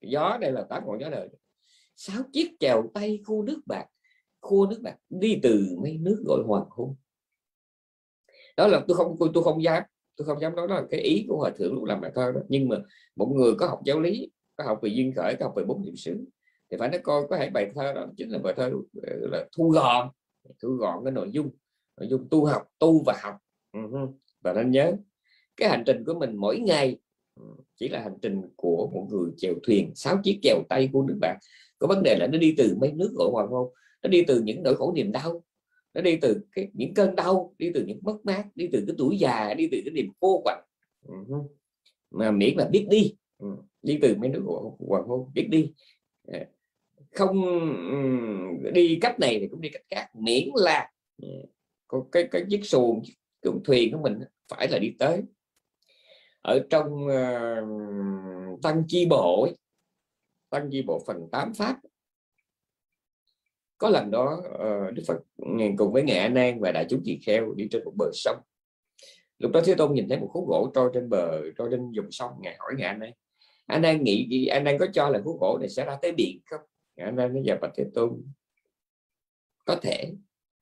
gió 0.00 0.38
đây 0.40 0.52
là 0.52 0.62
tám 0.62 0.86
ngọn 0.86 1.00
gió 1.00 1.10
đời. 1.10 1.28
Sáu 1.96 2.22
chiếc 2.32 2.56
chèo 2.60 2.90
tay 2.94 3.20
khu 3.24 3.42
nước 3.42 3.60
bạc 3.66 3.86
khu 4.40 4.66
nước 4.66 4.80
bạc 4.82 4.96
đi 5.10 5.38
từ 5.42 5.76
mấy 5.82 5.98
nước 5.98 6.22
gọi 6.26 6.42
hoàng 6.46 6.66
hôn. 6.70 6.94
Đó 8.56 8.66
là 8.66 8.84
tôi 8.88 8.96
không 8.96 9.16
tôi, 9.20 9.30
tôi 9.34 9.44
không 9.44 9.62
dám 9.62 9.82
tôi 10.16 10.26
không 10.26 10.40
dám 10.40 10.56
nói 10.56 10.68
đó 10.68 10.74
là 10.74 10.86
cái 10.90 11.00
ý 11.00 11.24
của 11.28 11.36
hòa 11.36 11.50
thượng 11.50 11.74
lúc 11.74 11.84
làm 11.84 12.00
bài 12.00 12.10
thơ 12.14 12.32
đó. 12.32 12.40
Nhưng 12.48 12.68
mà 12.68 12.76
một 13.16 13.26
người 13.26 13.54
có 13.58 13.66
học 13.66 13.80
giáo 13.84 14.00
lý 14.00 14.30
có 14.56 14.64
học 14.64 14.78
về 14.82 14.90
duyên 14.94 15.12
khởi 15.16 15.36
có 15.36 15.44
học 15.44 15.54
về 15.56 15.64
bốn 15.64 15.82
niệm 15.82 15.96
xứ 15.96 16.24
thì 16.70 16.76
phải 16.80 16.88
nói 16.88 17.00
coi 17.04 17.26
có 17.30 17.36
thể 17.36 17.50
bài 17.50 17.70
thơ 17.74 17.92
đó 17.92 18.06
chính 18.16 18.30
là 18.30 18.38
bài 18.38 18.54
thơ 18.56 18.70
ờ, 19.02 19.16
là 19.32 19.46
thu 19.56 19.70
gọn 19.70 20.08
thu 20.62 20.68
gọn 20.68 21.04
cái 21.04 21.12
nội 21.12 21.30
dung 21.30 21.50
nội 21.96 22.08
dung 22.10 22.28
tu 22.30 22.44
học 22.44 22.62
tu 22.78 23.02
và 23.04 23.18
học. 23.22 23.36
Ừ 23.72 23.80
và 24.40 24.52
nên 24.52 24.70
nhớ 24.70 24.96
cái 25.56 25.68
hành 25.68 25.82
trình 25.86 26.04
của 26.06 26.14
mình 26.14 26.36
mỗi 26.36 26.58
ngày 26.58 26.96
ừ, 27.34 27.42
chỉ 27.76 27.88
là 27.88 28.00
hành 28.00 28.16
trình 28.22 28.42
của 28.56 28.90
một 28.94 29.06
người 29.10 29.30
chèo 29.36 29.54
thuyền, 29.62 29.92
sáu 29.94 30.20
chiếc 30.24 30.38
chèo 30.42 30.62
tay 30.68 30.90
của 30.92 31.02
nước 31.02 31.18
bạn. 31.20 31.38
Có 31.78 31.86
vấn 31.86 32.02
đề 32.02 32.16
là 32.18 32.26
nó 32.26 32.38
đi 32.38 32.54
từ 32.58 32.76
mấy 32.80 32.92
nước 32.92 33.10
gọi 33.14 33.30
hoàng 33.30 33.48
hôn 33.48 33.72
nó 34.02 34.08
đi 34.08 34.24
từ 34.26 34.40
những 34.40 34.62
nỗi 34.62 34.76
khổ 34.76 34.92
niềm 34.92 35.12
đau, 35.12 35.44
nó 35.94 36.00
đi 36.00 36.16
từ 36.16 36.40
cái, 36.52 36.68
những 36.72 36.94
cơn 36.94 37.16
đau, 37.16 37.54
đi 37.58 37.70
từ 37.74 37.84
những 37.86 37.98
mất 38.02 38.16
mát, 38.24 38.44
đi 38.54 38.68
từ 38.72 38.84
cái 38.86 38.94
tuổi 38.98 39.18
già, 39.18 39.54
đi 39.54 39.68
từ 39.72 39.78
cái 39.84 39.92
niềm 39.94 40.12
vô 40.20 40.40
quạnh. 40.44 40.64
Ừ 41.02 41.14
Mà 42.10 42.30
miễn 42.30 42.56
là 42.56 42.68
biết 42.68 42.86
đi 42.90 43.14
ừ, 43.38 43.46
đi 43.82 43.98
từ 44.02 44.14
mấy 44.14 44.28
nước 44.28 44.42
hoàng 44.78 45.06
hôn 45.06 45.30
biết 45.34 45.48
đi. 45.50 45.72
Ờ, 46.26 46.38
không 47.14 47.42
đi 48.72 48.98
cách 49.00 49.20
này 49.20 49.38
thì 49.40 49.48
cũng 49.48 49.60
đi 49.60 49.68
cách 49.68 49.84
khác. 49.90 50.08
Miễn 50.14 50.48
là 50.54 50.90
có 51.86 52.04
cái 52.12 52.28
cái 52.30 52.44
chiếc 52.50 52.64
xuồng 52.64 53.02
cái 53.42 53.52
thuyền 53.64 53.92
của 53.92 53.98
mình 54.02 54.20
phải 54.48 54.68
là 54.68 54.78
đi 54.78 54.92
tới 54.98 55.22
ở 56.44 56.66
trong 56.70 57.06
uh, 57.06 58.62
tăng 58.62 58.82
chi 58.88 59.06
bộ 59.06 59.42
ấy, 59.42 59.56
tăng 60.50 60.68
chi 60.70 60.82
bộ 60.82 61.04
phần 61.06 61.28
8 61.32 61.54
pháp. 61.54 61.80
Có 63.78 63.88
lần 63.88 64.10
đó 64.10 64.42
uh, 64.54 64.94
Đức 64.94 65.02
Phật 65.06 65.18
cùng 65.78 65.92
với 65.92 66.02
ngài 66.02 66.18
An 66.18 66.34
An 66.34 66.60
và 66.60 66.72
đại 66.72 66.86
chúng 66.90 67.02
tỳ 67.04 67.18
kheo 67.26 67.54
đi 67.54 67.68
trên 67.70 67.84
một 67.84 67.92
bờ 67.98 68.10
sông. 68.12 68.36
Lúc 69.38 69.52
đó 69.52 69.60
Thế 69.64 69.74
Tôn 69.74 69.94
nhìn 69.94 70.08
thấy 70.08 70.18
một 70.18 70.28
khúc 70.32 70.48
gỗ 70.48 70.70
trôi 70.74 70.90
trên 70.94 71.08
bờ 71.08 71.42
trôi 71.58 71.68
trên 71.70 71.90
dòng 71.92 72.10
sông 72.10 72.32
ngài 72.40 72.56
hỏi 72.58 72.72
ngài 72.78 72.88
An 72.88 73.00
An 73.00 73.12
A 73.66 73.88
An 73.88 74.04
nghĩ 74.04 74.46
A 74.46 74.60
An 74.64 74.78
có 74.78 74.86
cho 74.92 75.08
là 75.08 75.20
khúc 75.24 75.40
gỗ 75.40 75.58
này 75.60 75.68
sẽ 75.68 75.84
ra 75.84 75.98
tới 76.02 76.12
biển 76.12 76.40
không? 76.50 76.60
Ngài 76.96 77.04
An 77.04 77.16
An 77.16 77.32
nói 77.32 77.42
giờ 77.44 77.56
bạch 77.60 77.72
Thế 77.76 77.84
Tôn 77.94 78.22
có 79.64 79.76
thể 79.82 80.12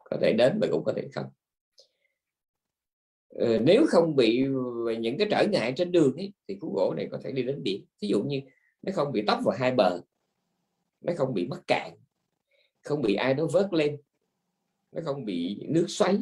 có 0.05 0.17
thể 0.21 0.33
đến 0.33 0.59
và 0.61 0.69
cũng 0.71 0.85
có 0.85 0.93
thể 0.97 1.09
không. 1.15 1.27
Ờ, 3.35 3.59
nếu 3.59 3.87
không 3.89 4.17
bị 4.17 4.45
những 5.01 5.19
cái 5.19 5.29
trở 5.31 5.47
ngại 5.51 5.73
trên 5.77 5.93
đường 5.93 6.17
ấy, 6.17 6.33
thì 6.49 6.55
cú 6.55 6.73
gỗ 6.75 6.95
này 6.97 7.09
có 7.11 7.19
thể 7.25 7.33
đi 7.33 7.43
đến 7.43 7.63
biển. 7.63 7.85
Ví 8.01 8.09
dụ 8.09 8.23
như 8.23 8.41
nó 8.83 8.93
không 8.95 9.13
bị 9.13 9.23
tấp 9.27 9.39
vào 9.45 9.57
hai 9.59 9.73
bờ 9.73 10.01
nó 11.01 11.13
không 11.17 11.35
bị 11.35 11.47
mắc 11.47 11.61
cạn 11.67 11.97
không 12.83 13.03
bị 13.03 13.15
ai 13.15 13.35
đó 13.35 13.47
vớt 13.53 13.73
lên 13.73 14.01
nó 14.93 15.03
không 15.05 15.25
bị 15.25 15.67
nước 15.69 15.85
xoáy 15.89 16.19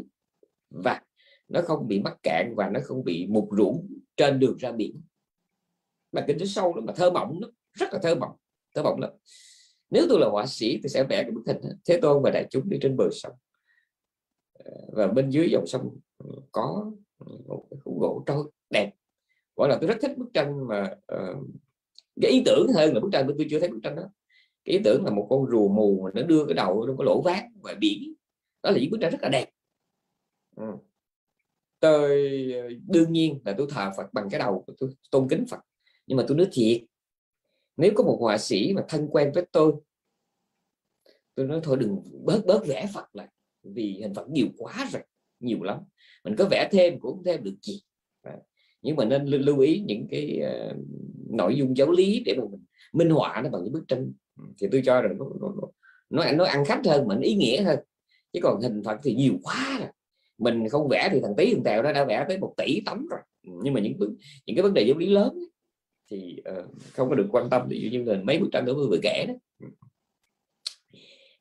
và 0.71 1.03
nó 1.49 1.63
không 1.63 1.89
bị 1.89 2.01
mắc 2.01 2.17
cạn 2.23 2.55
và 2.57 2.71
nó 2.71 2.81
không 2.85 3.05
bị 3.05 3.27
mục 3.27 3.49
rũ 3.53 3.85
trên 4.17 4.41
đường 4.41 4.57
ra 4.57 4.73
biển. 4.73 5.03
Mà 6.13 6.25
kinh 6.27 6.39
tế 6.39 6.47
sâu 6.47 6.75
lắm 6.75 6.85
mà 6.87 6.93
thơ 6.97 7.11
mộng 7.11 7.39
lắm 7.41 7.51
rất 7.73 7.87
là 7.93 7.99
thơ 8.03 8.15
mộng 8.15 8.37
thơ 8.75 8.83
mộng 8.83 9.01
lắm. 9.01 9.11
Nếu 9.91 10.07
tôi 10.09 10.21
là 10.21 10.29
họa 10.29 10.47
sĩ 10.47 10.79
tôi 10.83 10.89
sẽ 10.89 11.05
vẽ 11.05 11.23
cái 11.23 11.31
bức 11.31 11.43
hình 11.47 11.61
thế 11.85 11.99
tôn 12.03 12.23
và 12.23 12.31
đại 12.31 12.47
chúng 12.51 12.69
đi 12.69 12.79
trên 12.83 12.97
bờ 12.97 13.09
sông 13.13 13.33
ờ, 14.53 14.73
và 14.93 15.07
bên 15.07 15.31
dưới 15.31 15.49
dòng 15.51 15.67
sông 15.67 15.99
Ừ, 16.25 16.41
có 16.53 16.93
ừ, 17.19 17.39
một 17.47 17.67
cái 17.71 17.79
khúc 17.85 18.01
gỗ 18.01 18.23
trôi 18.27 18.51
đẹp. 18.71 18.93
Gọi 19.57 19.69
là 19.69 19.79
tôi 19.81 19.89
rất 19.89 19.97
thích 20.03 20.19
bức 20.19 20.31
tranh 20.35 20.69
mà 20.69 20.95
uh, 21.15 21.47
cái 22.21 22.31
ý 22.31 22.43
tưởng 22.47 22.67
hơn 22.75 22.95
là 22.95 23.01
bức 23.01 23.09
tranh 23.13 23.25
tôi 23.39 23.47
chưa 23.51 23.61
thấy 23.61 23.69
bức 23.69 23.81
tranh 23.83 23.97
đó. 23.97 24.03
Cái 24.65 24.77
ý 24.77 24.81
tưởng 24.85 25.05
là 25.05 25.11
một 25.11 25.27
con 25.31 25.47
rùa 25.51 25.69
mù 25.69 26.03
mà 26.05 26.11
nó 26.15 26.27
đưa 26.27 26.47
cái 26.47 26.55
đầu 26.55 26.87
nó 26.87 26.95
có 26.99 27.05
lỗ 27.05 27.23
vát 27.23 27.45
ngoài 27.55 27.75
biển. 27.75 28.15
Đó 28.63 28.71
là 28.71 28.79
những 28.81 28.91
bức 28.91 28.99
tranh 29.01 29.13
rất 29.13 29.19
là 29.23 29.29
đẹp. 29.29 29.51
Ừ. 30.57 30.65
tôi 31.81 32.11
ờ, 32.53 32.69
đương 32.89 33.13
nhiên 33.13 33.41
là 33.45 33.55
tôi 33.59 33.67
thờ 33.71 33.91
Phật 33.97 34.13
bằng 34.13 34.29
cái 34.31 34.39
đầu 34.39 34.65
tôi 34.79 34.91
tôn 35.11 35.29
kính 35.29 35.45
Phật. 35.51 35.61
Nhưng 36.07 36.17
mà 36.17 36.25
tôi 36.29 36.37
nói 36.37 36.49
thiệt 36.53 36.83
nếu 37.77 37.93
có 37.95 38.05
một 38.05 38.19
họa 38.21 38.39
sĩ 38.39 38.73
mà 38.73 38.85
thân 38.89 39.09
quen 39.11 39.33
với 39.35 39.47
tôi 39.53 39.73
tôi 41.35 41.47
nói 41.47 41.61
thôi 41.63 41.77
đừng 41.81 42.03
bớt 42.25 42.47
bớt 42.47 42.67
vẽ 42.67 42.87
Phật 42.95 43.05
lại 43.13 43.29
vì 43.63 43.99
hình 44.03 44.15
Phật 44.15 44.29
nhiều 44.31 44.47
quá 44.59 44.89
rồi 44.93 45.03
nhiều 45.41 45.63
lắm 45.63 45.79
mình 46.25 46.37
có 46.37 46.49
vẽ 46.51 46.69
thêm 46.73 47.01
cũng 47.01 47.15
không 47.15 47.25
thêm 47.25 47.45
được 47.45 47.57
gì. 47.63 47.81
Nhưng 48.83 48.97
mà 48.97 49.05
nên 49.05 49.27
lưu 49.27 49.59
ý 49.59 49.83
những 49.87 50.07
cái 50.11 50.41
uh, 50.71 50.77
nội 51.31 51.57
dung 51.57 51.77
giáo 51.77 51.91
lý 51.91 52.23
để 52.27 52.35
mà 52.39 52.45
mình 52.51 52.65
minh 52.93 53.11
họa 53.11 53.41
nó 53.45 53.51
bằng 53.51 53.65
những 53.65 53.73
bức 53.73 53.85
tranh. 53.89 54.13
Ừ, 54.37 54.45
thì 54.61 54.69
tôi 54.73 54.83
cho 54.85 55.03
rằng 55.03 55.19
nó 55.19 55.27
nó, 55.41 55.53
nó, 56.11 56.33
nó 56.33 56.45
ăn 56.45 56.65
khách 56.65 56.81
hơn 56.87 57.09
mình 57.09 57.21
ý 57.21 57.35
nghĩa 57.35 57.63
hơn. 57.63 57.79
Chứ 58.33 58.41
còn 58.43 58.61
hình 58.61 58.83
phật 58.85 58.99
thì 59.03 59.15
nhiều 59.15 59.35
quá 59.43 59.77
rồi. 59.81 59.89
Mình 60.39 60.69
không 60.69 60.89
vẽ 60.89 61.09
thì 61.13 61.21
thằng 61.21 61.35
tí 61.37 61.55
thằng 61.55 61.63
tèo 61.65 61.83
nó 61.83 61.93
đã 61.93 62.05
vẽ 62.05 62.25
tới 62.29 62.39
một 62.39 62.55
tỷ 62.57 62.81
tấm 62.87 63.07
rồi. 63.07 63.21
Ừ, 63.47 63.53
nhưng 63.63 63.75
mà 63.75 63.81
những 63.81 63.99
những 64.47 64.57
cái 64.57 64.63
vấn 64.63 64.75
đề 64.75 64.83
giáo 64.83 64.99
lý 64.99 65.07
lớn 65.07 65.39
thì 66.11 66.37
uh, 66.59 66.65
không 66.93 67.09
có 67.09 67.15
được 67.15 67.27
quan 67.31 67.51
tâm. 67.51 67.69
Ví 67.69 67.81
dụ 67.81 67.99
như 67.99 68.05
là 68.05 68.21
mấy 68.23 68.39
bức 68.39 68.49
tranh 68.53 68.65
đó 68.65 68.73
vừa 68.75 68.99
kể 69.03 69.25
đó. 69.29 69.35
Ừ. 69.61 69.67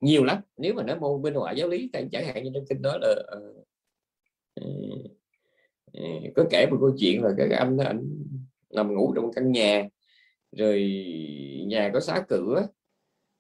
Nhiều 0.02 0.24
lắm. 0.24 0.42
Nếu 0.58 0.74
mà 0.74 0.84
nói 0.84 1.00
môn 1.00 1.22
bên 1.22 1.34
họa 1.34 1.52
giáo 1.52 1.68
lý 1.68 1.90
chẳng 2.12 2.26
hạn 2.26 2.44
như 2.44 2.52
trong 2.54 2.66
kinh 2.70 2.82
đó 2.82 2.98
là 3.02 3.16
uh, 3.38 3.68
có 6.36 6.46
kể 6.50 6.68
một 6.72 6.78
câu 6.80 6.96
chuyện 7.00 7.24
là 7.24 7.30
cái 7.38 7.50
anh 7.50 7.78
ảnh 7.78 8.10
nằm 8.70 8.96
ngủ 8.96 9.14
trong 9.16 9.34
căn 9.34 9.52
nhà 9.52 9.88
rồi 10.52 10.82
nhà 11.68 11.90
có 11.94 12.00
xá 12.00 12.26
cửa 12.28 12.68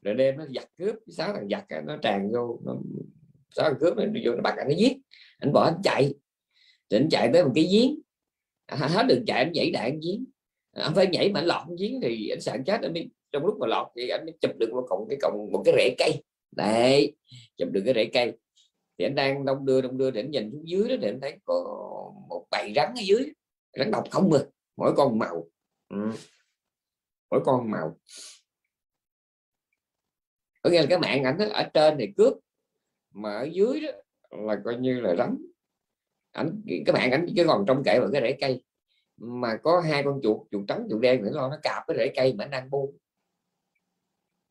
rồi 0.01 0.15
đêm 0.15 0.37
nó 0.37 0.45
giặt 0.55 0.69
cướp 0.77 0.95
sáu 1.07 1.33
thằng 1.33 1.49
giặt 1.49 1.65
nó 1.85 1.97
tràn 1.97 2.31
vô 2.31 2.59
nó 2.65 2.77
sáu 3.51 3.69
thằng 3.69 3.79
cướp 3.79 3.97
nó 3.97 4.03
vô 4.25 4.35
nó 4.35 4.41
bắt 4.41 4.53
anh 4.57 4.67
nó 4.67 4.75
giết 4.77 4.97
anh 5.39 5.53
bỏ 5.53 5.63
anh 5.63 5.81
chạy. 5.83 6.13
Rồi 6.89 7.01
anh 7.01 7.09
chạy 7.09 7.29
tới 7.33 7.43
một 7.43 7.51
cái 7.55 7.67
giếng 7.71 7.99
à, 8.65 8.77
hết 8.77 9.05
đường 9.09 9.25
chạy 9.25 9.37
anh 9.37 9.51
nhảy 9.51 9.71
đạn 9.71 9.99
giếng. 9.99 10.25
À, 10.71 10.83
anh 10.83 10.95
phải 10.95 11.07
nhảy 11.07 11.31
mà 11.31 11.39
anh 11.39 11.45
lọt 11.45 11.67
giếng 11.79 12.01
thì 12.01 12.29
anh 12.29 12.41
sạn 12.41 12.63
chết 12.63 12.81
anh 12.81 12.93
mới 12.93 13.09
trong 13.31 13.45
lúc 13.45 13.55
mà 13.59 13.67
lọt 13.67 13.87
thì 13.95 14.09
anh 14.09 14.25
mới 14.25 14.33
chụp 14.41 14.51
được 14.59 14.69
một 14.71 14.85
cọng 14.89 15.05
cái 15.09 15.17
cọng 15.21 15.51
một 15.51 15.61
cái 15.65 15.73
rễ 15.77 15.95
cây. 15.97 16.23
Đấy 16.55 17.15
chụp 17.57 17.69
được 17.71 17.81
cái 17.85 17.93
rễ 17.93 18.05
cây 18.05 18.33
thì 18.99 19.05
anh 19.05 19.15
đang 19.15 19.45
đông 19.45 19.65
đưa 19.65 19.81
đông 19.81 19.97
đưa 19.97 20.11
để 20.11 20.21
anh 20.21 20.31
nhìn 20.31 20.51
xuống 20.51 20.69
dưới 20.69 20.89
đó, 20.89 20.95
để 21.01 21.09
anh 21.09 21.19
thấy 21.21 21.37
có 21.45 21.53
một 22.29 22.45
bầy 22.51 22.73
rắn 22.75 22.93
ở 22.97 23.01
dưới. 23.01 23.33
Rắn 23.77 23.91
độc 23.91 24.03
không 24.11 24.29
mà, 24.29 24.39
mỗi 24.77 24.93
con 24.97 25.19
màu. 25.19 25.49
Ừ. 25.89 26.11
mỗi 27.31 27.41
con 27.45 27.71
màu. 27.71 27.97
Có 30.61 30.69
nghĩa 30.69 30.81
là 30.81 30.85
cái 30.89 30.99
mạng 30.99 31.23
ảnh 31.23 31.37
ở 31.37 31.69
trên 31.73 31.95
thì 31.99 32.07
cướp, 32.17 32.33
mà 33.11 33.33
ở 33.33 33.43
dưới 33.43 33.81
đó 33.81 33.91
là 34.29 34.61
coi 34.65 34.75
như 34.75 34.99
là 34.99 35.15
rắn. 35.15 35.37
Ảnh, 36.31 36.61
cái 36.85 36.93
mạng 36.93 37.11
ảnh 37.11 37.27
cái 37.35 37.45
còn 37.47 37.65
trong 37.67 37.83
kệ 37.83 37.99
vào 37.99 38.09
cái 38.13 38.21
rễ 38.21 38.37
cây. 38.41 38.63
Mà 39.17 39.57
có 39.63 39.79
hai 39.79 40.03
con 40.03 40.19
chuột 40.23 40.47
chuột 40.51 40.67
trắng, 40.67 40.87
chuột 40.89 41.01
đen 41.01 41.23
nữa 41.23 41.31
lo 41.33 41.49
nó 41.49 41.57
cạp 41.61 41.83
cái 41.87 41.97
rễ 41.97 42.11
cây 42.15 42.33
mà 42.33 42.43
anh 42.43 42.51
đang 42.51 42.69
buông 42.69 42.97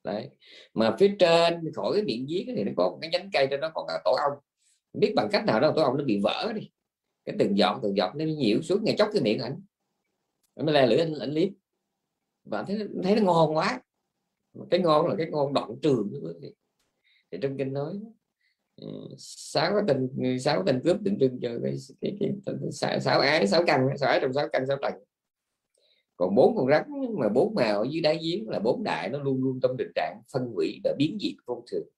đấy 0.04 0.28
mà 0.74 0.96
phía 0.98 1.16
trên 1.18 1.72
khỏi 1.74 1.92
cái 1.94 2.02
miệng 2.02 2.26
giếng 2.28 2.56
thì 2.56 2.64
nó 2.64 2.72
có 2.76 2.90
một 2.90 2.98
cái 3.02 3.10
nhánh 3.10 3.30
cây 3.32 3.46
cho 3.50 3.56
nó 3.56 3.70
có 3.74 3.84
cái 3.88 4.00
tổ 4.04 4.12
ong 4.12 4.38
biết 4.92 5.12
bằng 5.16 5.28
cách 5.32 5.44
nào 5.46 5.60
đó 5.60 5.72
tổ 5.76 5.82
ong 5.82 5.98
nó 5.98 6.04
bị 6.04 6.20
vỡ 6.22 6.52
đi 6.54 6.70
cái 7.24 7.36
từng 7.38 7.58
giọt 7.58 7.80
từng 7.82 7.96
giọt 7.96 8.12
nó 8.16 8.24
nhiễu 8.24 8.62
xuống 8.62 8.84
ngay 8.84 8.94
chốc 8.98 9.08
cái 9.12 9.22
miệng 9.22 9.38
ảnh 9.38 9.62
nó 10.56 10.72
le 10.72 10.86
lưỡi 10.86 10.98
anh, 10.98 11.14
anh 11.20 11.30
liếm 11.30 11.48
và 12.44 12.62
thấy 12.62 12.78
thấy 13.02 13.16
nó 13.16 13.22
ngon 13.22 13.56
quá 13.56 13.80
cái 14.70 14.80
ngon 14.80 15.06
là 15.06 15.14
cái 15.18 15.26
ngon 15.30 15.52
đoạn 15.54 15.70
trường 15.82 16.12
thì 17.30 17.38
trong 17.42 17.56
kinh 17.58 17.72
nói 17.72 17.94
sáu 19.18 19.72
cái 19.72 19.82
tình 19.88 20.38
sáu 20.40 20.62
tình 20.66 20.80
cướp 20.84 20.96
tượng 21.04 21.18
trưng 21.18 21.38
cho 21.42 21.48
cái, 21.62 21.76
cái, 22.00 22.16
cái, 22.20 22.30
cái 22.46 23.00
sáu 23.00 23.20
ái 23.20 23.46
sáu 23.46 23.62
căn 23.66 23.88
sáu 23.98 24.08
ái 24.08 24.18
trong 24.22 24.32
sáu 24.32 24.48
căn 24.52 24.66
sáu 24.66 24.76
tầng 24.82 24.94
còn 26.18 26.34
bốn 26.34 26.56
con 26.56 26.68
rắn 26.68 26.82
mà 27.18 27.28
bốn 27.28 27.54
màu 27.54 27.78
ở 27.78 27.86
dưới 27.90 28.00
đáy 28.00 28.18
giếng 28.22 28.48
là 28.48 28.58
bốn 28.58 28.84
đại 28.84 29.08
nó 29.08 29.18
luôn 29.18 29.42
luôn 29.42 29.60
trong 29.62 29.76
tình 29.78 29.92
trạng 29.94 30.20
phân 30.32 30.50
hủy 30.54 30.80
và 30.84 30.94
biến 30.98 31.18
diệt 31.20 31.34
vô 31.46 31.64
thường. 31.70 31.88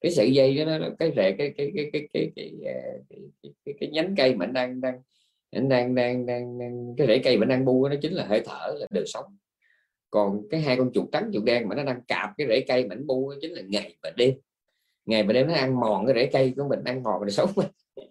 Cái 0.00 0.12
sợi 0.12 0.32
dây 0.32 0.56
đó 0.56 0.78
nó 0.78 0.88
cái 0.98 1.12
rễ 1.16 1.34
cái 1.38 1.54
cái 1.56 1.72
cái 1.74 1.90
cái 1.92 2.08
cái 2.12 2.30
cái, 2.36 2.52
à, 2.66 2.82
cái, 3.10 3.18
cái, 3.42 3.52
cái, 3.64 3.74
cái 3.80 3.90
nhánh 3.90 4.14
cây 4.16 4.34
mà 4.34 4.46
đang 4.46 4.80
đang 4.80 5.00
đang 5.52 5.68
đang 5.94 6.26
đang, 6.26 6.58
đang 6.58 6.94
cái 6.96 7.06
rễ 7.06 7.18
cây 7.18 7.38
mà 7.38 7.46
đang 7.46 7.64
bu 7.64 7.88
nó 7.88 7.96
chính 8.02 8.12
là 8.12 8.26
hơi 8.26 8.42
thở 8.44 8.74
là 8.78 8.86
đời 8.90 9.04
sống. 9.06 9.36
Còn 10.10 10.48
cái 10.50 10.60
hai 10.60 10.76
con 10.76 10.90
chuột 10.92 11.08
trắng 11.12 11.30
chuột 11.32 11.44
đen 11.44 11.68
mà 11.68 11.74
nó 11.74 11.84
đang 11.84 12.02
cạp 12.08 12.30
cái 12.38 12.46
rễ 12.46 12.60
cây 12.68 12.86
mà 12.86 12.94
nó 12.94 13.02
bu 13.06 13.32
chính 13.40 13.52
là 13.52 13.62
ngày 13.68 13.96
và 14.02 14.10
đêm. 14.16 14.34
Ngày 15.06 15.22
và 15.22 15.32
đêm 15.32 15.46
nó 15.46 15.54
ăn 15.54 15.80
mòn 15.80 16.06
cái 16.06 16.14
rễ 16.14 16.30
cây 16.32 16.52
của 16.56 16.68
mình 16.68 16.84
ăn 16.84 17.02
mòn 17.02 17.22
đời 17.22 17.30
sống 17.30 17.50
mình. 17.56 17.68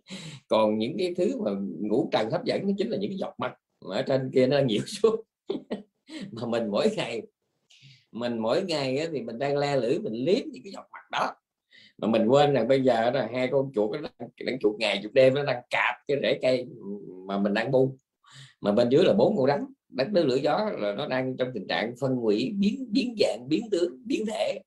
Còn 0.47 0.77
những 0.77 0.95
cái 0.97 1.13
thứ 1.17 1.41
mà 1.41 1.51
ngủ 1.79 2.09
trần 2.11 2.31
hấp 2.31 2.45
dẫn 2.45 2.61
nó 2.67 2.73
chính 2.77 2.89
là 2.89 2.97
những 2.97 3.11
cái 3.11 3.17
giọt 3.17 3.35
mặt 3.37 3.53
ở 3.89 4.01
trên 4.01 4.31
kia 4.33 4.47
nó 4.47 4.59
nhiều 4.65 4.81
xuống 4.85 5.23
mà 6.31 6.45
mình 6.47 6.67
mỗi 6.67 6.89
ngày 6.95 7.21
mình 8.11 8.39
mỗi 8.39 8.63
ngày 8.63 9.07
thì 9.11 9.21
mình 9.21 9.39
đang 9.39 9.57
le 9.57 9.75
lưỡi 9.75 9.99
mình 9.99 10.13
liếm 10.13 10.41
những 10.51 10.63
cái 10.63 10.73
giọt 10.73 10.87
mặt 10.91 11.11
đó. 11.11 11.35
Mà 11.97 12.07
mình 12.07 12.27
quên 12.27 12.53
là 12.53 12.63
bây 12.63 12.81
giờ 12.81 13.11
là 13.11 13.29
hai 13.33 13.47
con 13.51 13.71
chuột 13.75 13.91
nó 13.91 13.97
đang, 14.01 14.29
đang 14.45 14.59
chuột 14.59 14.75
ngày 14.79 14.99
chuột 15.03 15.13
đêm 15.13 15.33
nó 15.33 15.43
đang 15.43 15.61
cạp 15.69 15.95
cái 16.07 16.17
rễ 16.21 16.39
cây 16.41 16.67
mà 17.27 17.37
mình 17.37 17.53
đang 17.53 17.71
bu. 17.71 17.95
Mà 18.61 18.71
bên 18.71 18.89
dưới 18.89 19.03
là 19.03 19.13
bốn 19.13 19.37
con 19.37 19.47
rắn 19.47 19.65
đất 19.89 20.07
nước 20.11 20.25
lửa 20.25 20.35
gió 20.35 20.69
là 20.77 20.93
nó 20.93 21.07
đang 21.07 21.37
trong 21.37 21.51
tình 21.53 21.67
trạng 21.67 21.93
phân 22.01 22.15
hủy 22.15 22.53
biến 22.59 22.87
biến 22.91 23.15
dạng 23.19 23.47
biến 23.49 23.69
tướng 23.71 24.01
biến 24.05 24.25
thể. 24.25 24.59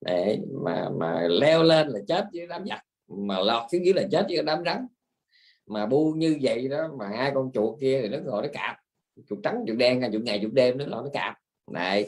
Để 0.00 0.38
mà 0.64 0.88
mà 1.00 1.28
leo 1.28 1.62
lên 1.62 1.88
là 1.88 2.00
chết 2.08 2.24
với 2.32 2.46
đám 2.46 2.66
giặc. 2.66 2.80
Mà 3.08 3.40
lọt 3.40 3.62
xuống 3.72 3.84
dưới 3.84 3.94
là 3.94 4.02
chết 4.10 4.26
với 4.28 4.42
đám 4.42 4.64
rắn 4.64 4.86
mà 5.66 5.86
bu 5.86 6.12
như 6.16 6.38
vậy 6.42 6.68
đó 6.68 6.88
mà 6.98 7.08
hai 7.08 7.32
con 7.34 7.50
chuột 7.54 7.80
kia 7.80 8.00
thì 8.02 8.08
nó 8.08 8.18
ngồi 8.24 8.42
nó 8.42 8.48
cạp. 8.52 8.76
Chuột 9.28 9.38
trắng 9.42 9.64
chuột 9.66 9.76
đen 9.76 10.02
chuột 10.12 10.22
ngày 10.22 10.40
chuột 10.42 10.52
đêm 10.52 10.78
nó 10.78 10.86
lo 10.86 11.02
nó 11.02 11.08
cạp. 11.12 11.36
Này 11.72 12.06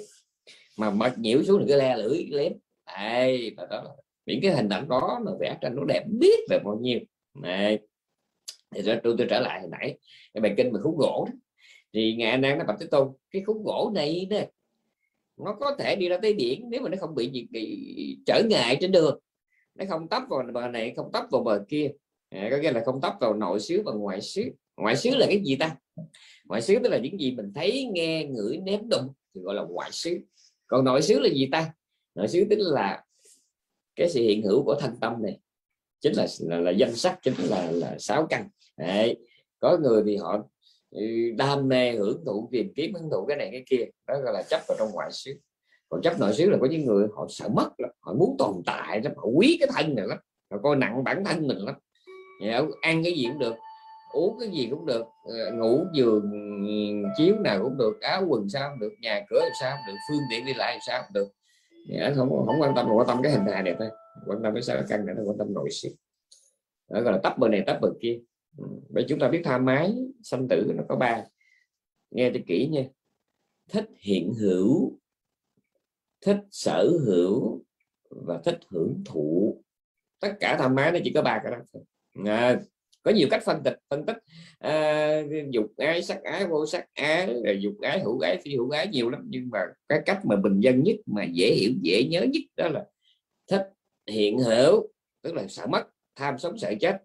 mà 0.76 0.90
mật 0.90 1.18
nhiễu 1.18 1.42
xuống 1.42 1.60
thì 1.60 1.66
cứ 1.68 1.76
le 1.76 1.96
lưỡi 1.96 2.26
lém 2.30 2.52
đây 2.86 3.54
và 3.56 3.66
đó 3.70 3.96
những 4.26 4.40
cái 4.42 4.56
hình 4.56 4.68
ảnh 4.68 4.88
đó 4.88 5.20
mà 5.24 5.32
vẽ 5.40 5.58
tranh 5.60 5.76
nó 5.76 5.84
đẹp 5.84 6.04
biết 6.06 6.38
về 6.50 6.58
bao 6.64 6.78
nhiêu. 6.80 6.98
Này 7.34 7.78
thì 8.74 8.82
tôi, 8.86 8.96
tôi, 9.02 9.14
tôi 9.18 9.26
trở 9.30 9.40
lại 9.40 9.60
hồi 9.60 9.70
nãy 9.72 9.98
cái 10.34 10.40
bài 10.40 10.54
kinh 10.56 10.72
mà 10.72 10.80
khúc 10.82 10.98
gỗ 10.98 11.28
đó. 11.28 11.34
thì 11.92 12.14
ngày 12.14 12.30
anh 12.30 12.40
Nan 12.40 12.58
nó 12.58 12.64
bạch 12.64 12.76
thế 12.80 12.86
tôn 12.86 13.12
cái 13.30 13.42
khúc 13.42 13.64
gỗ 13.64 13.90
này 13.94 14.26
nè 14.30 14.48
nó 15.36 15.56
có 15.60 15.76
thể 15.78 15.96
đi 15.96 16.08
ra 16.08 16.18
tới 16.22 16.34
biển 16.34 16.64
nếu 16.70 16.82
mà 16.82 16.88
nó 16.88 16.96
không 17.00 17.14
bị 17.14 17.30
gì, 17.30 17.46
gì 17.52 18.18
trở 18.26 18.42
ngại 18.48 18.76
trên 18.80 18.92
đường. 18.92 19.20
Nó 19.74 19.84
không 19.88 20.08
tấp 20.08 20.22
vào 20.28 20.42
bờ 20.54 20.68
này 20.68 20.92
không 20.96 21.12
tấp 21.12 21.24
vào 21.30 21.42
bờ 21.42 21.64
kia 21.68 21.90
à, 22.36 22.48
có 22.50 22.56
nghĩa 22.56 22.72
là 22.72 22.82
không 22.84 23.00
tấp 23.00 23.14
vào 23.20 23.34
nội 23.34 23.60
xứ 23.60 23.82
và 23.84 23.92
ngoại 23.92 24.20
xứ 24.20 24.42
ngoại 24.76 24.96
xứ 24.96 25.10
là 25.14 25.26
cái 25.26 25.42
gì 25.44 25.56
ta? 25.56 25.76
Ngoại 26.44 26.62
xứ 26.62 26.74
tức 26.82 26.88
là 26.88 26.98
những 26.98 27.20
gì 27.20 27.32
mình 27.32 27.52
thấy 27.54 27.88
nghe 27.92 28.24
ngửi 28.24 28.56
nếm 28.56 28.88
đụng 28.88 29.12
thì 29.34 29.40
gọi 29.40 29.54
là 29.54 29.62
ngoại 29.62 29.92
xứ 29.92 30.18
còn 30.66 30.84
nội 30.84 31.02
xứ 31.02 31.18
là 31.18 31.28
gì 31.28 31.48
ta? 31.52 31.72
Nội 32.14 32.28
xứ 32.28 32.46
tức 32.50 32.56
là 32.58 33.04
cái 33.96 34.08
sự 34.08 34.20
hiện 34.20 34.42
hữu 34.42 34.64
của 34.64 34.76
thân 34.80 34.94
tâm 35.00 35.22
này. 35.22 35.38
Chính 36.00 36.12
là 36.12 36.26
là, 36.40 36.60
là 36.60 36.70
danh 36.70 36.94
sắc 36.94 37.18
chính 37.22 37.34
là 37.38 37.70
là 37.70 37.96
sáu 37.98 38.26
căn. 38.30 38.48
Đấy. 38.76 39.16
có 39.58 39.78
người 39.82 40.02
thì 40.06 40.16
họ 40.16 40.48
ừ, 40.90 41.02
đam 41.36 41.68
mê 41.68 41.92
hưởng 41.92 42.24
thụ 42.26 42.48
tìm 42.52 42.72
kiếm 42.76 42.94
hưởng 42.94 43.10
thụ 43.10 43.26
cái 43.26 43.36
này 43.36 43.48
cái 43.52 43.64
kia. 43.66 43.84
Đó 44.08 44.14
gọi 44.24 44.34
là 44.34 44.42
chấp 44.42 44.60
vào 44.68 44.76
trong 44.78 44.88
ngoại 44.92 45.08
xứ 45.12 45.34
còn 45.88 46.02
chấp 46.02 46.20
nội 46.20 46.34
xứ 46.34 46.50
là 46.50 46.58
có 46.60 46.66
những 46.70 46.84
người 46.84 47.08
họ 47.16 47.26
sợ 47.28 47.48
mất 47.48 47.70
lắm. 47.78 47.90
họ 48.00 48.14
muốn 48.14 48.36
tồn 48.38 48.62
tại 48.66 49.00
lắm 49.00 49.12
họ 49.16 49.24
quý 49.24 49.56
cái 49.60 49.68
thân 49.74 49.94
này 49.94 50.06
lắm 50.06 50.18
họ 50.50 50.58
coi 50.62 50.76
nặng 50.76 51.04
bản 51.04 51.24
thân 51.24 51.46
mình 51.46 51.58
lắm. 51.58 51.74
Dạ, 52.40 52.60
ăn 52.80 53.02
cái 53.04 53.12
gì 53.12 53.26
cũng 53.28 53.38
được, 53.38 53.54
uống 54.12 54.36
cái 54.40 54.48
gì 54.48 54.68
cũng 54.70 54.86
được 54.86 55.04
ờ, 55.24 55.52
ngủ 55.54 55.86
giường 55.94 56.32
chiếu 57.16 57.38
nào 57.38 57.62
cũng 57.62 57.78
được, 57.78 58.00
áo 58.00 58.24
quần 58.28 58.48
sao 58.48 58.70
cũng 58.70 58.80
được, 58.80 58.92
nhà 59.00 59.20
cửa 59.30 59.48
sao 59.60 59.76
cũng 59.76 59.94
được, 59.94 60.00
phương 60.08 60.22
tiện 60.30 60.46
đi 60.46 60.54
lại 60.54 60.78
sao 60.86 61.02
cũng 61.02 61.12
được. 61.14 61.28
Dạ, 61.88 62.12
không 62.16 62.28
không 62.46 62.60
quan 62.60 62.74
tâm 62.74 62.88
quan 62.94 63.06
tâm 63.06 63.22
cái 63.22 63.32
hình 63.32 63.46
hài 63.46 63.62
đẹp 63.62 63.76
thôi, 63.78 63.88
quan 64.26 64.42
tâm 64.42 64.54
cái 64.54 64.62
sao 64.62 64.82
căn 64.88 65.06
này 65.06 65.14
nó 65.18 65.22
quan 65.26 65.38
tâm 65.38 65.54
nội 65.54 65.68
sự 65.70 65.88
đó, 66.90 67.00
gọi 67.00 67.12
là 67.12 67.20
tấp 67.22 67.38
bờ 67.38 67.48
này, 67.48 67.62
tấp 67.66 67.78
bờ 67.80 67.88
kia. 68.00 68.18
Ừ, 68.58 68.64
Vậy 68.88 69.04
chúng 69.08 69.18
ta 69.18 69.28
biết 69.28 69.42
tha 69.44 69.58
mái, 69.58 69.94
sanh 70.22 70.48
tử 70.48 70.72
nó 70.76 70.82
có 70.88 70.96
ba. 70.96 71.24
Nghe 72.10 72.30
cho 72.34 72.40
kỹ 72.46 72.68
nha. 72.72 72.84
Thích 73.68 73.84
hiện 73.98 74.34
hữu, 74.34 74.98
thích 76.20 76.38
sở 76.50 76.90
hữu 77.06 77.64
và 78.10 78.40
thích 78.44 78.58
hưởng 78.70 79.02
thụ. 79.04 79.62
Tất 80.20 80.36
cả 80.40 80.56
tham 80.58 80.74
mái 80.74 80.92
nó 80.92 80.98
chỉ 81.04 81.12
có 81.14 81.22
ba 81.22 81.40
cái 81.42 81.52
đó 81.52 81.58
à, 82.24 82.60
có 83.02 83.10
nhiều 83.10 83.28
cách 83.30 83.42
phân 83.44 83.62
tích 83.62 83.78
phân 83.90 84.06
tích 84.06 84.16
à, 84.58 85.22
dục 85.50 85.66
ái 85.76 86.02
sắc 86.02 86.22
ái 86.22 86.46
vô 86.46 86.66
sắc 86.66 86.86
ái 86.94 87.26
rồi 87.44 87.58
dục 87.60 87.74
ái 87.82 88.00
hữu 88.00 88.20
ái 88.20 88.38
phi 88.44 88.54
hữu 88.54 88.70
ái 88.70 88.88
nhiều 88.88 89.10
lắm. 89.10 89.24
Nhưng 89.28 89.48
mà 89.50 89.58
cái 89.88 90.00
cách 90.06 90.20
mà 90.24 90.36
bình 90.36 90.60
dân 90.60 90.82
nhất 90.82 90.96
mà 91.06 91.24
dễ 91.32 91.54
hiểu 91.54 91.70
dễ 91.82 92.04
nhớ 92.10 92.20
nhất 92.32 92.42
đó 92.56 92.68
là 92.68 92.84
thích 93.50 93.62
hiện 94.10 94.38
hữu 94.38 94.88
tức 95.22 95.34
là 95.34 95.46
sợ 95.48 95.66
mất 95.66 95.82
tham 96.16 96.38
sống 96.38 96.58
sợ 96.58 96.72
chết 96.80 96.96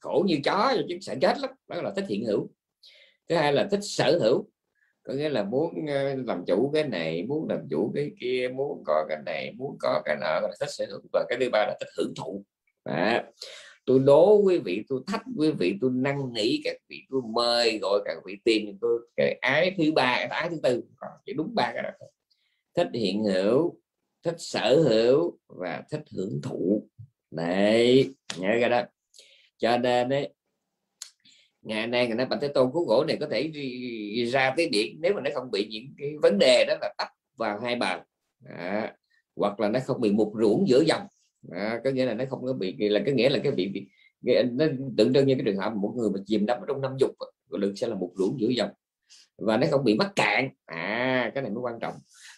khổ 0.00 0.24
như 0.26 0.38
chó 0.44 0.74
chứ 0.88 0.98
sợ 1.00 1.14
chết 1.20 1.38
lắm 1.40 1.50
đó 1.68 1.82
là 1.82 1.92
thích 1.96 2.04
hiện 2.08 2.24
hữu. 2.24 2.50
Thứ 3.28 3.36
hai 3.36 3.52
là 3.52 3.68
thích 3.70 3.80
sở 3.82 4.18
hữu 4.22 4.48
có 5.02 5.12
nghĩa 5.12 5.28
là 5.28 5.42
muốn 5.42 5.86
ờ, 5.88 6.14
làm 6.14 6.44
chủ 6.46 6.70
cái 6.74 6.84
này 6.84 7.22
muốn 7.22 7.48
làm 7.48 7.58
chủ 7.70 7.92
cái 7.94 8.10
kia 8.20 8.48
muốn 8.54 8.82
có 8.86 9.06
cái 9.08 9.18
này 9.26 9.52
muốn 9.56 9.76
có 9.80 10.02
cái 10.04 10.16
nọ 10.20 10.40
là 10.42 10.48
thích 10.60 10.70
sở 10.70 10.86
hữu. 10.90 11.00
Và 11.12 11.24
cái 11.28 11.38
thứ 11.40 11.48
ba 11.52 11.66
là 11.66 11.76
thích 11.80 11.88
hưởng 11.98 12.12
thụ. 12.16 12.44
À, 12.84 13.24
tôi 13.84 13.98
đố 13.98 14.36
quý 14.36 14.58
vị 14.58 14.84
tôi 14.88 15.00
thách 15.06 15.22
quý 15.36 15.50
vị 15.50 15.74
tôi 15.80 15.90
năn 15.94 16.32
nỉ 16.32 16.60
các 16.64 16.76
vị 16.88 16.96
tôi 17.10 17.20
mời 17.34 17.78
gọi 17.78 18.00
các 18.04 18.16
vị 18.26 18.36
tìm 18.44 18.78
tôi 18.80 19.00
cái 19.16 19.38
ái 19.40 19.74
thứ 19.78 19.92
ba 19.92 20.16
cái 20.16 20.26
ái 20.26 20.48
thứ 20.50 20.56
tư. 20.62 20.82
Chỉ 21.26 21.32
đúng 21.32 21.54
ba 21.54 21.72
cái 21.74 21.82
đó 21.82 21.90
thích 22.74 22.88
hiện 22.94 23.24
hữu 23.24 23.80
thích 24.22 24.36
sở 24.38 24.82
hữu 24.82 25.38
và 25.46 25.82
thích 25.90 26.02
hưởng 26.16 26.40
thụ. 26.42 26.88
Đấy 27.30 28.14
nhớ 28.38 28.48
ra 28.60 28.68
đó. 28.68 28.82
Cho 29.58 29.78
nên 29.78 30.08
đấy 30.08 30.34
ngày 31.62 31.86
nay 31.86 32.06
người 32.06 32.16
ta 32.18 32.24
bạch 32.24 32.38
thế 32.42 32.48
tôn 32.48 32.70
cứu 32.72 32.84
gỗ 32.84 33.04
này 33.08 33.16
có 33.20 33.26
thể 33.30 33.50
ra 34.32 34.54
tới 34.56 34.68
điện 34.68 34.96
nếu 35.00 35.14
mà 35.14 35.20
nó 35.20 35.30
không 35.34 35.50
bị 35.50 35.68
những 35.70 35.94
cái 35.98 36.12
vấn 36.22 36.38
đề 36.38 36.64
đó 36.68 36.74
là 36.80 36.94
tấp 36.98 37.08
vào 37.36 37.60
hai 37.60 37.76
bàn 37.76 38.02
à, 38.44 38.94
hoặc 39.36 39.60
là 39.60 39.68
nó 39.68 39.80
không 39.84 40.00
bị 40.00 40.12
mục 40.12 40.32
ruộng 40.40 40.68
giữa 40.68 40.80
dòng 40.86 41.06
à, 41.50 41.80
có 41.84 41.90
nghĩa 41.90 42.06
là 42.06 42.14
nó 42.14 42.24
không 42.30 42.44
có 42.46 42.52
bị 42.52 42.76
là 42.78 43.00
cái 43.04 43.14
nghĩa 43.14 43.28
là 43.28 43.38
cái 43.38 43.52
bị, 43.52 43.68
bị 43.68 43.86
nó 44.52 44.66
tượng 44.96 45.12
trưng 45.14 45.26
như 45.26 45.34
cái 45.34 45.42
trường 45.44 45.56
hợp 45.56 45.72
một 45.76 45.94
người 45.96 46.10
mà 46.10 46.20
chìm 46.26 46.46
đắm 46.46 46.58
trong 46.68 46.80
năm 46.80 46.92
dục 46.98 47.10
được 47.50 47.72
sẽ 47.76 47.86
là 47.86 47.94
một 47.94 48.12
lũ 48.16 48.34
giữa 48.38 48.48
dòng 48.48 48.70
và 49.38 49.56
nó 49.56 49.66
không 49.70 49.84
bị 49.84 49.94
mắc 49.94 50.12
cạn. 50.16 50.48
À 50.66 51.30
cái 51.34 51.42
này 51.42 51.52
mới 51.52 51.60
quan 51.62 51.78
trọng. 51.80 51.94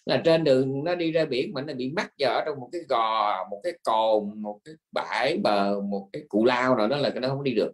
Là 0.07 0.23
trên 0.25 0.45
đường 0.45 0.85
nó 0.85 0.95
đi 0.95 1.13
ra 1.13 1.25
biển 1.25 1.53
mà 1.53 1.63
nó 1.63 1.75
bị 1.75 1.93
mắc 1.97 2.13
vào 2.19 2.35
ở 2.35 2.43
trong 2.47 2.61
một 2.61 2.69
cái 2.73 2.81
gò 2.89 3.45
một 3.51 3.61
cái 3.63 3.73
cồn 3.83 4.43
một 4.43 4.61
cái 4.65 4.75
bãi 4.93 5.37
bờ 5.37 5.81
một 5.81 6.09
cái 6.13 6.23
cụ 6.29 6.45
lao 6.45 6.77
nào 6.77 6.89
đó 6.89 6.97
là 6.97 7.11
cái 7.11 7.21
nó 7.21 7.29
không 7.29 7.45
đi 7.45 7.55
được. 7.55 7.73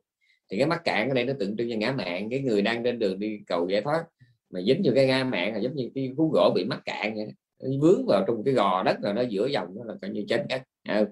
Thì 0.51 0.59
cái 0.59 0.67
mắc 0.67 0.81
cạn 0.85 1.09
ở 1.09 1.15
đây 1.15 1.25
nó 1.25 1.33
tượng 1.39 1.57
trưng 1.57 1.71
cho 1.71 1.77
ngã 1.77 1.93
mạng. 1.93 2.29
Cái 2.31 2.41
người 2.41 2.63
đang 2.63 2.85
trên 2.85 2.99
đường 2.99 3.19
đi 3.19 3.41
cầu 3.47 3.69
giải 3.69 3.83
thoát 3.83 4.05
mà 4.51 4.61
dính 4.67 4.83
vô 4.85 4.93
cái 4.95 5.07
ngã 5.07 5.25
mạng 5.25 5.53
là 5.53 5.59
giống 5.59 5.75
như 5.75 5.91
cái 5.95 6.11
cú 6.17 6.29
gỗ 6.29 6.53
bị 6.55 6.65
mắc 6.65 6.81
cạn 6.85 7.15
vậy 7.15 7.27
nó 7.63 7.69
vướng 7.81 8.07
vào 8.07 8.25
trong 8.27 8.45
cái 8.45 8.55
gò 8.55 8.83
đất 8.83 8.97
rồi 9.03 9.15
nó 9.15 9.23
giữa 9.23 9.47
dòng 9.47 9.69
nó 9.77 9.85
là 9.85 9.95
coi 10.03 10.11
như 10.11 10.25
chết 10.29 10.45
ngắt 10.49 10.63
à, 10.83 11.05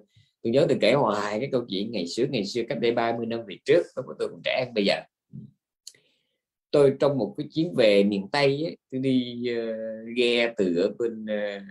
tôi 0.43 0.53
nhớ 0.53 0.66
tôi 0.68 0.78
kể 0.80 0.93
hoài 0.93 1.41
cái 1.41 1.49
câu 1.53 1.64
chuyện 1.68 1.93
ngày 1.93 2.07
xưa 2.07 2.26
ngày 2.30 2.45
xưa 2.47 2.62
cách 2.68 2.78
đây 2.80 2.93
30 2.93 3.26
năm 3.26 3.41
về 3.47 3.57
trước 3.64 3.82
lúc 3.97 4.07
tôi 4.18 4.28
còn 4.28 4.41
trẻ 4.45 4.64
hơn 4.64 4.74
bây 4.74 4.84
giờ. 4.84 4.95
Tôi 6.70 6.97
trong 7.01 7.18
một 7.18 7.34
cái 7.38 7.49
chuyến 7.55 7.74
về 7.74 8.05
miền 8.05 8.28
Tây 8.32 8.64
ấy, 8.64 8.76
tôi 8.91 9.01
đi 9.01 9.47
uh, 9.51 10.16
ghe 10.16 10.55
từ 10.57 10.76
ở 10.76 10.95
bên 10.99 11.24
uh, 11.24 11.62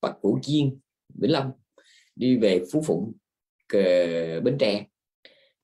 Bắc 0.00 0.12
Củ 0.20 0.38
Chiên 0.42 0.78
Vĩnh 1.14 1.32
Long 1.32 1.50
đi 2.16 2.36
về 2.36 2.62
Phú 2.72 2.82
Phụng 2.86 3.12
cờ 3.68 4.40
Bến 4.40 4.56
Tre. 4.58 4.86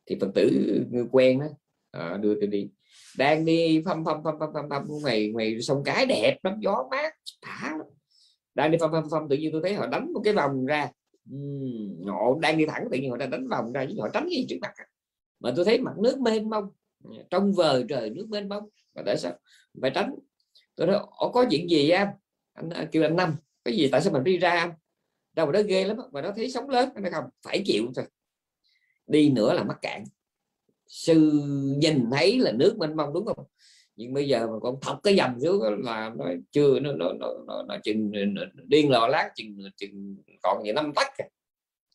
Thì 0.07 0.17
phật 0.21 0.29
tử 0.35 0.51
người 0.91 1.05
quen 1.13 1.41
đó 1.41 1.47
à, 1.91 2.09
ờ, 2.09 2.19
đưa 2.19 2.35
tôi 2.41 2.47
đi. 2.47 2.69
Đang 3.19 3.45
đi 3.45 3.83
phăm 3.85 4.05
phăm 4.05 4.25
phăm 4.25 4.35
phăm 4.41 4.51
phăm 4.55 4.71
phăm 4.71 4.87
ngoài 5.03 5.29
ngoài 5.29 5.61
sông 5.61 5.83
cái 5.85 6.07
đẹp 6.07 6.37
lắm 6.43 6.61
gió 6.61 6.89
mát 6.91 7.15
thả 7.43 7.79
đang 8.55 8.71
đi 8.71 8.79
phăm 8.81 8.93
phăm 8.93 9.05
phăm 9.11 9.29
tự 9.29 9.37
nhiên 9.37 9.53
tôi 9.53 9.61
thấy 9.63 9.75
họ 9.75 9.87
đánh 9.87 10.13
một 10.13 10.21
cái 10.25 10.35
vòng 10.35 10.67
ra 10.67 10.89
uhm, 11.35 12.07
họ 12.07 12.39
đang 12.41 12.59
đi 12.59 12.67
thẳng 12.67 12.89
tự 12.91 12.99
nhiên 12.99 13.11
họ 13.11 13.17
đang 13.17 13.31
đánh 13.31 13.49
vòng 13.49 13.73
ra 13.73 13.87
chứ 13.89 13.95
họ 14.01 14.09
tránh 14.09 14.29
gì 14.29 14.47
trước 14.49 14.57
mặt 14.61 14.73
mà 15.41 15.53
tôi 15.57 15.65
thấy 15.65 15.81
mặt 15.81 15.99
nước 15.99 16.21
mênh 16.21 16.51
mông 16.51 16.65
trong 17.31 17.53
vời 17.53 17.85
trời 17.89 18.11
nước 18.11 18.27
mênh 18.29 18.49
mông 18.49 18.69
và 18.95 19.03
tại 19.07 19.17
sao 19.17 19.33
phải 19.83 19.91
tránh? 19.95 20.15
Tôi 20.75 20.87
nói 20.87 21.07
có 21.33 21.45
chuyện 21.51 21.71
gì 21.71 21.91
em? 21.91 22.09
Anh, 22.53 22.71
à, 22.71 22.89
kêu 22.93 23.03
anh 23.03 23.17
năm 23.17 23.37
cái 23.65 23.77
gì 23.77 23.89
tại 23.93 24.01
sao 24.01 24.13
mình 24.13 24.25
đi 24.25 24.39
ra 24.39 24.73
đâu 25.35 25.47
mà 25.47 25.53
đó 25.53 25.61
ghê 25.63 25.85
lắm 25.85 25.97
mà 26.13 26.23
nó 26.23 26.33
thấy 26.37 26.51
sóng 26.51 26.69
lớn 26.69 26.89
nó 27.03 27.11
không 27.13 27.25
phải 27.43 27.63
chịu 27.67 27.87
thôi. 27.97 28.05
Đi 29.07 29.31
nữa 29.31 29.53
là 29.53 29.65
mắc 29.65 29.79
cạn. 29.83 30.05
Sư 30.87 31.31
nhìn 31.77 32.11
thấy 32.13 32.39
là 32.39 32.53
nước 32.53 32.77
mênh 32.79 32.97
mông 32.97 33.13
đúng 33.13 33.27
không? 33.27 33.47
Nhưng 33.97 34.15
bây 34.15 34.29
giờ 34.29 34.47
mà 34.47 34.59
còn 34.63 34.81
thọc 34.81 35.01
cái 35.03 35.17
dầm 35.17 35.41
xuống 35.41 35.63
là 35.85 36.13
nó 36.17 36.25
chưa 36.51 36.81
nó 36.81 36.93
nó 36.93 37.13
nó, 37.13 37.33
nó, 37.47 37.63
nó 37.69 37.77
chừng 37.85 38.13
điên 38.65 38.91
lò 38.91 39.09
lát 39.09 39.31
chừng 39.35 39.59
chừng 39.77 40.17
còn 40.43 40.65
gì 40.65 40.73
năm 40.73 40.93
tắc 40.95 41.19
à. 41.19 41.27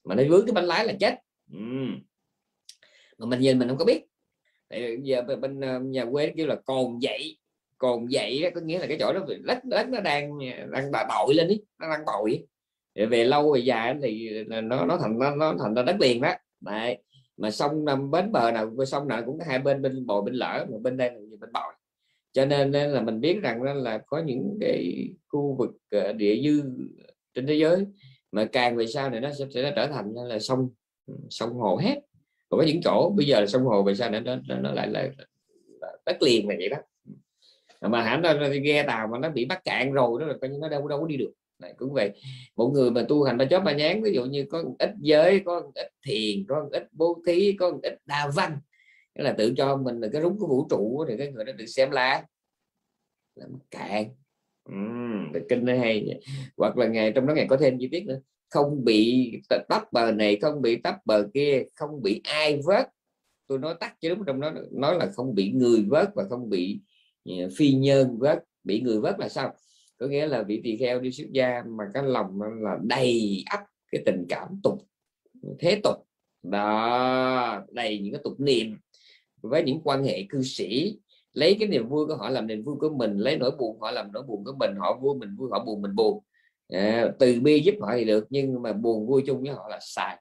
mà 0.04 0.16
nó 0.16 0.24
vướng 0.30 0.46
cái 0.46 0.54
bánh 0.54 0.66
lái 0.66 0.86
là 0.86 0.94
chết. 1.00 1.16
Ừ. 1.52 1.60
mà 3.18 3.26
mình 3.26 3.40
nhìn 3.40 3.60
mình 3.60 3.68
không 3.68 3.78
có 3.78 3.86
biết. 3.86 4.06
Giờ 5.04 5.22
bên 5.22 5.62
ờ, 5.62 5.80
nhà 5.80 6.06
quê 6.06 6.34
kêu 6.38 6.48
là 6.48 6.56
còn 6.66 7.02
dậy. 7.02 7.38
Còn 7.78 8.12
dậy 8.12 8.52
có 8.56 8.62
nghĩa 8.62 8.80
là 8.80 8.88
cái 8.88 8.98
chỗ 9.00 9.14
đó 9.14 9.20
đất 9.44 9.60
lách 9.66 9.90
nó 9.90 10.00
đang 10.00 10.40
đang 10.72 10.92
bội 10.92 11.34
lên 11.34 11.48
đi 11.48 11.62
nó 11.80 11.90
đang 11.90 12.06
bội 12.06 12.46
về 12.96 13.24
lâu 13.24 13.54
về 13.54 13.60
dài 13.60 13.96
thì 14.02 14.44
nó 14.44 14.86
nó 14.86 14.98
thành 15.02 15.20
nó, 15.20 15.36
nó 15.36 15.56
thành 15.60 15.74
ra 15.74 15.84
đất 15.84 15.96
liền 16.00 16.22
đó. 16.22 16.34
Đấy. 16.60 16.98
mà 17.38 17.52
sông 17.52 17.86
nằm 17.86 18.12
bến 18.12 18.32
bờ 18.32 18.52
nào 18.52 18.72
sông 18.88 19.08
nào 19.08 19.24
cũng 19.26 19.40
có 19.40 19.46
hai 19.48 19.60
bên 19.60 19.82
bên 19.82 20.06
bồi 20.06 20.22
bên 20.22 20.34
lỡ 20.34 20.66
mà 20.72 20.78
bên 20.82 20.98
đây 20.98 21.10
là 21.10 21.38
bên 21.40 21.52
bồi 21.54 21.74
cho 22.34 22.46
nên 22.46 22.72
là 22.72 23.02
mình 23.02 23.20
biết 23.20 23.40
rằng 23.42 23.64
là 23.64 23.98
có 24.08 24.22
những 24.26 24.58
cái 24.62 25.10
khu 25.28 25.56
vực 25.60 25.70
ờ, 25.92 26.14
địa 26.14 26.42
dư 26.44 26.64
trên 27.34 27.48
thế 27.48 27.54
giới 27.54 27.86
mà 28.32 28.46
càng 28.52 28.76
về 28.76 28.88
sau 28.88 29.10
này 29.10 29.22
nó 29.22 29.30
sẽ, 29.40 29.46
sẽ 29.54 29.74
trở 29.76 29.88
thành 29.88 30.14
là 30.14 30.40
sông 30.40 30.70
ừ, 31.08 31.14
sông 31.30 31.54
hồ 31.54 31.76
hết. 31.76 31.96
Còn 32.50 32.60
có 32.60 32.66
những 32.66 32.82
chỗ 32.84 33.14
bây 33.18 33.26
giờ 33.26 33.40
là 33.40 33.48
sông 33.48 33.64
hồ 33.64 33.84
về 33.84 33.96
sau 33.96 34.10
này 34.10 34.22
nó, 34.22 34.36
nó 34.48 34.72
lại 34.72 34.88
là, 34.88 35.10
đất 36.06 36.22
liền 36.22 36.50
là 36.50 36.56
vậy 36.60 36.70
đó. 36.70 36.78
Mà 37.82 38.02
hẳn 38.02 38.22
ra 38.22 38.34
ghe 38.64 38.84
tàu 38.84 39.08
mà 39.08 39.18
nó 39.18 39.30
bị 39.30 39.46
bắt 39.46 39.62
cạn 39.64 39.92
rồi 39.92 40.22
đó 40.22 40.28
là 40.28 40.34
coi 40.42 40.50
như 40.50 40.58
nó 40.62 40.70
đâu 40.70 40.88
đâu 40.88 41.00
có 41.00 41.08
đi 41.08 41.18
được. 41.18 41.32
Này 41.60 41.74
cũng 41.78 41.94
vậy 41.94 42.12
một 42.56 42.72
người 42.74 42.92
mà 42.92 43.06
tu 43.08 43.24
hành 43.24 43.38
ba 43.38 43.46
chóp 43.46 43.64
ba 43.64 43.72
nhán 43.74 44.04
ví 44.04 44.14
dụ 44.14 44.26
như 44.26 44.46
có 44.50 44.64
ít 44.80 44.90
giới 45.00 45.40
có 45.46 45.62
ít 45.76 45.88
thiền 46.06 46.46
có 46.48 46.70
ít 46.72 46.84
bố 46.92 47.22
thí 47.28 47.54
có 47.54 47.72
ít 47.84 47.98
đa 48.06 48.32
văn 48.36 48.58
tức 49.16 49.24
là 49.24 49.36
tự 49.38 49.54
cho 49.58 49.78
mình 49.78 50.00
là 50.00 50.08
cái 50.14 50.22
rúng 50.22 50.40
của 50.40 50.48
vũ 50.48 50.68
trụ 50.70 51.06
thì 51.08 51.18
cái 51.18 51.32
người 51.32 51.46
đó 51.46 51.52
được 51.52 51.66
xem 51.66 51.92
là 51.92 52.24
làm 53.36 53.50
cạn. 53.72 54.06
Uhm, 54.70 55.34
kinh 55.50 55.66
nó 55.66 55.78
hay 55.78 56.20
hoặc 56.58 56.78
là 56.78 56.88
ngày 56.88 57.12
trong 57.16 57.28
đó 57.28 57.34
ngày 57.34 57.48
có 57.50 57.58
thêm 57.58 57.78
chi 57.80 57.88
tiết 57.92 58.06
nữa. 58.06 58.20
Không 58.50 58.84
bị 58.84 59.32
tấp 59.50 59.84
bờ 59.92 60.12
này 60.12 60.38
không 60.42 60.62
bị 60.62 60.76
tấp 60.76 60.96
bờ 61.06 61.28
kia 61.34 61.64
không 61.76 62.02
bị 62.02 62.22
ai 62.24 62.62
vớt. 62.66 62.88
Tôi 63.48 63.60
nói 63.60 63.76
tắt 63.80 63.96
chứ 64.02 64.10
đúng 64.10 64.24
trong 64.28 64.40
đó 64.40 64.52
nói 64.72 64.96
là 64.96 65.12
không 65.14 65.36
bị 65.36 65.52
người 65.52 65.86
vớt 65.88 66.10
và 66.16 66.24
không 66.30 66.50
bị 66.50 66.80
ờ, 67.26 67.50
phi 67.58 67.74
nhân 67.74 68.18
vớt. 68.20 68.44
Bị 68.64 68.82
người 68.82 69.00
vớt 69.00 69.20
là 69.20 69.30
sao? 69.30 69.54
Có 69.98 70.08
nghĩa 70.08 70.28
là 70.28 70.44
vị 70.44 70.62
tỳ 70.64 70.78
kheo 70.78 71.00
đi 71.00 71.12
xuất 71.12 71.28
gia 71.32 71.64
mà 71.68 71.84
cái 71.94 72.04
lòng 72.04 72.42
là 72.42 72.78
đầy 72.84 73.44
ắp 73.46 73.60
cái 73.92 74.02
tình 74.06 74.26
cảm 74.30 74.48
tục 74.64 74.82
thế 75.60 75.80
tục. 75.84 75.96
Đó 76.44 77.66
đầy 77.72 78.00
những 78.00 78.14
cái 78.14 78.22
tục 78.24 78.40
niệm 78.40 78.78
với 79.42 79.64
những 79.64 79.82
quan 79.84 80.04
hệ 80.04 80.26
cư 80.30 80.42
sĩ 80.42 80.98
lấy 81.34 81.58
cái 81.60 81.68
niềm 81.68 81.90
vui 81.90 82.06
của 82.06 82.16
họ 82.16 82.30
làm 82.30 82.48
niềm 82.48 82.64
vui 82.64 82.76
của 82.76 82.90
mình 82.90 83.18
lấy 83.18 83.38
nỗi 83.38 83.52
buồn 83.52 83.80
họ 83.82 83.92
làm 83.92 84.12
nỗi 84.12 84.24
buồn 84.24 84.44
của 84.44 84.54
mình 84.60 84.76
họ 84.80 85.00
vui 85.02 85.16
mình 85.18 85.36
vui 85.36 85.50
họ 85.52 85.64
buồn 85.66 85.82
mình 85.82 85.96
buồn. 85.96 86.24
À, 86.70 87.12
từ 87.20 87.40
bi 87.42 87.60
giúp 87.60 87.76
họ 87.82 87.96
thì 87.96 88.06
được 88.06 88.28
nhưng 88.30 88.62
mà 88.62 88.74
buồn 88.74 89.08
vui 89.08 89.24
chung 89.28 89.42
với 89.42 89.52
họ 89.52 89.68
là 89.70 89.80
sai. 89.82 90.18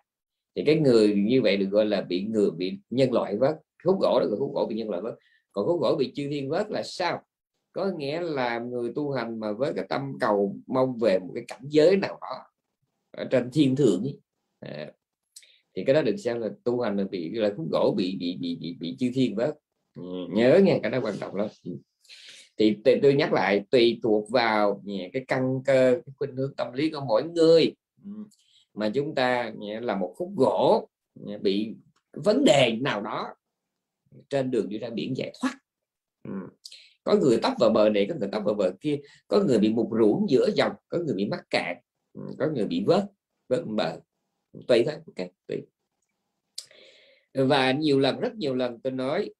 Thì 0.56 0.62
cái 0.66 0.76
người 0.76 1.14
như 1.14 1.42
vậy 1.42 1.56
được 1.56 1.66
gọi 1.70 1.86
là 1.86 2.00
bị 2.00 2.24
người 2.24 2.50
bị 2.50 2.78
nhân 2.90 3.12
loại 3.12 3.36
vớt. 3.36 3.56
Khúc 3.84 4.00
gỗ 4.00 4.20
đó 4.20 4.26
là 4.30 4.36
khúc 4.38 4.54
gỗ 4.54 4.66
bị 4.66 4.76
nhân 4.76 4.90
loại 4.90 5.02
vớt. 5.02 5.14
Còn 5.52 5.66
khúc 5.66 5.80
gỗ 5.80 5.96
bị 5.98 6.12
chư 6.14 6.28
thiên 6.30 6.48
vớt 6.48 6.70
là 6.70 6.82
sao? 6.82 7.22
Có 7.72 7.90
nghĩa 7.96 8.20
là 8.20 8.58
người 8.58 8.92
tu 8.94 9.10
hành 9.10 9.40
mà 9.40 9.52
với 9.52 9.72
cái 9.76 9.84
tâm 9.88 10.12
cầu 10.20 10.56
mong 10.66 10.98
về 10.98 11.18
một 11.18 11.32
cái 11.34 11.44
cảnh 11.48 11.62
giới 11.68 11.96
nào 11.96 12.18
đó 12.20 12.44
ở 13.10 13.24
trên 13.24 13.50
thiên 13.50 13.76
thượng 13.76 14.02
ấy. 14.02 14.20
À, 14.60 14.92
thì 15.80 15.84
cái 15.86 15.94
đó 15.94 16.02
được 16.02 16.16
xem 16.16 16.40
là 16.40 16.48
tu 16.64 16.80
hành 16.80 16.96
là 16.96 17.04
bị 17.10 17.30
là 17.30 17.50
khúc 17.56 17.66
gỗ 17.72 17.94
bị 17.96 18.16
bị 18.20 18.36
bị 18.40 18.56
bị, 18.60 18.76
bị 18.80 18.96
chư 18.98 19.10
thiên 19.14 19.34
vớt. 19.34 19.54
Ừ, 19.96 20.02
nhớ 20.30 20.60
nghe 20.62 20.80
cái 20.82 20.90
đó 20.90 21.00
quan 21.02 21.14
trọng 21.20 21.34
lắm. 21.34 21.48
Ừ. 21.64 21.72
thì 22.56 22.76
tôi 23.02 23.14
nhắc 23.14 23.32
lại 23.32 23.64
tùy 23.70 24.00
thuộc 24.02 24.30
vào 24.30 24.82
cái 25.12 25.24
căn 25.28 25.62
cơ 25.64 26.00
cái 26.06 26.12
khuynh 26.16 26.36
hướng 26.36 26.54
tâm 26.56 26.72
lý 26.72 26.90
của 26.90 27.00
mỗi 27.00 27.22
người. 27.22 27.74
Ừ. 28.04 28.10
Mà 28.74 28.90
chúng 28.94 29.14
ta 29.14 29.52
là 29.80 29.96
một 29.96 30.14
khúc 30.16 30.32
gỗ 30.36 30.88
bị 31.42 31.74
vấn 32.12 32.44
đề 32.44 32.76
nào 32.80 33.02
đó 33.02 33.28
trên 34.30 34.50
đường 34.50 34.68
đi 34.68 34.78
ra 34.78 34.90
biển 34.90 35.16
giải 35.16 35.32
thoát. 35.40 35.54
Ừ. 36.28 36.34
Có 37.04 37.16
người 37.16 37.38
tấp 37.42 37.52
vào 37.58 37.70
bờ 37.70 37.90
này 37.90 38.06
có 38.08 38.14
người 38.20 38.28
tấp 38.32 38.42
vào 38.44 38.54
bờ 38.54 38.72
kia 38.80 38.98
có 39.28 39.42
người 39.44 39.58
bị 39.58 39.72
mục 39.72 39.88
ruỗng 40.00 40.26
giữa 40.30 40.48
dòng 40.54 40.72
có 40.88 40.98
người 40.98 41.14
bị 41.14 41.26
mắc 41.28 41.40
cạn 41.50 41.76
ừ, 42.12 42.22
có 42.38 42.46
người 42.54 42.66
bị 42.66 42.84
vớt 42.86 43.04
vớt 43.48 43.62
bờ 43.66 44.00
tùy 44.68 44.84
thôi 44.86 44.94
ok 44.94 45.28
tùy. 45.46 45.62
Và 47.34 47.72
nhiều 47.72 48.00
lần, 48.00 48.20
rất 48.20 48.34
nhiều 48.34 48.54
lần 48.54 48.80
tôi 48.80 48.92
nói, 48.92 49.30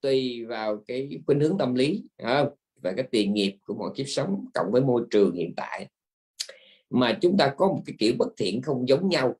tùy 0.00 0.44
vào 0.44 0.84
cái 0.86 1.20
khuynh 1.26 1.40
hướng 1.40 1.58
tâm 1.58 1.74
lý 1.74 2.04
không? 2.22 2.48
và 2.82 2.92
cái 2.92 3.06
tiền 3.10 3.34
nghiệp 3.34 3.56
của 3.64 3.74
mọi 3.74 3.90
kiếp 3.96 4.08
sống 4.08 4.46
cộng 4.54 4.72
với 4.72 4.82
môi 4.82 5.02
trường 5.10 5.34
hiện 5.34 5.54
tại. 5.56 5.88
Mà 6.90 7.18
chúng 7.20 7.36
ta 7.36 7.54
có 7.56 7.68
một 7.68 7.82
cái 7.86 7.96
kiểu 7.98 8.14
bất 8.18 8.28
thiện 8.36 8.62
không 8.62 8.88
giống 8.88 9.08
nhau. 9.08 9.36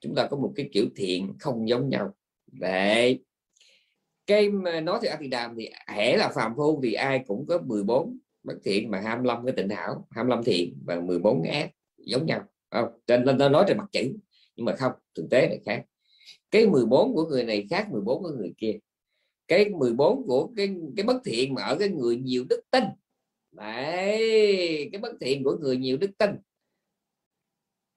Chúng 0.00 0.14
ta 0.14 0.26
có 0.30 0.36
một 0.36 0.52
cái 0.56 0.68
kiểu 0.72 0.86
thiện 0.96 1.34
không 1.38 1.68
giống 1.68 1.88
nhau. 1.88 2.14
Vậy 2.52 3.24
cái 4.26 4.48
nói 4.82 5.00
thì 5.20 5.28
Đàm 5.28 5.54
thì 5.58 5.70
hễ 5.88 6.16
là 6.16 6.28
phàm 6.34 6.52
phu 6.56 6.80
thì 6.82 6.92
ai 6.92 7.24
cũng 7.26 7.46
có 7.46 7.58
14 7.58 8.18
bất 8.42 8.54
thiện 8.64 8.90
mà 8.90 9.00
25 9.00 9.46
cái 9.46 9.54
tịnh 9.56 9.68
hảo 9.68 10.06
25 10.10 10.44
thiện 10.44 10.78
và 10.86 11.00
14 11.00 11.42
cái 11.44 11.52
ác 11.52 11.70
giống 11.98 12.26
nhau 12.26 12.44
không? 12.70 12.88
Trên 13.06 13.24
lên 13.24 13.52
nói 13.52 13.64
trên 13.68 13.76
mặt 13.76 13.86
chữ 13.92 14.12
nhưng 14.58 14.64
mà 14.64 14.76
không, 14.76 14.92
thực 15.14 15.26
tế 15.30 15.48
là 15.48 15.56
khác. 15.64 15.84
Cái 16.50 16.66
14 16.66 17.14
của 17.14 17.26
người 17.26 17.44
này 17.44 17.66
khác 17.70 17.88
14 17.90 18.22
của 18.22 18.30
người 18.30 18.52
kia. 18.58 18.78
Cái 19.48 19.68
14 19.68 20.26
của 20.26 20.50
cái 20.56 20.74
cái 20.96 21.06
bất 21.06 21.20
thiện 21.24 21.54
mà 21.54 21.62
ở 21.62 21.76
cái 21.78 21.88
người 21.88 22.16
nhiều 22.16 22.44
đức 22.48 22.60
tin. 22.70 22.84
Đấy, 23.52 24.88
cái 24.92 25.00
bất 25.00 25.12
thiện 25.20 25.44
của 25.44 25.56
người 25.60 25.76
nhiều 25.76 25.96
đức 25.96 26.10
tin. 26.18 26.30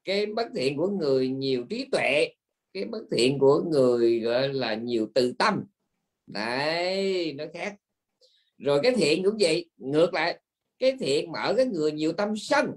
Cái 0.04 0.26
bất 0.26 0.46
thiện 0.54 0.76
của 0.76 0.88
người 0.88 1.28
nhiều 1.28 1.64
trí 1.70 1.88
tuệ. 1.92 2.28
Cái 2.72 2.84
bất 2.84 3.02
thiện 3.10 3.38
của 3.38 3.62
người, 3.62 4.20
gọi 4.20 4.52
là, 4.52 4.74
nhiều 4.74 5.10
từ 5.14 5.32
tâm. 5.38 5.64
Đấy, 6.26 7.32
nó 7.32 7.44
khác. 7.54 7.76
Rồi 8.58 8.80
cái 8.82 8.92
thiện 8.96 9.24
cũng 9.24 9.36
vậy. 9.40 9.70
Ngược 9.76 10.14
lại, 10.14 10.40
cái 10.78 10.96
thiện 11.00 11.32
mà 11.32 11.40
ở 11.40 11.54
cái 11.54 11.66
người 11.66 11.92
nhiều 11.92 12.12
tâm 12.12 12.36
sân 12.36 12.70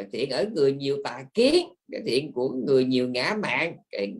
cái 0.00 0.10
thiện 0.12 0.30
ở 0.30 0.44
người 0.54 0.72
nhiều 0.72 0.96
tà 1.04 1.24
kiến 1.34 1.66
cái 1.92 2.00
thiện 2.06 2.32
của 2.32 2.48
người 2.48 2.84
nhiều 2.84 3.08
ngã 3.08 3.36
mạng 3.42 3.76
cái 3.90 4.14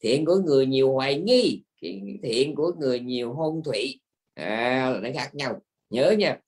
thiện 0.00 0.24
của 0.24 0.36
người 0.36 0.66
nhiều 0.66 0.92
hoài 0.92 1.20
nghi 1.20 1.62
cái 1.82 2.00
thiện 2.22 2.54
của 2.54 2.72
người 2.80 3.00
nhiều 3.00 3.32
hôn 3.32 3.62
thủy 3.64 4.00
à, 4.34 4.98
nó 5.02 5.08
khác 5.14 5.34
nhau. 5.34 5.60
Nhớ 5.90 6.10
nha. 6.10 6.38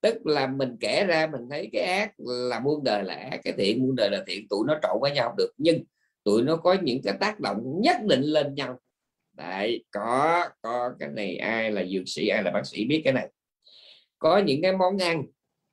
Tức 0.00 0.26
là 0.26 0.46
mình 0.46 0.76
kể 0.80 1.04
ra 1.04 1.26
mình 1.26 1.40
thấy 1.50 1.68
cái 1.72 1.82
ác 1.82 2.12
là 2.18 2.60
muôn 2.60 2.84
đời 2.84 3.04
là 3.04 3.14
ác 3.14 3.40
cái 3.44 3.52
thiện 3.58 3.82
muôn 3.82 3.96
đời 3.96 4.10
là 4.10 4.24
thiện 4.26 4.48
tụi 4.48 4.66
nó 4.66 4.78
trộn 4.82 5.00
với 5.00 5.10
nhau 5.10 5.34
được. 5.38 5.50
Nhưng 5.56 5.84
tụi 6.24 6.42
nó 6.42 6.56
có 6.56 6.76
những 6.82 7.02
cái 7.02 7.14
tác 7.20 7.40
động 7.40 7.58
nhất 7.82 7.96
định 8.08 8.22
lên 8.22 8.54
nhau. 8.54 8.78
Đấy 9.36 9.84
có 9.90 10.44
có 10.62 10.92
cái 10.98 11.08
này 11.08 11.36
ai 11.36 11.70
là 11.70 11.84
dược 11.84 12.02
sĩ 12.06 12.28
ai 12.28 12.42
là 12.42 12.50
bác 12.50 12.66
sĩ 12.66 12.84
biết 12.84 13.00
cái 13.04 13.12
này. 13.12 13.28
Có 14.18 14.38
những 14.38 14.62
cái 14.62 14.72
món 14.72 14.98
ăn 14.98 15.22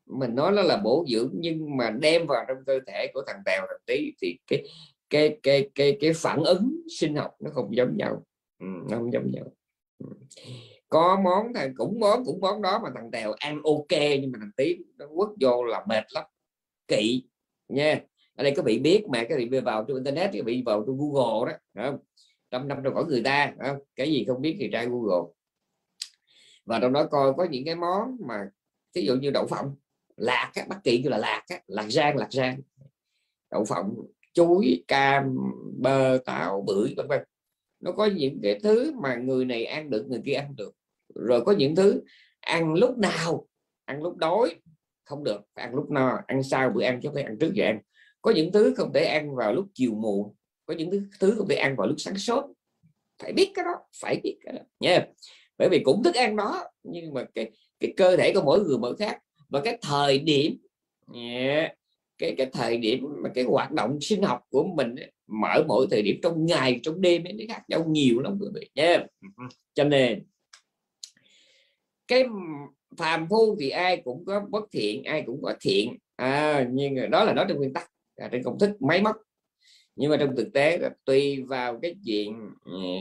mình 0.10 0.36
nói 0.36 0.52
nó 0.52 0.62
là 0.62 0.78
bổ 0.78 1.06
dưỡng 1.10 1.32
nhưng 1.34 1.78
mà 1.78 1.90
đem 1.90 2.28
vào 2.28 2.46
trong 2.48 2.58
cơ 2.66 2.80
thể 2.88 3.08
của 3.14 3.24
thằng 3.28 3.42
tèo 3.46 3.62
thằng 3.70 3.82
tí 3.86 4.14
thì 4.22 4.38
cái 4.48 4.64
cái 5.10 5.40
cái 5.44 5.70
cái 5.76 5.98
cái 6.02 6.12
phản 6.16 6.44
ứng 6.44 6.82
sinh 7.00 7.16
học 7.16 7.32
nó 7.40 7.52
không 7.54 7.76
giống 7.76 7.98
nhau 7.98 8.26
ừ, 8.60 8.66
nó 8.90 8.98
không 8.98 9.14
giống 9.14 9.32
nhau 9.32 9.46
ừ. 10.00 10.06
có 10.90 11.20
món 11.24 11.54
thằng 11.54 11.74
cũng 11.78 12.00
món 12.00 12.26
cũng 12.26 12.42
món 12.42 12.62
đó 12.62 12.80
mà 12.84 12.90
thằng 12.96 13.12
tèo 13.12 13.34
ăn 13.34 13.62
ok 13.64 14.00
nhưng 14.22 14.32
mà 14.32 14.40
thằng 14.42 14.52
tí 14.58 14.78
nó 14.98 15.06
quất 15.16 15.30
vô 15.42 15.64
là 15.64 15.86
mệt 15.88 16.04
lắm 16.14 16.24
kỵ 16.88 17.24
nha 17.68 18.02
ở 18.36 18.44
đây 18.44 18.54
các 18.56 18.66
vị 18.66 18.80
biết 18.80 19.04
mà 19.08 19.26
các 19.30 19.38
vị 19.38 19.60
vào 19.60 19.86
trên 19.88 19.96
internet 19.96 20.30
các 20.34 20.46
vị 20.46 20.64
vào 20.66 20.84
trong 20.88 20.98
google 20.98 21.52
đó 21.52 21.58
không? 21.76 22.00
trăm 22.52 22.68
năm 22.68 22.82
trong 22.84 22.94
khỏi 22.94 23.06
người 23.06 23.22
ta 23.24 23.54
không? 23.60 23.78
cái 23.96 24.12
gì 24.12 24.26
không 24.28 24.42
biết 24.42 24.56
thì 24.60 24.70
tra 24.72 24.84
google 24.84 25.32
và 26.66 26.80
trong 26.80 26.94
đó 26.94 27.06
coi 27.06 27.34
có 27.38 27.48
những 27.52 27.66
cái 27.66 27.76
món 27.76 28.18
mà 28.28 28.50
ví 28.94 29.06
dụ 29.06 29.16
như 29.16 29.32
đậu 29.32 29.48
phộng 29.48 29.76
lạc 30.20 30.52
á, 30.56 30.66
bất 30.70 30.78
kỳ 30.84 31.02
như 31.02 31.10
là 31.10 31.18
lạc 31.18 31.44
á, 31.48 31.60
lạc 31.68 31.86
rang 31.90 32.18
lạc 32.18 32.32
rang 32.32 32.60
đậu 33.52 33.66
phộng 33.66 33.96
chuối 34.34 34.84
cam 34.88 35.38
bơ 35.78 36.18
táo 36.26 36.64
bưởi 36.68 36.94
vân 36.98 37.08
vân. 37.08 37.20
Nó 37.80 37.92
có 37.92 38.06
những 38.06 38.40
cái 38.44 38.60
thứ 38.64 38.92
mà 39.02 39.16
người 39.16 39.46
này 39.46 39.66
ăn 39.66 39.90
được 39.90 40.06
người 40.10 40.22
kia 40.26 40.34
ăn 40.34 40.56
được. 40.56 40.72
Rồi 41.16 41.46
có 41.46 41.52
những 41.52 41.76
thứ 41.76 42.02
ăn 42.40 42.74
lúc 42.74 42.98
nào 42.98 43.48
ăn 43.86 44.04
lúc 44.04 44.18
đói 44.18 44.56
không 45.04 45.24
được. 45.24 45.42
Phải 45.56 45.66
ăn 45.66 45.76
lúc 45.76 45.92
no 45.92 46.20
ăn 46.28 46.44
sau 46.44 46.70
bữa 46.70 46.84
ăn 46.84 47.00
chứ 47.04 47.10
phải 47.14 47.24
ăn 47.24 47.38
trước 47.40 47.52
giờ 47.54 47.66
ăn. 47.66 47.80
Có 48.22 48.32
những 48.32 48.52
thứ 48.52 48.74
không 48.78 48.94
thể 48.94 49.04
ăn 49.04 49.36
vào 49.36 49.54
lúc 49.54 49.68
chiều 49.74 49.96
muộn 49.96 50.36
có 50.66 50.74
những 50.74 50.92
thứ, 50.92 51.02
thứ 51.20 51.36
không 51.38 51.48
thể 51.48 51.56
ăn 51.56 51.76
vào 51.76 51.88
lúc 51.88 51.96
sáng 52.00 52.18
sớm. 52.18 52.44
Phải 53.22 53.34
biết 53.34 53.52
cái 53.56 53.66
đó 53.66 53.76
phải 54.02 54.20
biết 54.24 54.38
cái 54.44 54.54
đó. 54.54 54.62
Nha 54.80 55.06
bởi 55.58 55.70
vì 55.70 55.82
cũng 55.86 56.04
thức 56.04 56.16
ăn 56.16 56.36
đó 56.36 56.64
nhưng 56.84 57.14
mà 57.14 57.26
cái 57.36 57.52
cái 57.80 57.94
cơ 57.98 58.18
thể 58.18 58.32
của 58.34 58.42
mỗi 58.42 58.64
người 58.64 58.78
mỗi 58.78 58.98
khác 58.98 59.20
và 59.50 59.62
cái 59.62 59.78
thời 59.82 60.20
điểm 60.20 60.58
yeah, 61.14 61.74
cái 62.18 62.36
cái 62.38 62.50
thời 62.54 62.78
điểm 62.78 63.06
mà 63.24 63.30
cái 63.36 63.44
hoạt 63.44 63.72
động 63.72 64.02
sinh 64.02 64.22
học 64.22 64.42
của 64.50 64.64
mình 64.64 64.96
mở 65.28 65.64
mỗi 65.68 65.88
thời 65.92 66.02
điểm 66.02 66.20
trong 66.24 66.46
ngày 66.46 66.80
trong 66.84 67.02
đêm 67.02 67.24
nó 67.24 67.30
khác 67.50 67.62
nhau 67.68 67.86
nhiều 67.88 68.20
lắm 68.20 68.38
quý 68.42 68.48
vị 68.54 68.70
nha 68.76 69.06
cho 69.74 69.84
nên 69.84 70.24
cái 72.08 72.26
phàm 72.98 73.28
phu 73.30 73.56
thì 73.60 73.70
ai 73.70 73.98
cũng 73.98 74.26
có 74.26 74.42
bất 74.50 74.64
thiện 74.72 75.04
ai 75.04 75.24
cũng 75.26 75.42
có 75.42 75.54
thiện. 75.62 75.98
À, 76.16 76.68
nhưng 76.72 77.12
đó 77.12 77.24
là 77.24 77.34
nói 77.34 77.46
trong 77.50 77.58
nguyên 77.58 77.74
tắc 77.74 77.92
à, 78.16 78.30
trên 78.32 78.44
công 78.44 78.60
thức 78.60 78.82
máy 78.82 79.02
móc. 79.02 79.16
Nhưng 79.96 80.12
mà 80.12 80.18
trong 80.18 80.36
thực 80.36 80.54
tế 80.54 80.78
là 80.78 80.90
tùy 81.06 81.42
vào 81.42 81.80
cái 81.82 81.96
chuyện 82.06 82.50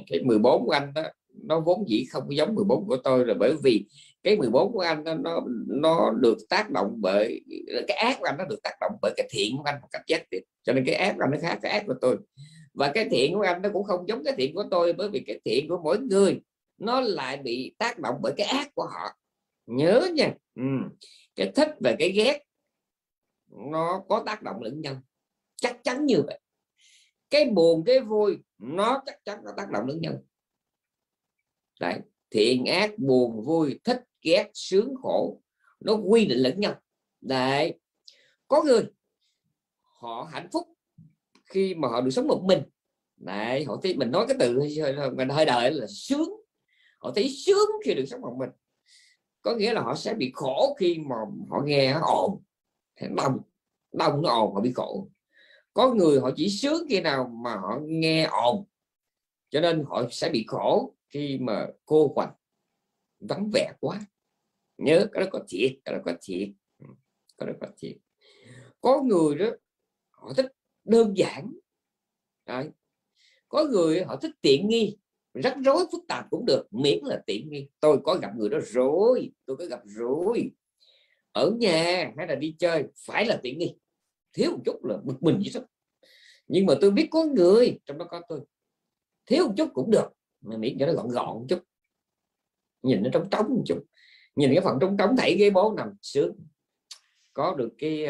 cái 0.07 0.23
14 0.25 0.65
của 0.65 0.71
anh 0.71 0.93
đó 0.95 1.03
nó 1.43 1.61
vốn 1.61 1.85
dĩ 1.89 2.05
không 2.11 2.37
giống 2.37 2.55
14 2.55 2.87
của 2.87 2.97
tôi 2.97 3.27
là 3.27 3.35
bởi 3.35 3.55
vì 3.63 3.85
cái 4.23 4.37
14 4.37 4.73
của 4.73 4.81
anh 4.81 5.05
nó 5.05 5.15
nó, 5.15 5.41
nó 5.67 6.11
được 6.21 6.37
tác 6.49 6.71
động 6.71 6.95
bởi 7.01 7.41
cái 7.89 7.97
ác 7.97 8.17
của 8.21 8.25
anh 8.25 8.39
nó 8.39 8.45
được 8.45 8.63
tác 8.63 8.75
động 8.81 8.93
bởi 9.03 9.13
cái 9.17 9.29
thiện 9.31 9.57
của 9.57 9.63
anh 9.67 9.81
một 9.81 9.89
cách 9.91 10.03
chết 10.07 10.25
tiết 10.31 10.41
cho 10.63 10.73
nên 10.73 10.85
cái 10.87 10.95
ác 10.95 11.15
của 11.17 11.25
anh 11.25 11.31
nó 11.31 11.39
khác 11.43 11.59
cái 11.63 11.73
ác 11.73 11.85
của 11.87 11.95
tôi. 12.01 12.17
Và 12.75 12.93
cái 12.95 13.09
thiện 13.11 13.35
của 13.35 13.41
anh 13.41 13.63
nó 13.63 13.69
cũng 13.73 13.85
không 13.85 14.09
giống 14.09 14.25
cái 14.25 14.35
thiện 14.37 14.55
của 14.55 14.65
tôi 14.71 14.93
bởi 14.93 15.09
vì 15.09 15.25
cái 15.27 15.41
thiện 15.45 15.69
của 15.69 15.79
mỗi 15.83 15.99
người 15.99 16.41
nó 16.79 17.01
lại 17.01 17.37
bị 17.37 17.75
tác 17.79 17.99
động 17.99 18.17
bởi 18.23 18.33
cái 18.37 18.47
ác 18.47 18.75
của 18.75 18.85
họ. 18.93 19.19
Nhớ 19.67 20.09
nha. 20.15 20.35
Ừ. 20.55 20.63
cái 21.37 21.53
thích 21.55 21.69
và 21.81 21.97
cái 21.99 22.11
ghét 22.11 22.43
nó 23.73 24.03
có 24.09 24.23
tác 24.27 24.43
động 24.43 24.63
lẫn 24.63 24.81
nhau. 24.81 25.03
Chắc 25.57 25.85
chắn 25.85 26.07
như 26.07 26.23
vậy. 26.27 26.41
Cái 27.31 27.45
buồn 27.45 27.85
cái 27.87 28.01
vui 28.01 28.39
nó 28.59 29.03
chắc 29.07 29.25
chắn 29.25 29.39
có 29.45 29.53
tác 29.57 29.71
động 29.71 29.87
lẫn 29.87 30.01
nhau. 30.01 30.15
Đấy 31.81 32.01
thiện 32.31 32.65
ác 32.65 32.99
buồn 32.99 33.43
vui 33.45 33.81
thích 33.85 34.03
ghét 34.23 34.51
sướng 34.55 34.95
khổ. 35.03 35.43
Nó 35.81 35.95
quy 35.95 36.27
định 36.27 36.39
lẫn 36.39 36.61
nhau. 36.61 36.75
Đấy. 37.21 37.79
có 38.49 38.63
người 38.63 38.83
họ 39.83 40.29
hạnh 40.33 40.49
phúc 40.53 40.69
khi 41.47 41.75
mà 41.75 41.89
họ 41.89 42.01
được 42.01 42.11
sống 42.11 42.27
một 42.27 42.43
mình. 42.45 42.63
Đấy, 43.17 43.65
họ 43.65 43.81
thấy 43.83 43.97
mình 43.97 44.11
nói 44.11 44.27
cái 44.29 44.37
từ 44.41 44.61
mình 45.17 45.29
hơi 45.29 45.45
đời 45.45 45.71
là 45.71 45.87
sướng. 45.89 46.31
Họ 46.99 47.13
thấy 47.15 47.29
sướng 47.47 47.69
khi 47.85 47.95
được 47.95 48.05
sống 48.07 48.21
một 48.21 48.37
mình. 48.39 48.51
Có 49.43 49.55
nghĩa 49.55 49.73
là 49.73 49.81
họ 49.81 49.95
sẽ 49.95 50.15
bị 50.15 50.31
khổ 50.35 50.77
khi 50.79 50.99
mà 50.99 51.17
họ 51.49 51.63
nghe 51.65 51.99
ồn. 52.03 52.43
Đông 53.17 53.39
đông 53.93 54.23
nó 54.23 54.29
ồn 54.29 54.55
họ 54.55 54.61
bị 54.61 54.73
khổ. 54.73 55.09
Có 55.73 55.95
người 55.95 56.21
họ 56.21 56.31
chỉ 56.37 56.49
sướng 56.49 56.87
khi 56.89 57.01
nào 57.01 57.29
mà 57.45 57.57
họ 57.57 57.79
nghe 57.83 58.25
ồn. 58.25 58.65
Cho 59.51 59.61
nên 59.61 59.85
họ 59.89 60.03
sẽ 60.11 60.29
bị 60.29 60.45
khổ 60.49 60.95
khi 61.09 61.39
mà 61.41 61.67
cô 61.85 62.09
quạnh 62.09 62.33
vắng 63.21 63.51
vẻ 63.53 63.73
quá, 63.81 64.01
nhớ 64.79 65.07
cái 65.13 65.25
đó 65.25 65.29
có 65.33 65.45
thiệt, 65.49 65.73
cái 65.85 65.95
đó 65.95 66.01
có 66.05 66.13
thiệt. 66.23 66.49
Ừ, 66.79 66.87
cái 67.39 67.47
đó 67.47 67.53
có 67.61 67.67
thiệt. 67.79 67.97
Có 68.81 69.03
người 69.03 69.35
đó, 69.35 69.47
họ 70.11 70.33
thích 70.37 70.47
đơn 70.85 71.17
giản. 71.17 71.53
Đấy. 72.47 72.71
có 73.49 73.65
người 73.65 74.05
họ 74.05 74.17
thích 74.17 74.31
tiện 74.41 74.69
nghi, 74.69 74.99
rắc 75.35 75.57
rối, 75.65 75.87
phức 75.93 76.05
tạp 76.09 76.27
cũng 76.31 76.45
được, 76.47 76.67
miễn 76.71 77.05
là 77.05 77.23
tiện 77.27 77.51
nghi. 77.51 77.69
Tôi 77.81 78.01
có 78.05 78.15
gặp 78.15 78.31
người 78.37 78.49
đó 78.49 78.59
rồi, 78.63 79.33
tôi 79.45 79.57
có 79.57 79.67
gặp 79.67 79.81
rồi. 79.85 80.51
Ở 81.33 81.51
nhà 81.51 82.13
hay 82.17 82.27
là 82.27 82.35
đi 82.35 82.57
chơi, 82.59 82.85
phải 83.07 83.27
là 83.27 83.41
tiện 83.43 83.59
nghi. 83.59 83.77
Thiếu 84.33 84.51
một 84.51 84.63
chút 84.65 84.85
là 84.85 84.97
bực 85.05 85.23
mình 85.23 85.41
vậy 85.45 85.51
đó 85.55 85.67
nhưng 86.49 86.67
mà 86.67 86.75
tôi 86.81 86.91
biết 86.91 87.09
có 87.11 87.25
người, 87.25 87.81
trong 87.87 87.99
đó 87.99 88.07
có 88.11 88.21
tôi. 88.29 88.41
Thiếu 89.27 89.47
một 89.47 89.55
chút 89.57 89.71
cũng 89.75 89.91
được 89.91 90.09
mà 90.41 90.57
miễn 90.57 90.77
cho 90.79 90.87
nó 90.87 90.93
gọn 90.93 91.09
gọn 91.09 91.27
một 91.27 91.47
chút. 91.49 91.59
Nhìn 92.83 93.03
nó 93.03 93.11
trống 93.13 93.29
trống 93.31 93.47
một 93.49 93.63
chút. 93.67 93.85
Nhìn 94.37 94.51
cái 94.55 94.61
phần 94.65 94.79
trống 94.81 94.97
trống 94.99 95.17
thảy 95.19 95.37
ghế 95.39 95.51
bố 95.51 95.75
nằm 95.77 95.89
sướng. 96.03 96.37
Có 97.33 97.55
được 97.55 97.75
cái 97.79 98.07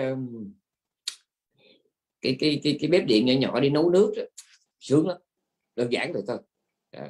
cái 2.21 2.37
cái 2.41 2.61
cái, 2.63 2.79
cái 2.81 2.91
bếp 2.91 3.07
điện 3.07 3.27
nhỏ 3.27 3.33
nhỏ 3.33 3.61
đi 3.61 3.71
nấu 3.71 3.91
nước 3.91 4.13
đó. 4.17 4.23
sướng 4.81 5.09
lắm. 5.09 5.19
Đơn 5.77 5.93
giản 5.93 6.13
rồi 6.13 6.23
thôi. 6.27 6.39
Đó. 6.93 7.07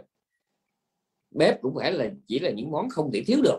bếp 1.31 1.63
cũng 1.63 1.75
phải 1.75 1.93
là 1.93 2.11
chỉ 2.27 2.39
là 2.39 2.51
những 2.51 2.71
món 2.71 2.89
không 2.89 3.11
thể 3.13 3.23
thiếu 3.27 3.43
được. 3.43 3.59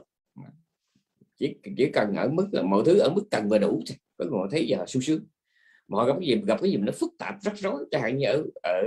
Chỉ 1.38 1.55
chỉ 1.78 1.89
cần 1.93 2.16
ở 2.16 2.30
mức 2.30 2.47
là 2.51 2.62
mọi 2.62 2.84
thứ 2.86 2.99
ở 2.99 3.10
mức 3.10 3.24
cần 3.32 3.49
và 3.49 3.57
đủ 3.57 3.84
thôi, 3.88 3.97
có 4.18 4.26
ngồi 4.26 4.47
thấy 4.51 4.68
giờ 4.68 4.86
sung 4.88 5.01
sướng. 5.01 5.26
Mọi 5.88 6.07
gặp 6.07 6.14
cái 6.20 6.28
gì 6.28 6.41
gặp 6.45 6.57
cái 6.62 6.72
gì 6.72 6.78
nó 6.78 6.91
phức 6.91 7.14
tạp 7.18 7.36
rắc 7.41 7.57
rối. 7.57 7.86
Chẳng 7.91 8.01
hạn 8.01 8.18
như 8.18 8.26
ở 8.28 8.43
ở 8.64 8.82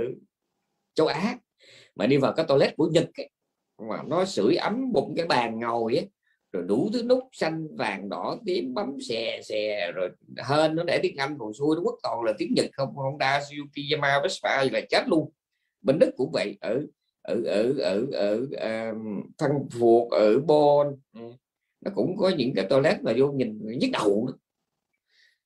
châu 0.93 1.07
Á 1.07 1.37
mà 1.95 2.07
đi 2.07 2.17
vào 2.17 2.33
cái 2.33 2.45
toilet 2.47 2.75
của 2.77 2.87
Nhật 2.87 3.09
ấy, 3.17 3.29
mà 3.89 4.03
nó 4.07 4.25
sưởi 4.25 4.55
ấm 4.55 4.91
bụng 4.91 5.13
cái 5.17 5.25
bàn 5.25 5.59
ngồi 5.59 5.95
ấy, 5.95 6.09
rồi 6.53 6.63
đủ 6.67 6.89
thứ 6.93 7.03
nút 7.03 7.23
xanh 7.31 7.67
vàng 7.75 8.09
đỏ 8.09 8.37
tím 8.45 8.73
bấm 8.73 8.97
xè 9.01 9.41
xè 9.43 9.91
rồi 9.91 10.09
hơn 10.37 10.75
nó 10.75 10.83
để 10.83 10.99
tiếng 11.03 11.17
Anh 11.17 11.37
còn 11.39 11.53
xuôi 11.53 11.75
nó 11.75 11.81
quốc 11.81 11.99
toàn 12.03 12.23
là 12.23 12.33
tiếng 12.37 12.53
Nhật 12.55 12.65
không 12.73 12.95
Honda 12.95 13.39
Suzuki 13.39 13.95
Yamaha 13.95 14.19
Vespa 14.23 14.63
là 14.63 14.81
chết 14.89 15.03
luôn 15.07 15.31
bên 15.81 15.99
Đức 15.99 16.11
cũng 16.17 16.31
vậy 16.31 16.57
ở 16.61 16.81
ở 17.21 17.41
ở 17.45 17.73
ở 17.79 18.05
ở 18.11 18.47
ờ, 18.57 18.89
um, 18.89 19.21
Phan 19.37 19.51
Phuộc 19.71 20.11
ở 20.11 20.39
Bon 20.39 20.95
ừ, 21.13 21.21
nó 21.81 21.91
cũng 21.95 22.17
có 22.17 22.29
những 22.29 22.53
cái 22.55 22.65
toilet 22.69 23.03
mà 23.03 23.13
vô 23.17 23.31
nhìn 23.31 23.59
nhức 23.79 23.89
đầu 23.93 24.25
nữa. 24.27 24.37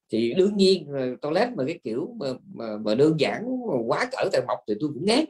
thì 0.09 0.33
đương 0.33 0.57
nhiên 0.57 0.91
toilet 1.21 1.49
mà 1.55 1.63
cái 1.67 1.79
kiểu 1.83 2.15
mà, 2.19 2.27
mà, 2.53 2.77
mà 2.77 2.95
đơn 2.95 3.19
giản 3.19 3.43
mà 3.67 3.73
quá 3.87 4.09
cỡ 4.11 4.29
tài 4.31 4.41
mộc 4.47 4.59
thì 4.67 4.73
tôi 4.79 4.89
cũng 4.93 5.05
ngán 5.05 5.25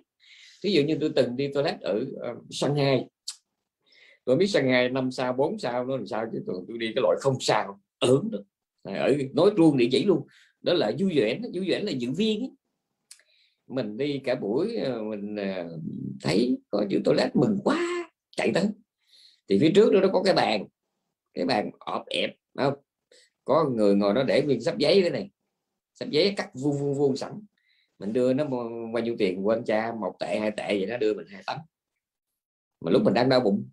ví 0.64 0.72
dụ 0.72 0.82
như 0.82 0.98
tôi 1.02 1.12
từng 1.16 1.38
đi 1.38 1.48
toilet 1.54 1.82
ở 1.82 2.06
uh, 2.32 2.46
Shanghai. 2.50 3.06
Tôi 4.26 4.36
biết 4.36 4.48
Shanghai 4.48 4.90
năm 4.90 5.12
sao 5.12 5.34
bốn 5.34 5.60
sao 5.60 5.86
nó 5.86 5.98
làm 5.98 6.08
sao 6.08 6.26
chứ 6.34 6.44
tôi, 6.48 6.62
tôi 6.68 6.78
đi 6.78 6.92
cái 6.96 7.02
loại 7.02 7.18
không 7.20 7.38
sao 7.40 7.80
ớn 8.00 8.32
đó, 8.32 8.40
ở 8.84 9.16
nói 9.34 9.52
luôn 9.56 9.78
địa 9.78 9.88
chỉ 9.92 10.06
luôn. 10.06 10.28
Đó 10.62 10.74
là 10.74 10.92
du 11.00 11.10
vẻ, 11.16 11.40
du 11.54 11.64
vẻ 11.68 11.80
là 11.80 11.92
diễn 11.92 12.14
viên 12.14 12.40
ấy. 12.40 12.52
mình 13.68 13.98
đi 13.98 14.22
cả 14.24 14.36
buổi 14.36 14.76
ờ, 14.76 15.02
mình 15.02 15.36
ờ, 15.36 15.80
thấy 16.22 16.58
có 16.70 16.86
chữ 16.90 17.02
toilet 17.06 17.36
mừng 17.36 17.60
quá 17.64 18.10
chạy 18.38 18.52
tới. 18.54 18.66
Thì 19.50 19.60
phía 19.60 19.72
trước 19.76 19.94
đó 19.94 20.00
nó 20.00 20.08
có 20.14 20.24
cái 20.24 20.34
bàn 20.34 20.66
cái 21.34 21.46
bàn 21.46 21.72
ọp 21.80 22.06
ẹp 22.08 22.36
không? 22.58 22.74
Có 23.46 23.70
người 23.70 23.96
ngồi 23.96 24.14
nó 24.14 24.24
để 24.24 24.42
nguyên 24.42 24.62
sắp 24.62 24.78
giấy 24.78 25.02
cái 25.02 25.10
này. 25.10 25.30
Sắp 25.94 26.10
giấy 26.10 26.34
cắt 26.38 26.50
vuông 26.54 26.78
vuông 26.78 26.94
vuông 26.94 27.18
sẵn 27.18 27.32
mình 28.00 28.14
đưa 28.14 28.34
nó 28.34 28.46
bao 28.94 29.04
nhiêu 29.04 29.16
tiền 29.20 29.48
quên 29.48 29.64
cha 29.66 29.94
một 30.00 30.16
tệ 30.20 30.40
hai 30.40 30.52
tệ 30.52 30.68
vậy 30.68 30.86
nó 30.86 30.98
đưa 30.98 31.14
mình 31.14 31.28
hai 31.30 31.44
tấm 31.48 31.60
mà 32.82 32.92
lúc 32.92 33.02
mình 33.04 33.14
đang 33.14 33.30
đau 33.30 33.40
bụng 33.40 33.70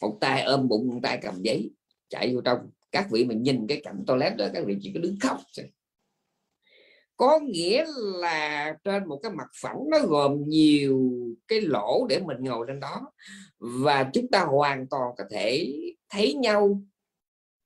một 0.00 0.18
tay 0.20 0.42
ôm 0.42 0.68
bụng 0.68 0.88
một 0.88 1.00
tay 1.02 1.18
cầm 1.22 1.42
giấy 1.42 1.70
chạy 2.08 2.34
vô 2.34 2.40
trong. 2.40 2.70
Các 2.92 3.06
vị 3.10 3.24
mình 3.24 3.42
nhìn 3.42 3.66
cái 3.66 3.80
cảnh 3.84 4.04
toilet 4.06 4.36
đó 4.36 4.46
các 4.54 4.64
vị 4.66 4.76
chỉ 4.80 4.92
có 4.94 5.00
đứng 5.00 5.16
khóc 5.20 5.38
có 7.16 7.40
nghĩa 7.42 7.84
là 8.20 8.76
trên 8.84 9.08
một 9.08 9.20
cái 9.22 9.32
mặt 9.32 9.48
phẳng 9.62 9.90
nó 9.90 9.98
gồm 9.98 10.44
nhiều 10.46 11.12
cái 11.48 11.60
lỗ 11.60 12.06
để 12.08 12.20
mình 12.20 12.36
ngồi 12.40 12.66
trên 12.68 12.80
đó. 12.80 13.12
Và 13.58 14.10
chúng 14.12 14.28
ta 14.28 14.44
hoàn 14.44 14.86
toàn 14.88 15.10
có 15.16 15.24
thể 15.30 15.74
thấy 16.08 16.34
nhau 16.34 16.82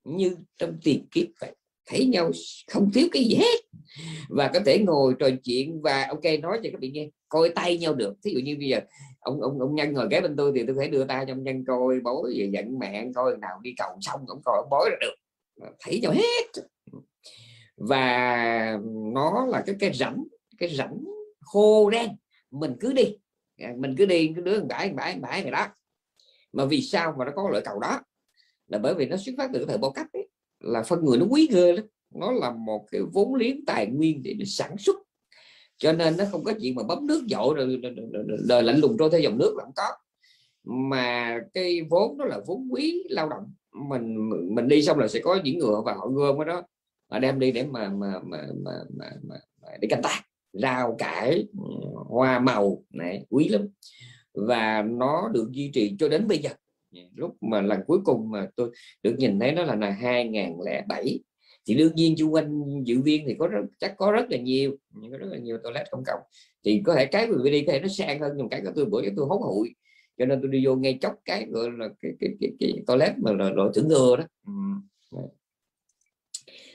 như 0.04 0.36
trong 0.58 0.78
tiền 0.84 1.06
kiếp 1.10 1.26
vậy 1.40 1.54
thấy 1.88 2.06
nhau 2.06 2.30
không 2.70 2.90
thiếu 2.94 3.08
cái 3.12 3.24
gì 3.24 3.34
hết. 3.34 3.60
Và 4.28 4.50
có 4.54 4.60
thể 4.66 4.78
ngồi 4.78 5.14
trò 5.18 5.28
chuyện 5.44 5.82
và 5.82 6.06
ok 6.08 6.24
nói 6.42 6.60
cho 6.62 6.70
các 6.72 6.80
bạn 6.80 6.92
nghe 6.92 7.08
coi 7.28 7.48
tay 7.48 7.78
nhau 7.78 7.94
được. 7.94 8.14
Ví 8.24 8.32
dụ 8.32 8.40
như 8.40 8.56
bây 8.58 8.68
giờ 8.68 8.80
ông 9.20 9.40
ông 9.40 9.60
ông 9.60 9.74
nhân 9.74 9.92
ngồi 9.92 10.08
kế 10.10 10.20
bên 10.20 10.36
tôi 10.36 10.52
thì 10.54 10.62
tôi 10.66 10.76
thể 10.80 10.88
đưa 10.88 11.04
tay 11.04 11.24
cho 11.26 11.32
ông 11.32 11.44
nhân 11.44 11.64
coi 11.66 12.00
bối 12.04 12.34
về 12.38 12.50
giận 12.52 12.78
mẹ 12.78 13.06
coi 13.14 13.36
nào 13.36 13.58
đi 13.62 13.74
cầu 13.78 13.88
xong 14.00 14.20
cũng 14.26 14.42
coi 14.44 14.56
ông 14.58 14.70
bối 14.70 14.90
là 14.90 14.96
được. 15.00 15.14
Thấy 15.80 16.00
nhau 16.00 16.12
hết. 16.12 16.62
Và 17.76 18.78
nó 19.14 19.46
là 19.46 19.62
cái 19.66 19.76
cái 19.78 19.92
rảnh 19.94 20.24
cái 20.58 20.68
rảnh 20.68 20.98
khô 21.40 21.90
đen. 21.90 22.08
Mình 22.50 22.76
cứ 22.80 22.92
đi. 22.92 23.16
Mình 23.76 23.94
cứ 23.98 24.06
đi 24.06 24.32
cứ 24.36 24.42
đứa 24.42 24.60
bãi 24.60 24.90
bãi 24.90 25.18
bãi 25.20 25.42
này 25.42 25.50
đó 25.50 25.66
mà 26.52 26.64
vì 26.64 26.82
sao 26.82 27.14
mà 27.18 27.24
nó 27.24 27.32
có 27.36 27.48
loại 27.50 27.62
cầu 27.64 27.80
đó? 27.80 28.00
Là 28.66 28.78
bởi 28.78 28.94
vì 28.94 29.06
nó 29.06 29.16
xuất 29.16 29.32
phát 29.38 29.50
từ 29.52 29.58
cái 29.58 29.66
thời 29.68 29.78
bao 29.78 29.92
cấp 29.92 30.06
ấy, 30.12 30.27
là 30.60 30.82
phân 30.82 31.04
người 31.04 31.18
nó 31.18 31.26
quý 31.30 31.48
ghê 31.52 31.72
lắm. 31.72 31.84
Nó 32.14 32.32
là 32.32 32.50
một 32.50 32.86
cái 32.90 33.00
vốn 33.12 33.34
liếng 33.34 33.64
tài 33.64 33.86
nguyên 33.86 34.22
để, 34.22 34.34
sản 34.46 34.76
xuất. 34.78 34.96
Cho 35.78 35.92
nên 35.92 36.16
nó 36.16 36.24
không 36.30 36.44
có 36.44 36.52
chuyện 36.60 36.74
mà 36.74 36.82
bấm 36.82 37.06
nước 37.06 37.24
dội 37.30 37.54
rồi 37.54 37.80
đời 38.48 38.62
lạnh 38.62 38.78
lùng 38.80 38.96
trôi 38.98 39.10
theo 39.10 39.20
dòng 39.20 39.38
nước 39.38 39.54
là 39.56 39.64
không 39.64 39.74
có. 39.76 39.88
Mà 40.64 41.38
cái 41.54 41.80
vốn 41.90 42.18
đó 42.18 42.24
là 42.24 42.40
vốn 42.46 42.68
quý 42.70 43.04
lao 43.08 43.28
động. 43.28 43.52
Mình 43.88 44.30
mình 44.54 44.68
đi 44.68 44.82
xong 44.82 44.98
là 44.98 45.08
sẽ 45.08 45.20
có 45.20 45.40
những 45.44 45.58
người 45.58 45.74
và 45.84 45.94
họ 45.94 46.08
gom 46.08 46.38
cái 46.38 46.46
đó 46.46 46.62
mà 47.10 47.18
đem 47.18 47.38
đi 47.38 47.52
để 47.52 47.66
mà 47.66 47.88
mà 47.88 48.12
mà 48.24 48.46
mà, 48.64 48.72
mà, 48.96 49.10
mà, 49.22 49.36
mà 49.62 49.68
để 49.80 49.88
canh 49.90 50.02
tác 50.02 50.22
rau 50.52 50.96
cải 50.98 51.46
ừ, 51.58 51.64
hoa 52.08 52.38
màu 52.38 52.82
này 52.90 53.26
quý 53.30 53.48
lắm. 53.48 53.68
Và 54.34 54.82
nó 54.82 55.28
được 55.32 55.48
duy 55.52 55.70
trì 55.74 55.96
cho 55.98 56.08
đến 56.08 56.28
bây 56.28 56.38
giờ. 56.38 56.50
Dạ, 56.90 57.02
lúc 57.14 57.36
mà 57.40 57.60
lần 57.60 57.80
cuối 57.86 57.98
cùng 58.04 58.30
mà 58.30 58.48
tôi 58.56 58.70
được 59.02 59.14
nhìn 59.18 59.40
thấy 59.40 59.52
nó 59.52 59.64
là 59.64 59.74
là 59.74 59.90
2007 59.90 61.20
thì 61.68 61.74
đương 61.74 61.94
nhiên 61.94 62.14
chung 62.18 62.34
quanh 62.34 62.62
dự 62.84 63.00
viên 63.02 63.24
thì 63.26 63.34
có 63.38 63.46
rất, 63.46 63.60
chắc 63.78 63.94
có 63.96 64.12
rất 64.12 64.30
là 64.30 64.38
nhiều 64.38 64.76
nhưng 64.90 65.12
có 65.12 65.18
rất 65.18 65.26
là 65.30 65.38
nhiều 65.38 65.58
toilet 65.62 65.86
công 65.90 66.02
cộng. 66.06 66.20
Thì 66.64 66.82
có 66.84 66.94
thể 66.94 67.06
cái 67.06 67.26
vừa 67.26 67.50
đi 67.50 67.64
có 67.66 67.72
thể 67.72 67.80
nó 67.80 67.88
sang 67.88 68.20
hơn 68.20 68.32
nhưng 68.36 68.48
cái 68.48 68.60
của 68.64 68.72
tôi 68.74 68.84
bữa 68.84 69.02
tôi 69.16 69.26
hốt 69.26 69.38
hụi. 69.38 69.74
Cho 70.18 70.26
nên 70.26 70.40
tôi 70.42 70.50
đi 70.50 70.66
vô 70.66 70.74
ngay 70.74 70.98
chốc 71.00 71.14
cái 71.24 71.46
gọi 71.50 71.70
là 71.78 71.88
cái 72.00 72.12
cái 72.20 72.30
cái, 72.40 72.50
cái 72.60 72.82
toilet 72.86 73.12
mà 73.18 73.32
là 73.32 73.50
loại 73.50 73.70
thử 73.74 73.82
ngừa 73.82 74.16
đó. 74.16 74.24
Ừ. 74.46 74.52
Dạ. 75.10 75.22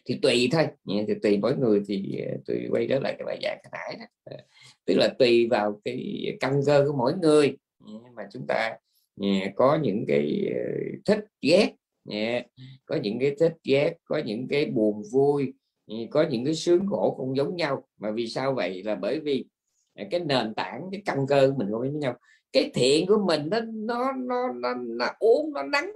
thì 0.06 0.20
tùy 0.22 0.50
thôi. 0.52 0.68
Dạ, 0.86 1.04
thì 1.08 1.14
tùy 1.24 1.38
mỗi 1.38 1.58
người 1.58 1.82
thì 1.88 2.20
ờ, 2.30 2.38
tùy 2.46 2.68
quay 2.70 2.88
trở 2.90 3.00
lại 3.00 3.16
cái 3.18 3.26
bài 3.26 3.40
giảng 3.44 3.60
nãy 3.72 3.98
đó. 4.00 4.36
Tức 4.86 4.94
là 4.98 5.16
tùy 5.20 5.48
vào 5.48 5.82
cái 5.86 6.26
căn 6.40 6.62
cơ 6.66 6.86
của 6.88 6.98
mỗi 6.98 7.14
người. 7.22 7.58
Mà 8.16 8.28
chúng 8.32 8.48
ta 8.48 8.78
có 9.56 9.80
những 9.82 10.06
cái 10.08 10.52
ờ, 10.56 10.62
thích 11.06 11.26
ghét. 11.42 11.74
Có 12.86 12.96
những 12.96 13.20
cái 13.20 13.36
thích 13.40 13.54
ghét 13.64 13.94
có 14.04 14.22
những 14.26 14.48
cái 14.48 14.66
buồn 14.66 15.04
vui. 15.12 15.54
Có 16.10 16.26
những 16.30 16.46
cái 16.46 16.56
sướng 16.56 16.88
khổ 16.88 17.16
không 17.18 17.38
giống 17.38 17.56
nhau. 17.56 17.84
Mà 17.98 18.12
vì 18.12 18.28
sao 18.28 18.54
vậy? 18.54 18.84
Là 18.84 18.96
bởi 18.96 19.20
vì 19.20 19.46
à, 19.94 20.06
cái 20.12 20.20
nền 20.20 20.54
tảng 20.54 20.82
cái 20.92 21.02
căn 21.06 21.28
cơ 21.28 21.48
của 21.52 21.58
mình 21.58 21.72
không 21.72 21.86
giống 21.86 22.00
nhau. 22.00 22.18
Cái 22.52 22.72
thiện 22.74 23.08
của 23.08 23.24
mình 23.28 23.50
nó 23.50 23.60
nó 23.62 24.12
nó 24.12 24.52
nó, 24.54 24.74
nó 24.74 25.08
uống 25.20 25.54
nó 25.54 25.64
nắng. 25.64 25.92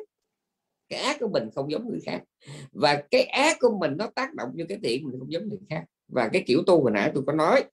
Cái 0.90 1.00
ác 1.00 1.18
của 1.20 1.30
mình 1.34 1.50
không 1.56 1.72
giống 1.72 1.90
người 1.90 2.00
khác. 2.06 2.24
Và 2.72 3.04
cái 3.12 3.24
ác 3.24 3.58
của 3.60 3.78
mình 3.80 3.98
nó 3.98 4.08
tác 4.16 4.34
động 4.34 4.50
như 4.56 4.66
cái 4.70 4.78
thiện 4.84 5.06
mình 5.06 5.20
không 5.20 5.32
giống 5.32 5.48
người 5.48 5.60
khác. 5.70 5.86
Và 6.08 6.30
cái 6.34 6.44
kiểu 6.48 6.64
tu 6.68 6.82
hồi 6.82 6.92
nãy 6.92 7.12
tôi 7.14 7.24
có 7.28 7.34
nói 7.34 7.64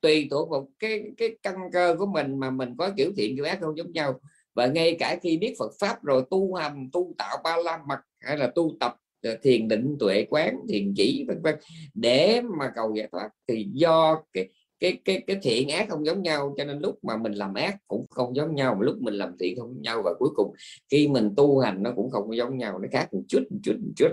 tùy 0.00 0.28
thuộc 0.30 0.50
vào 0.50 0.68
cái 0.78 1.12
cái 1.16 1.36
căn 1.42 1.54
cơ 1.72 1.96
của 1.98 2.06
mình 2.06 2.38
mà 2.40 2.50
mình 2.50 2.74
có 2.78 2.90
kiểu 2.96 3.12
thiện 3.16 3.36
kiểu 3.36 3.44
ác 3.44 3.58
không 3.60 3.76
giống 3.76 3.92
nhau 3.92 4.20
và 4.54 4.66
ngay 4.66 4.96
cả 4.98 5.18
khi 5.22 5.36
biết 5.36 5.54
Phật 5.58 5.72
pháp 5.80 6.04
rồi 6.04 6.24
tu 6.30 6.54
hành 6.54 6.88
tu 6.92 7.14
tạo 7.18 7.36
ba 7.44 7.56
la 7.56 7.78
mật 7.88 7.98
hay 8.20 8.36
là 8.36 8.46
tu 8.54 8.76
tập 8.80 8.96
ờ, 9.22 9.36
thiền 9.42 9.68
định 9.68 9.96
tuệ 10.00 10.26
quán 10.30 10.56
thiền 10.68 10.94
chỉ 10.96 11.24
vân 11.28 11.42
vân 11.42 11.54
để 11.94 12.42
mà 12.58 12.72
cầu 12.74 12.94
giải 12.94 13.08
thoát 13.12 13.28
thì 13.48 13.66
do 13.72 14.22
cái 14.32 14.48
cái 14.80 14.98
cái 15.04 15.22
cái 15.26 15.36
thiện 15.42 15.68
ác 15.68 15.88
không 15.88 16.06
giống 16.06 16.22
nhau 16.22 16.54
cho 16.58 16.64
nên 16.64 16.78
lúc 16.78 17.04
mà 17.04 17.16
mình 17.16 17.32
làm 17.32 17.54
ác 17.54 17.76
cũng 17.88 18.06
không 18.10 18.36
giống 18.36 18.54
nhau 18.54 18.74
mà 18.74 18.80
lúc 18.84 18.96
mình 19.00 19.14
làm 19.14 19.36
thiện 19.40 19.56
không 19.58 19.68
giống 19.68 19.82
nhau 19.82 20.02
và 20.04 20.14
cuối 20.18 20.28
cùng 20.34 20.54
khi 20.90 21.08
mình 21.08 21.30
tu 21.36 21.58
hành 21.58 21.82
nó 21.82 21.92
cũng 21.96 22.10
không 22.10 22.36
giống 22.36 22.58
nhau 22.58 22.78
nó 22.78 22.88
khác 22.92 23.14
một 23.14 23.22
chút 23.28 23.42
một 23.50 23.58
chút 23.62 23.76
một 23.80 23.92
chút. 23.96 24.08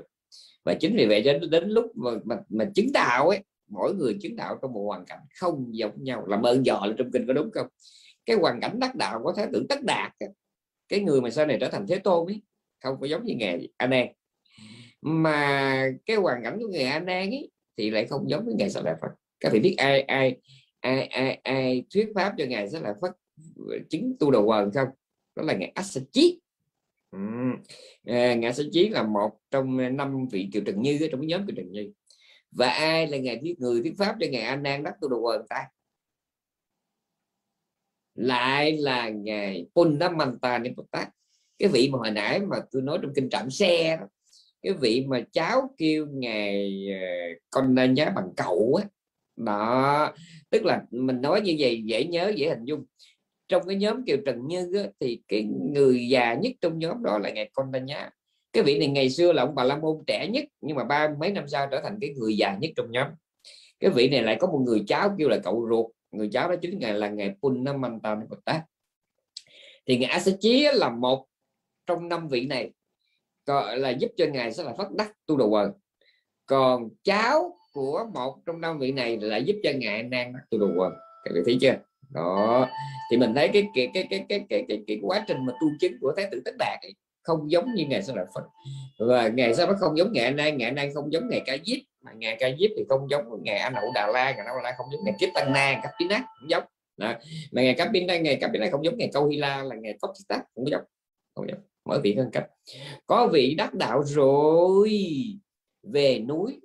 Và 0.65 0.73
chính 0.73 0.95
vì 0.95 1.05
vậy 1.05 1.21
cho 1.25 1.33
đến 1.51 1.69
lúc 1.69 1.85
mà, 1.95 2.11
mà, 2.23 2.37
mà 2.49 2.65
chứng 2.75 2.91
đạo 2.93 3.29
ấy 3.29 3.39
mỗi 3.69 3.95
người 3.95 4.17
chứng 4.21 4.35
đạo 4.35 4.57
trong 4.61 4.73
một 4.73 4.83
hoàn 4.87 5.05
cảnh 5.05 5.19
không 5.39 5.77
giống 5.77 6.03
nhau 6.03 6.25
làm 6.27 6.41
ơn 6.41 6.65
dò 6.65 6.83
là 6.85 6.93
trong 6.97 7.11
kinh 7.11 7.27
có 7.27 7.33
đúng 7.33 7.51
không? 7.51 7.67
Cái 8.25 8.37
hoàn 8.37 8.61
cảnh 8.61 8.79
đắc 8.79 8.95
đạo 8.95 9.21
có 9.23 9.33
thái 9.37 9.47
tử 9.53 9.65
tất 9.69 9.83
đạt 9.83 10.13
cái 10.89 10.99
người 10.99 11.21
mà 11.21 11.29
sau 11.29 11.45
này 11.45 11.57
trở 11.61 11.69
thành 11.69 11.85
thế 11.87 11.99
tôn 11.99 12.27
ấy 12.27 12.41
không 12.83 12.97
có 13.01 13.07
giống 13.07 13.25
như 13.25 13.33
nghề 13.37 13.67
anh 13.77 13.89
nan. 13.89 14.07
Mà 15.01 15.85
cái 16.05 16.17
hoàn 16.17 16.43
cảnh 16.43 16.59
của 16.59 16.67
người 16.67 16.83
anh 16.83 17.05
nan 17.05 17.29
ấy 17.29 17.51
thì 17.77 17.89
lại 17.89 18.05
không 18.05 18.29
giống 18.29 18.45
với 18.45 18.55
ngày 18.57 18.69
sa 18.69 18.81
la 18.81 18.95
phật. 19.01 19.07
Các 19.39 19.51
vị 19.53 19.59
biết 19.59 19.75
ai 19.77 20.01
ai 20.01 20.37
ai 20.79 21.01
ai, 21.01 21.39
ai 21.43 21.83
thuyết 21.93 22.11
pháp 22.15 22.33
cho 22.37 22.45
ngài 22.45 22.69
sa 22.69 22.79
là 22.79 22.93
phật 23.01 23.17
chứng 23.89 24.15
tu 24.19 24.31
đầu 24.31 24.45
quần 24.45 24.71
không? 24.71 24.87
Đó 25.35 25.43
là 25.43 25.53
ngài 25.53 25.71
Asachi 25.75 26.39
ừ. 27.11 27.19
à, 28.05 28.35
ngài 28.35 28.43
Asachi 28.43 28.89
là 28.89 29.03
một 29.03 29.31
trong 29.51 29.97
năm 29.97 30.27
vị 30.31 30.49
kiều 30.53 30.63
trần 30.65 30.81
như 30.81 31.07
trong 31.11 31.27
nhóm 31.27 31.47
kiều 31.47 31.55
trần 31.55 31.71
như. 31.71 31.91
Và 32.51 32.69
ai 32.69 33.07
là 33.07 33.17
ngài 33.17 33.37
thuyết 33.37 33.59
người 33.59 33.81
thuyết 33.81 33.93
pháp 33.97 34.15
cho 34.19 34.27
ngài 34.31 34.41
an 34.41 34.63
nan 34.63 34.83
đắc 34.83 34.93
tu 35.01 35.09
đầu 35.09 35.19
quần 35.19 35.47
ta? 35.49 35.65
Lại 38.19 38.77
là 38.77 39.09
ngài 39.09 39.65
Punamanta 39.75 40.57
Nipotat 40.57 41.09
cái 41.59 41.69
vị 41.69 41.89
mà 41.91 41.97
hồi 41.97 42.11
nãy 42.11 42.39
mà 42.39 42.57
tôi 42.71 42.81
nói 42.81 42.99
trong 43.01 43.11
kinh 43.15 43.29
trạm 43.29 43.49
xe 43.49 43.97
đó, 43.97 44.05
cái 44.61 44.73
vị 44.73 45.05
mà 45.07 45.21
cháu 45.31 45.69
kêu 45.77 46.07
ngài 46.11 46.85
ờ, 47.01 47.07
con 47.49 47.75
nhá 47.93 48.11
bằng 48.15 48.29
cậu 48.37 48.79
á. 48.81 48.87
Đó 49.35 50.13
tức 50.49 50.65
là 50.65 50.81
mình 50.91 51.21
nói 51.21 51.41
như 51.41 51.55
vậy 51.59 51.81
dễ 51.85 52.03
nhớ 52.05 52.31
dễ 52.35 52.49
hình 52.49 52.65
dung. 52.65 52.85
Trong 53.47 53.67
cái 53.67 53.75
nhóm 53.75 54.05
kiều 54.05 54.17
trần 54.25 54.47
như 54.47 54.73
á, 54.73 54.83
thì 54.99 55.21
cái 55.27 55.43
người 55.73 56.07
già 56.09 56.33
nhất 56.33 56.51
trong 56.61 56.79
nhóm 56.79 57.03
đó 57.03 57.17
là 57.17 57.29
ngài 57.29 57.49
con 57.53 57.85
nhá. 57.85 58.09
Cái 58.53 58.63
vị 58.63 58.79
này 58.79 58.87
ngày 58.87 59.09
xưa 59.09 59.33
là 59.33 59.43
ông 59.43 59.55
bà 59.55 59.63
la 59.63 59.77
môn 59.77 60.03
trẻ 60.07 60.27
nhất 60.27 60.45
nhưng 60.61 60.77
mà 60.77 60.83
ba 60.83 61.09
mấy 61.19 61.31
năm 61.31 61.47
sau 61.47 61.67
trở 61.71 61.81
thành 61.81 61.97
cái 62.01 62.13
người 62.17 62.37
già 62.37 62.57
nhất 62.61 62.71
trong 62.75 62.91
nhóm. 62.91 63.07
Cái 63.79 63.91
vị 63.91 64.09
này 64.09 64.23
lại 64.23 64.37
có 64.39 64.47
một 64.47 64.61
người 64.65 64.83
cháu 64.87 65.15
kêu 65.17 65.29
là 65.29 65.37
cậu 65.43 65.67
ruột 65.69 65.85
người 66.11 66.29
cháu 66.31 66.49
đó 66.49 66.55
chính 66.61 66.79
ngài 66.79 66.93
là 66.93 67.09
ngài 67.09 67.35
Punnamanta 67.41 68.15
Bồ 68.15 68.35
thì 69.85 69.97
ngài 69.97 70.09
A 70.09 70.19
Chí 70.39 70.67
là 70.73 70.89
một 70.89 71.25
trong 71.85 72.09
năm 72.09 72.27
vị 72.27 72.45
này 72.45 72.71
gọi 73.45 73.77
là 73.77 73.89
giúp 73.89 74.11
cho 74.17 74.25
ngài 74.25 74.53
sẽ 74.53 74.63
là 74.63 74.73
phát 74.77 74.91
đắc 74.91 75.13
tu 75.25 75.37
đồ 75.37 75.47
quần. 75.47 75.71
Còn 76.45 76.89
cháu 77.03 77.57
của 77.73 78.05
một 78.13 78.37
trong 78.45 78.61
năm 78.61 78.79
vị 78.79 78.91
này 78.91 79.17
là 79.17 79.37
giúp 79.37 79.55
cho 79.63 79.71
ngài 79.75 80.03
nang 80.03 80.33
tu 80.49 80.57
đồ 80.59 80.67
quần. 80.77 80.93
Các 81.23 81.31
vị 81.35 81.41
thấy 81.45 81.57
chưa? 81.61 81.75
Đó. 82.09 82.69
Thì 83.11 83.17
mình 83.17 83.35
thấy 83.35 83.49
cái 83.53 83.67
cái 83.75 83.89
cái 83.93 84.07
cái 84.09 84.25
cái 84.29 84.45
cái, 84.49 84.65
cái, 84.67 84.83
cái 84.87 84.99
quá 85.01 85.25
trình 85.27 85.45
mà 85.45 85.53
tu 85.61 85.67
chứng 85.79 85.93
của 86.01 86.13
thái 86.17 86.27
tử 86.31 86.41
tất 86.45 86.55
đạt 86.59 86.79
ấy, 86.81 86.95
không 87.29 87.51
giống 87.51 87.73
như 87.73 87.85
ngày 87.85 88.03
sa 88.03 88.13
la 88.15 88.25
phật. 88.35 88.43
Và 88.99 89.27
ngài 89.27 89.53
nó 89.57 89.73
không 89.79 89.97
giống 89.97 90.11
ngày 90.11 90.31
nay 90.31 90.51
ngày 90.51 90.71
nay 90.71 90.91
không 90.93 91.13
giống 91.13 91.29
ngày 91.29 91.41
ca 91.45 91.57
diếp 91.65 91.77
mà 92.01 92.11
ngày 92.13 92.37
ca 92.39 92.49
diếp 92.59 92.69
thì 92.77 92.83
không 92.89 93.09
giống 93.09 93.43
ngày 93.43 93.57
anh 93.57 93.73
hậu 93.73 93.91
đà 93.95 94.07
la 94.07 94.31
ngày 94.31 94.45
đà 94.45 94.53
la 94.63 94.73
không 94.77 94.87
giống 94.91 95.03
ngày 95.05 95.13
kiếp 95.19 95.29
tăng 95.35 95.53
na 95.53 95.79
cấp 95.83 95.91
pina 95.99 96.17
cũng 96.39 96.49
giống. 96.49 96.63
Đó. 96.97 97.13
mà 97.51 97.61
ngày 97.61 97.75
cấp 97.77 97.87
pina 97.93 98.17
ngày 98.17 98.37
cấp 98.41 98.51
này 98.53 98.71
không 98.71 98.85
giống 98.85 98.97
ngày 98.97 99.09
câu 99.13 99.27
hy 99.27 99.37
la 99.37 99.63
là 99.63 99.75
ngày 99.75 99.97
cốc 100.01 100.11
tát 100.27 100.41
cũng 100.53 100.69
giống 100.69 100.83
không 101.35 101.49
giống. 101.49 101.59
Mỗi 101.85 102.01
vị 102.01 102.15
hơn 102.17 102.29
cách. 102.31 102.47
Có 103.05 103.27
vị 103.33 103.55
đắc 103.57 103.73
đạo 103.73 104.03
rồi 104.03 104.89
về 105.83 106.19
núi 106.19 106.59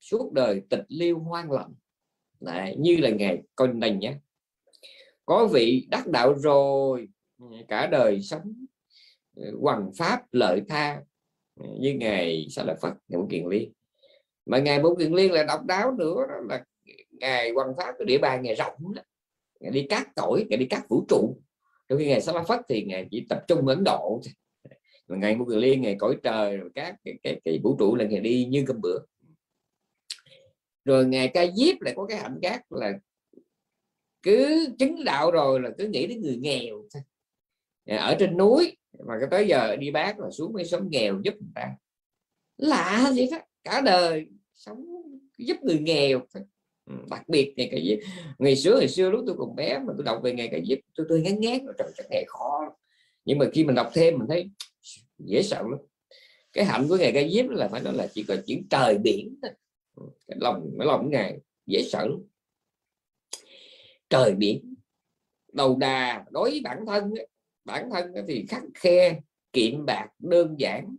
suốt 0.00 0.32
đời 0.32 0.62
tịch 0.70 0.84
liêu 0.88 1.18
hoang 1.18 1.50
lặng 1.50 1.74
Đấy, 2.40 2.76
như 2.78 2.96
là 2.96 3.10
ngày 3.10 3.42
con 3.56 3.80
đành 3.80 3.98
nhé. 3.98 4.14
Có 5.26 5.46
vị 5.52 5.86
đắc 5.90 6.06
đạo 6.06 6.34
rồi 6.34 7.08
cả 7.68 7.86
đời 7.86 8.22
sống 8.22 8.66
hoằng 9.60 9.90
pháp 9.98 10.22
lợi 10.32 10.62
tha 10.68 11.00
ừ, 11.60 11.66
với 11.82 11.94
ngài 11.94 12.46
sa 12.50 12.62
lợi 12.62 12.76
phật 12.82 12.94
ngài 13.08 13.20
Kiền 13.30 13.46
Liên 13.48 13.72
mà 14.46 14.58
ngài 14.58 14.82
bốn 14.82 14.98
Kiền 14.98 15.12
Liên 15.12 15.32
là 15.32 15.44
độc 15.44 15.64
đáo 15.64 15.92
nữa 15.98 16.16
đó 16.28 16.34
là 16.48 16.64
ngài 17.10 17.50
hoằng 17.50 17.74
pháp 17.76 17.94
cái 17.98 18.06
địa 18.06 18.18
bàn 18.18 18.42
ngài 18.42 18.54
rộng 18.54 18.94
đó. 18.94 19.02
ngài 19.60 19.72
đi 19.72 19.86
cát 19.88 20.06
cõi 20.16 20.46
ngài 20.48 20.56
đi 20.56 20.66
cát 20.66 20.88
vũ 20.88 21.04
trụ. 21.08 21.36
Trong 21.88 21.98
khi 21.98 22.06
ngài 22.06 22.20
Sa 22.20 22.32
lợi 22.32 22.44
Phất 22.48 22.60
thì 22.68 22.84
ngài 22.84 23.08
chỉ 23.10 23.26
tập 23.28 23.44
trung 23.48 23.66
Ấn 23.66 23.84
Độ 23.84 24.20
mà 25.08 25.16
ngày 25.16 25.34
Bố 25.34 25.44
Kiền 25.44 25.58
Liên 25.58 25.82
ngày 25.82 25.96
cõi 25.98 26.16
trời 26.22 26.56
rồi 26.56 26.70
các 26.74 26.96
cái, 27.04 27.14
cái, 27.22 27.40
cái 27.44 27.60
vũ 27.62 27.76
trụ 27.78 27.96
là 27.96 28.04
ngày 28.04 28.20
đi 28.20 28.44
như 28.50 28.64
cơm 28.66 28.80
bữa. 28.80 28.98
Rồi 30.84 31.06
ngày 31.06 31.28
ca 31.28 31.46
diếp 31.46 31.80
lại 31.80 31.94
có 31.96 32.06
cái 32.06 32.18
hạnh 32.18 32.38
khác 32.42 32.72
là 32.72 32.92
cứ 34.22 34.68
chứng 34.78 35.04
đạo 35.04 35.30
rồi 35.30 35.60
là 35.60 35.70
cứ 35.78 35.88
nghĩ 35.88 36.06
đến 36.06 36.20
người 36.20 36.36
nghèo 36.36 36.82
ở 37.86 38.16
trên 38.18 38.36
núi 38.36 38.76
mà 39.06 39.14
cái 39.20 39.28
tới 39.30 39.48
giờ 39.48 39.76
đi 39.76 39.90
bác 39.90 40.18
là 40.18 40.30
xuống 40.30 40.52
mới 40.52 40.64
sống 40.64 40.88
nghèo 40.90 41.20
giúp 41.24 41.34
người 41.40 41.50
ta. 41.54 41.74
Lạ 42.56 43.12
vậy 43.16 43.28
đó, 43.32 43.38
cả 43.64 43.80
đời 43.80 44.26
sống 44.54 44.86
giúp 45.38 45.56
người 45.62 45.78
nghèo. 45.78 46.20
Ừ, 46.86 46.94
đặc 47.10 47.28
biệt 47.28 47.54
ngày 47.56 47.68
cái 47.70 47.82
giúp 47.84 47.96
ngày 48.38 48.56
xưa 48.56 48.78
ngày 48.78 48.88
xưa 48.88 49.10
lúc 49.10 49.24
tôi 49.26 49.36
còn 49.38 49.56
bé 49.56 49.78
mà 49.78 49.92
tôi 49.96 50.04
đọc 50.04 50.20
về 50.22 50.32
ngày 50.32 50.48
cái 50.52 50.62
giúp, 50.64 50.78
tôi 50.94 51.06
tôi 51.08 51.20
ngán 51.20 51.40
ngán, 51.40 51.58
trời, 51.78 51.92
chắc 51.96 52.06
ngày 52.10 52.24
khó 52.28 52.76
nhưng 53.24 53.38
mà 53.38 53.46
khi 53.52 53.64
mình 53.64 53.74
đọc 53.74 53.90
thêm 53.94 54.18
mình 54.18 54.28
thấy 54.28 54.50
dễ 55.18 55.42
sợ 55.42 55.62
lắm. 55.62 55.78
Cái 56.52 56.64
hạnh 56.64 56.86
của 56.88 56.96
ngày 56.96 57.12
cái 57.12 57.30
giúp 57.30 57.46
là 57.48 57.68
phải 57.68 57.80
nói 57.80 57.94
là 57.94 58.08
chỉ 58.14 58.22
có 58.28 58.36
chuyện 58.46 58.66
trời 58.70 58.98
biển 58.98 59.36
thôi. 59.42 59.50
Ừ, 59.96 60.02
cái 60.26 60.36
lòng 60.40 60.70
cái 60.78 60.86
lòng 60.86 61.10
ngày 61.10 61.38
dễ 61.66 61.82
sợ 61.82 62.06
lắm. 62.06 62.18
Trời 64.10 64.34
biển, 64.34 64.74
đầu 65.52 65.76
đà, 65.76 66.24
đối 66.30 66.50
với 66.50 66.60
bản 66.64 66.86
thân 66.86 67.10
ấy 67.10 67.28
bản 67.66 67.90
thân 67.90 68.12
thì 68.28 68.46
khắc 68.48 68.62
khe 68.74 69.20
kiệm 69.52 69.84
bạc 69.86 70.08
đơn 70.18 70.54
giản. 70.58 70.96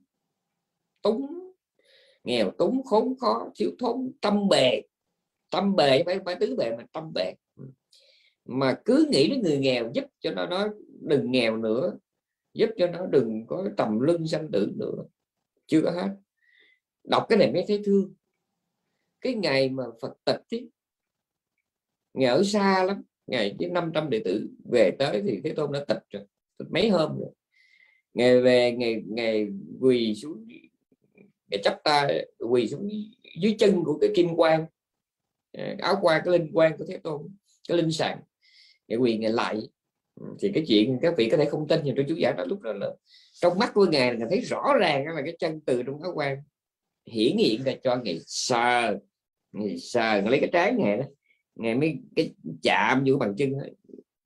Túng 1.01 1.51
nghèo 2.23 2.51
túng 2.51 2.83
khốn 2.83 3.17
khó 3.19 3.49
thiếu 3.55 3.71
thốn 3.79 4.11
tâm 4.21 4.47
bề. 4.49 4.81
Tâm 5.49 5.75
bề 5.75 6.03
phải 6.03 6.19
phải 6.25 6.35
tứ 6.39 6.55
bề 6.55 6.75
mà 6.77 6.83
tâm 6.91 7.13
bề. 7.13 7.33
Mà 8.45 8.81
cứ 8.85 9.07
nghĩ 9.11 9.29
đến 9.29 9.41
người 9.41 9.57
nghèo 9.57 9.91
giúp 9.93 10.05
cho 10.19 10.31
nó 10.31 10.45
nó 10.45 10.67
đừng 11.01 11.31
nghèo 11.31 11.57
nữa 11.57 11.97
giúp 12.53 12.69
cho 12.77 12.87
nó 12.87 13.05
đừng 13.05 13.45
có 13.47 13.69
tầm 13.77 13.99
lưng 13.99 14.27
sanh 14.27 14.51
tử 14.51 14.71
nữa. 14.75 15.03
Chưa 15.67 15.81
có 15.81 15.91
hết. 15.91 16.15
Đọc 17.03 17.25
cái 17.29 17.37
này 17.37 17.51
mới 17.51 17.65
thấy 17.67 17.81
thương. 17.85 18.13
Cái 19.21 19.33
ngày 19.33 19.69
mà 19.69 19.83
Phật 20.01 20.13
tịch 20.25 20.41
ấy, 20.51 20.69
ngày 22.13 22.29
ở 22.29 22.43
xa 22.43 22.83
lắm 22.83 23.03
ngày 23.27 23.55
với 23.59 23.69
500 23.69 24.09
đệ 24.09 24.21
tử 24.25 24.49
về 24.71 24.91
tới 24.99 25.21
thì 25.25 25.41
thế 25.43 25.53
tôn 25.55 25.71
đã 25.71 25.85
tịch 25.87 26.03
rồi 26.09 26.23
mấy 26.69 26.89
hôm 26.89 27.19
rồi. 27.19 27.31
Ngày 28.13 28.41
về, 28.41 28.71
ngày 28.71 29.03
ngày 29.07 29.47
quỳ 29.81 30.15
xuống 30.15 30.47
ngày 31.47 31.61
chấp 31.63 31.81
ta 31.83 32.07
quỳ 32.49 32.67
xuống 32.67 32.89
dưới 33.41 33.55
chân 33.59 33.83
của 33.83 33.97
cái 34.01 34.09
kim 34.15 34.27
quan 34.35 34.65
à, 35.51 35.75
áo 35.79 35.97
qua 36.01 36.21
cái 36.25 36.39
linh 36.39 36.51
quan 36.53 36.77
của 36.77 36.85
thế 36.87 36.97
tôn, 36.97 37.21
cái 37.67 37.77
linh 37.77 37.91
sàng. 37.91 38.19
Ngày 38.87 38.97
quỳ, 38.97 39.17
ngày 39.17 39.31
lại. 39.31 39.61
Ừ, 40.15 40.25
thì 40.39 40.51
cái 40.53 40.65
chuyện 40.67 40.99
các 41.01 41.13
vị 41.17 41.29
có 41.29 41.37
thể 41.37 41.45
không 41.45 41.67
tin 41.67 41.79
nhưng 41.83 41.95
tôi 41.95 42.05
chú 42.09 42.15
giải 42.15 42.33
đó 42.37 42.43
lúc 42.47 42.61
đó 42.61 42.73
là 42.73 42.93
trong 43.33 43.59
mắt 43.59 43.71
của 43.73 43.85
ngài 43.85 44.15
là 44.15 44.27
thấy 44.29 44.39
rõ 44.39 44.73
ràng 44.79 45.07
là 45.07 45.21
cái 45.25 45.35
chân 45.39 45.61
từ 45.61 45.83
trong 45.83 46.01
áo 46.01 46.11
quan 46.15 46.37
hiển 47.05 47.37
hiện 47.37 47.63
ra 47.63 47.73
cho 47.83 47.95
ngày 47.95 48.19
sờ 48.25 48.97
ngày 49.51 49.77
sờ 49.77 50.21
lấy 50.21 50.39
cái 50.39 50.49
trái 50.53 50.73
ngài 50.73 50.97
đó. 50.97 51.03
Ngày 51.55 51.75
mới, 51.75 51.97
cái 52.15 52.33
chạm 52.63 53.03
vô 53.07 53.17
bằng 53.17 53.35
chân 53.37 53.53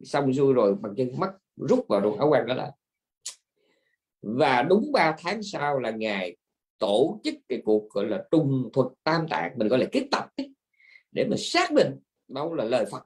xong 0.03 0.33
xuôi 0.33 0.53
rồi, 0.53 0.75
bằng 0.75 0.93
chân 0.97 1.11
mất 1.17 1.31
rút 1.55 1.85
vào 1.87 2.01
trong 2.01 2.19
áo 2.19 2.29
quan 2.29 2.47
đó 2.47 2.53
lại 2.53 2.71
và 4.21 4.63
đúng 4.63 4.91
3 4.91 5.15
tháng 5.19 5.43
sau 5.43 5.79
là 5.79 5.91
ngày 5.91 6.37
tổ 6.79 7.21
chức 7.23 7.33
cái 7.49 7.61
cuộc 7.65 7.89
gọi 7.89 8.05
là 8.05 8.23
trung 8.31 8.69
thuật 8.73 8.87
tam 9.03 9.27
tạng 9.27 9.51
mình 9.57 9.67
gọi 9.67 9.79
là 9.79 9.85
kết 9.91 10.07
tập 10.11 10.25
ấy, 10.37 10.53
để 11.11 11.25
mà 11.29 11.35
xác 11.39 11.71
định 11.71 11.99
đâu 12.27 12.53
là 12.53 12.63
lời 12.63 12.85
Phật. 12.91 13.03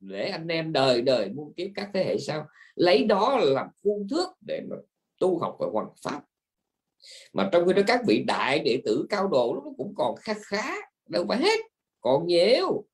Để 0.00 0.28
anh 0.28 0.48
em 0.48 0.72
đời 0.72 1.02
đời 1.02 1.28
muôn 1.28 1.54
kiếp 1.54 1.70
các 1.74 1.90
thế 1.94 2.04
hệ 2.04 2.18
sau 2.18 2.46
lấy 2.74 3.04
đó 3.04 3.38
làm 3.42 3.66
khuôn 3.82 4.08
thước 4.08 4.28
để 4.46 4.60
mà 4.70 4.76
tu 5.18 5.38
học 5.38 5.56
và 5.58 5.66
hoàn 5.72 5.86
pháp. 6.04 6.22
Mà 7.32 7.48
trong 7.52 7.66
khi 7.66 7.72
đó 7.72 7.82
các 7.86 8.00
vị 8.06 8.24
đại 8.26 8.58
đệ 8.58 8.82
tử 8.84 9.06
cao 9.10 9.28
độ 9.28 9.54
nó 9.54 9.70
cũng 9.76 9.94
còn 9.96 10.16
khá 10.16 10.34
khá 10.46 10.74
đâu 11.08 11.24
phải 11.28 11.38
hết 11.38 11.60
còn 12.00 12.26
nhiều 12.26 12.84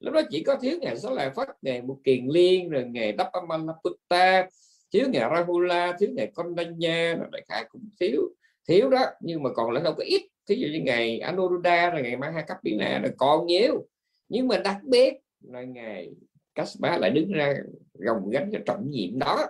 lúc 0.00 0.14
đó 0.14 0.20
chỉ 0.30 0.42
có 0.42 0.56
thiếu 0.56 0.78
ngày 0.80 0.96
sáu 0.96 1.14
lại 1.14 1.30
phát 1.30 1.48
ngày 1.62 1.82
một 1.82 1.98
kiền 2.04 2.26
liên 2.26 2.70
rồi 2.70 2.84
ngày 2.84 3.14
Dapamalaputta 3.18 4.48
thiếu 4.92 5.08
ngày 5.10 5.30
Rahula 5.34 5.96
thiếu 6.00 6.10
ngày 6.12 6.30
Kondanya 6.34 7.14
đại 7.32 7.42
khái 7.48 7.64
cũng 7.70 7.88
thiếu 8.00 8.30
thiếu 8.68 8.90
đó. 8.90 9.04
Nhưng 9.20 9.42
mà 9.42 9.50
còn 9.54 9.70
lại 9.70 9.84
đâu 9.84 9.94
có 9.96 10.04
ít. 10.06 10.22
Thí 10.48 10.54
dụ 10.54 10.68
như 10.72 10.80
ngày 10.80 11.18
Anuruddha 11.18 11.90
rồi 11.90 12.02
ngày 12.02 12.16
Mahakapina 12.16 13.00
là 13.02 13.08
còn 13.16 13.46
nhiều. 13.46 13.86
Nhưng 14.28 14.48
mà 14.48 14.58
đặc 14.58 14.76
biệt 14.82 15.14
là 15.40 15.62
ngày 15.62 16.10
Kaspa 16.54 16.98
lại 16.98 17.10
đứng 17.10 17.32
ra 17.32 17.54
gồng 17.94 18.30
gánh 18.30 18.48
cái 18.52 18.62
trọng 18.66 18.90
nhiệm 18.90 19.18
đó. 19.18 19.46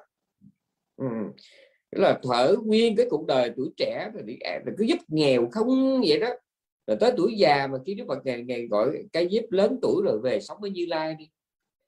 Ừ. 0.97 1.07
là 1.91 2.21
thở 2.23 2.57
nguyên 2.65 2.97
cái 2.97 3.07
cuộc 3.11 3.27
đời 3.27 3.53
tuổi 3.57 3.69
trẻ 3.77 4.11
rồi, 4.15 4.23
đi, 4.27 4.39
rồi 4.65 4.75
cứ 4.79 4.85
giúp 4.85 4.99
nghèo 5.09 5.49
không 5.53 6.01
vậy 6.09 6.21
đó 6.21 6.29
rồi 6.87 6.97
tới 7.01 7.13
tuổi 7.17 7.35
già 7.37 7.67
mà 7.67 7.79
khi 7.87 7.95
Đức 7.95 8.05
Phật 8.09 8.19
ngày, 8.25 8.43
ngày 8.43 8.67
gọi 8.67 9.05
cái 9.13 9.29
giúp 9.31 9.43
lớn 9.51 9.79
tuổi 9.83 10.03
rồi 10.05 10.21
về 10.23 10.41
sống 10.41 10.59
với 10.61 10.71
Như 10.71 10.87
Lai 10.87 11.15
đi. 11.15 11.29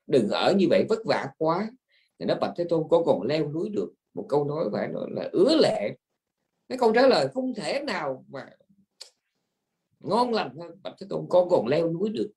Đừng 0.06 0.28
ở 0.28 0.54
như 0.56 0.66
vậy 0.70 0.84
vất 0.88 0.98
vả 1.04 1.28
quá. 1.38 1.70
Thì 2.18 2.26
nó 2.26 2.34
bạch 2.40 2.52
thế 2.56 2.64
tôn 2.68 2.86
có 2.90 3.02
còn 3.06 3.22
leo 3.22 3.52
núi 3.52 3.68
được. 3.68 3.92
Một 4.14 4.26
câu 4.28 4.44
nói 4.44 4.68
phải 4.72 4.88
nói 4.88 5.06
là 5.10 5.28
ứa 5.32 5.56
lệ. 5.56 5.96
Cái 6.68 6.78
câu 6.78 6.92
trả 6.92 7.06
lời 7.06 7.28
không 7.34 7.54
thể 7.54 7.80
nào 7.86 8.24
mà 8.28 8.50
ngon 10.00 10.32
lành 10.32 10.56
hơn. 10.58 10.80
Bạch 10.82 10.94
thế 11.00 11.06
tôn 11.10 11.26
con 11.28 11.48
còn 11.48 11.66
leo 11.66 11.92
núi 11.92 12.08
được. 12.08 12.30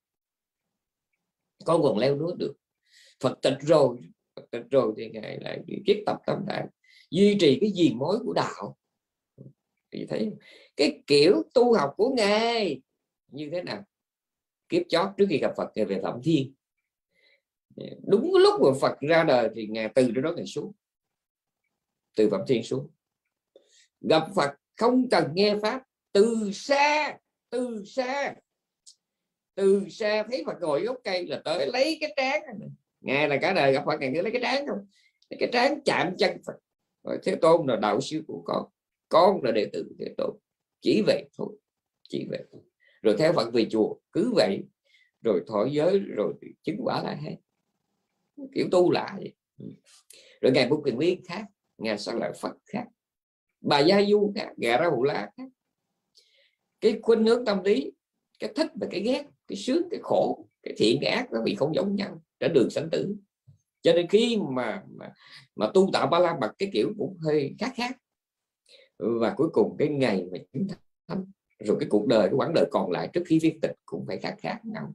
Con 1.65 1.81
còn 1.83 1.97
leo 1.97 2.15
núi 2.15 2.33
được. 2.37 2.53
Phật 3.19 3.39
tịch 3.41 3.57
rồi. 3.59 3.97
Phật 4.35 4.45
tịch 4.51 4.63
rồi 4.71 4.93
thì 4.97 5.09
ngài 5.09 5.39
lại 5.39 5.59
kiết 5.85 5.97
tập 6.05 6.17
tâm 6.25 6.43
đại. 6.47 6.67
Duy 7.11 7.37
trì 7.39 7.57
cái 7.61 7.71
diền 7.75 7.97
mối 7.97 8.19
của 8.25 8.33
đạo 8.33 8.77
thì 9.91 10.05
thấy? 10.09 10.31
Cái 10.75 11.03
kiểu 11.07 11.43
tu 11.53 11.73
học 11.73 11.93
của 11.97 12.09
ngài 12.09 12.81
như 13.27 13.49
thế 13.51 13.63
nào? 13.63 13.83
Kiếp 14.69 14.81
chót 14.89 15.09
trước 15.17 15.25
khi 15.29 15.37
gặp 15.37 15.53
phật 15.57 15.71
về 15.75 15.99
phạm 16.03 16.19
thiên. 16.23 16.53
Đúng 18.07 18.35
lúc 18.35 18.61
mà 18.61 18.69
phật 18.81 18.99
ra 18.99 19.23
đời 19.23 19.49
thì 19.55 19.67
ngài 19.67 19.89
từ 19.95 20.11
đó 20.11 20.33
ngài 20.35 20.45
xuống. 20.45 20.71
Từ 22.15 22.29
phạm 22.29 22.41
thiên 22.47 22.63
xuống. 22.63 22.89
Gặp 24.01 24.27
phật 24.35 24.51
không 24.77 25.09
cần 25.09 25.31
nghe 25.33 25.55
pháp. 25.61 25.83
Từ 26.11 26.51
xa 26.53 27.17
từ 27.49 27.83
xa. 27.85 28.35
Từ 29.55 29.89
xa 29.89 30.23
thấy 30.23 30.43
phật 30.45 30.57
ngồi 30.61 30.81
gốc 30.81 30.97
cây 31.03 31.27
là 31.27 31.41
tới 31.45 31.67
lấy 31.67 31.97
cái 32.01 32.13
trán. 32.17 32.41
Nghe 33.01 33.27
là 33.27 33.37
cả 33.41 33.53
đời 33.53 33.73
gặp 33.73 33.83
phật, 33.85 33.99
ngài 33.99 34.11
lấy 34.11 34.31
cái 34.31 34.41
trán 34.41 34.67
không 34.67 34.87
cái 35.39 35.49
trán 35.53 35.79
chạm 35.85 36.15
chân 36.17 36.37
phật. 36.45 36.53
Rồi 37.03 37.19
thế 37.23 37.35
tôn 37.35 37.67
là 37.67 37.75
đạo 37.75 38.01
sư 38.01 38.23
của 38.27 38.41
con 38.45 38.65
con 39.11 39.43
là 39.43 39.51
đệ 39.51 39.69
tử 39.73 39.95
thế 39.99 40.13
tôn 40.17 40.37
chỉ 40.81 41.01
vậy 41.07 41.29
thôi 41.37 41.55
chỉ 42.09 42.27
vậy. 42.29 42.43
Rồi 43.01 43.15
theo 43.17 43.33
phật 43.33 43.53
về 43.53 43.65
chùa 43.71 43.95
cứ 44.11 44.33
vậy. 44.35 44.63
Rồi 45.21 45.43
thọ 45.47 45.65
giới 45.71 45.99
rồi 45.99 46.33
chứng 46.63 46.77
quả 46.83 47.03
là 47.03 47.15
hết 47.15 47.35
kiểu 48.55 48.67
tu 48.71 48.91
lại 48.91 49.33
ừ. 49.59 49.65
rồi 50.41 50.51
ngày 50.51 50.67
bút 50.69 50.81
quyền 50.83 50.97
liên 50.97 51.21
khác 51.25 51.45
ngày 51.77 51.97
sau 51.97 52.15
lại 52.15 52.31
phật 52.41 52.53
khác 52.65 52.85
bà 53.61 53.79
gia 53.79 54.01
du 54.01 54.33
khác 54.35 54.49
gà 54.57 54.77
ra 54.77 54.87
hủ 54.87 55.03
la 55.03 55.29
khác. 55.37 55.47
Cái 56.81 56.99
khuynh 57.01 57.23
hướng 57.23 57.45
tâm 57.45 57.63
lý 57.63 57.91
cái 58.39 58.53
thích 58.55 58.67
và 58.75 58.87
cái 58.91 59.01
ghét 59.01 59.25
cái 59.47 59.57
sướng 59.57 59.87
cái 59.91 59.99
khổ 60.03 60.47
cái 60.63 60.73
thiện 60.77 60.97
cái 61.01 61.11
ác 61.11 61.31
nó 61.31 61.41
bị 61.41 61.55
không 61.55 61.75
giống 61.75 61.95
nhau 61.95 62.21
trên 62.39 62.53
đường 62.53 62.69
sanh 62.69 62.89
tử. 62.91 63.15
Cho 63.81 63.93
nên 63.93 64.07
khi 64.07 64.37
mà 64.55 64.83
mà, 64.89 65.13
mà 65.55 65.71
tu 65.73 65.89
tạo 65.93 66.07
ba 66.07 66.19
la 66.19 66.37
mật 66.41 66.51
cái 66.57 66.69
kiểu 66.73 66.93
cũng 66.97 67.17
hơi 67.21 67.55
khác 67.59 67.73
khác 67.75 67.97
và 69.01 69.33
cuối 69.37 69.49
cùng 69.53 69.75
cái 69.77 69.87
ngày 69.87 70.25
mà 70.31 70.37
chúng 70.53 70.67
thánh 71.07 71.25
rồi 71.59 71.77
cái 71.79 71.89
cuộc 71.89 72.07
đời 72.07 72.29
cái 72.29 72.35
quãng 72.35 72.53
đời 72.53 72.65
còn 72.71 72.91
lại 72.91 73.09
trước 73.13 73.23
khi 73.25 73.39
viên 73.39 73.61
tịch 73.61 73.75
cũng 73.85 74.05
phải 74.07 74.17
khác 74.17 74.35
khác 74.39 74.59
nhau. 74.63 74.93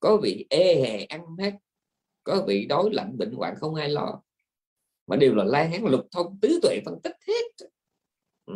Có 0.00 0.16
vị 0.16 0.46
ê 0.50 0.74
hề 0.74 1.04
ăn 1.04 1.36
hết 1.38 1.52
có 2.24 2.44
vị 2.46 2.66
đói 2.66 2.90
lạnh 2.92 3.18
bệnh 3.18 3.32
hoạn 3.32 3.54
không 3.56 3.74
ai 3.74 3.88
lo. 3.88 4.22
Mà 5.06 5.16
đều 5.16 5.34
là 5.34 5.44
lai 5.44 5.68
hán 5.68 5.82
lục 5.84 6.06
thông 6.12 6.38
tứ 6.40 6.58
tuệ 6.62 6.80
phân 6.84 7.00
tích 7.02 7.16
hết. 7.28 7.66
Ừ. 8.46 8.54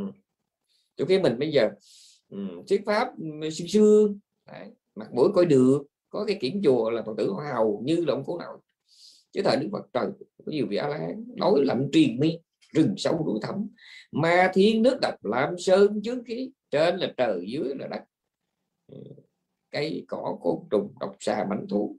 trong 0.97 1.09
khi 1.09 1.19
mình 1.19 1.39
bây 1.39 1.53
giờ 1.53 1.71
ừ, 2.29 2.39
thuyết 2.69 2.83
pháp 2.87 3.09
ừ, 3.19 3.51
xương 3.51 3.69
xương 3.69 4.19
mặt 4.95 5.09
mũi 5.13 5.29
coi 5.35 5.47
được 5.47 5.83
có 6.11 6.25
cái 6.25 6.39
kiểm 6.41 6.61
chùa 6.65 6.91
là 6.91 7.03
phật 7.03 7.13
tử 7.19 7.31
hoa 7.31 7.53
hầu 7.55 7.83
như 7.85 8.05
là 8.05 8.15
ông 8.15 8.23
cố 8.27 8.39
nào. 8.39 8.63
Chứ 9.33 9.43
thời 9.45 9.57
đức 9.57 9.69
phật 9.73 9.87
trời 9.93 10.07
có 10.47 10.53
nhiều 10.53 10.67
vị 10.71 10.77
a 10.77 10.89
la 10.89 10.99
hán 10.99 11.25
đói 11.37 11.65
lạnh 11.65 11.89
truyền 11.93 12.21
mi 12.21 12.39
rừng 12.75 12.95
sâu 12.97 13.25
núi 13.27 13.39
thẳm. 13.43 13.69
Ma 14.13 14.51
thiên 14.55 14.83
nước 14.83 14.99
độc 15.03 15.25
làm 15.25 15.59
sơn 15.59 16.03
chướng 16.03 16.25
khí 16.25 16.51
trên 16.71 16.97
là 16.97 17.13
trời 17.17 17.45
dưới 17.49 17.75
là 17.79 17.87
đất. 17.91 18.03
Ừ, 18.87 18.99
cây 19.71 20.05
cỏ 20.09 20.39
côn 20.41 20.69
trùng 20.71 20.95
độc 21.01 21.17
xà 21.21 21.47
mảnh 21.51 21.67
thú. 21.71 21.97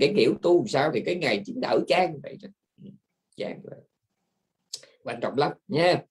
Cái 0.00 0.14
kiểu 0.16 0.34
tu 0.42 0.66
sao 0.66 0.90
thì 0.94 1.02
cái 1.06 1.14
ngày 1.14 1.42
chính 1.46 1.60
đỡ 1.60 1.80
chán 1.88 2.20
vậy 2.22 2.36
ừ, 2.42 2.90
trang 3.36 3.62
chán 3.62 3.82
quan 5.02 5.20
trọng 5.20 5.38
lắm 5.38 5.52
nha. 5.68 6.02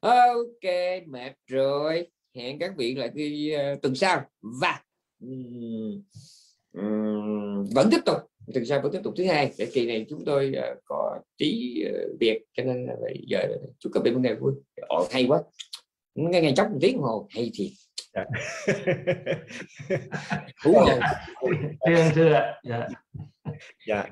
Ok 0.00 0.64
mệt 1.06 1.32
rồi. 1.46 2.06
Hẹn 2.34 2.58
các 2.58 2.72
vị 2.76 2.94
lại 2.94 3.08
đi 3.14 3.52
uh, 3.54 3.60
ờ, 3.60 3.74
tuần 3.82 3.94
sau. 3.94 4.24
Và 4.42 4.82
um, 5.20 6.02
um, 6.72 7.64
vẫn 7.74 7.88
tiếp 7.90 8.00
tục 8.04 8.16
tuần 8.54 8.64
sau 8.66 8.80
vẫn 8.80 8.92
tiếp 8.92 9.00
tục 9.04 9.14
thứ 9.16 9.24
hai 9.24 9.52
để 9.58 9.66
kỳ 9.72 9.86
này 9.86 10.06
chúng 10.08 10.24
tôi 10.24 10.54
uh, 10.58 10.78
có 10.84 11.18
trí 11.38 11.84
uh, 11.88 12.20
việc 12.20 12.42
cho 12.52 12.64
nên 12.64 12.86
là 12.86 12.94
giờ 13.28 13.48
chúc 13.78 13.92
các 13.94 14.02
vị 14.04 14.10
một 14.10 14.20
ngày 14.22 14.34
vui. 14.34 14.52
Ồ, 14.76 15.08
hay 15.10 15.26
quá. 15.28 15.42
Nghe 16.14 16.40
ngày 16.40 16.52
chốc 16.56 16.70
một 16.70 16.78
tiếng 16.80 16.98
hồ 16.98 17.28
hay 17.30 17.50
thiệt. 17.54 17.70
Thưa 21.86 22.10
thưa 22.14 22.52
dạ. 22.64 22.88
dạ 23.86 24.06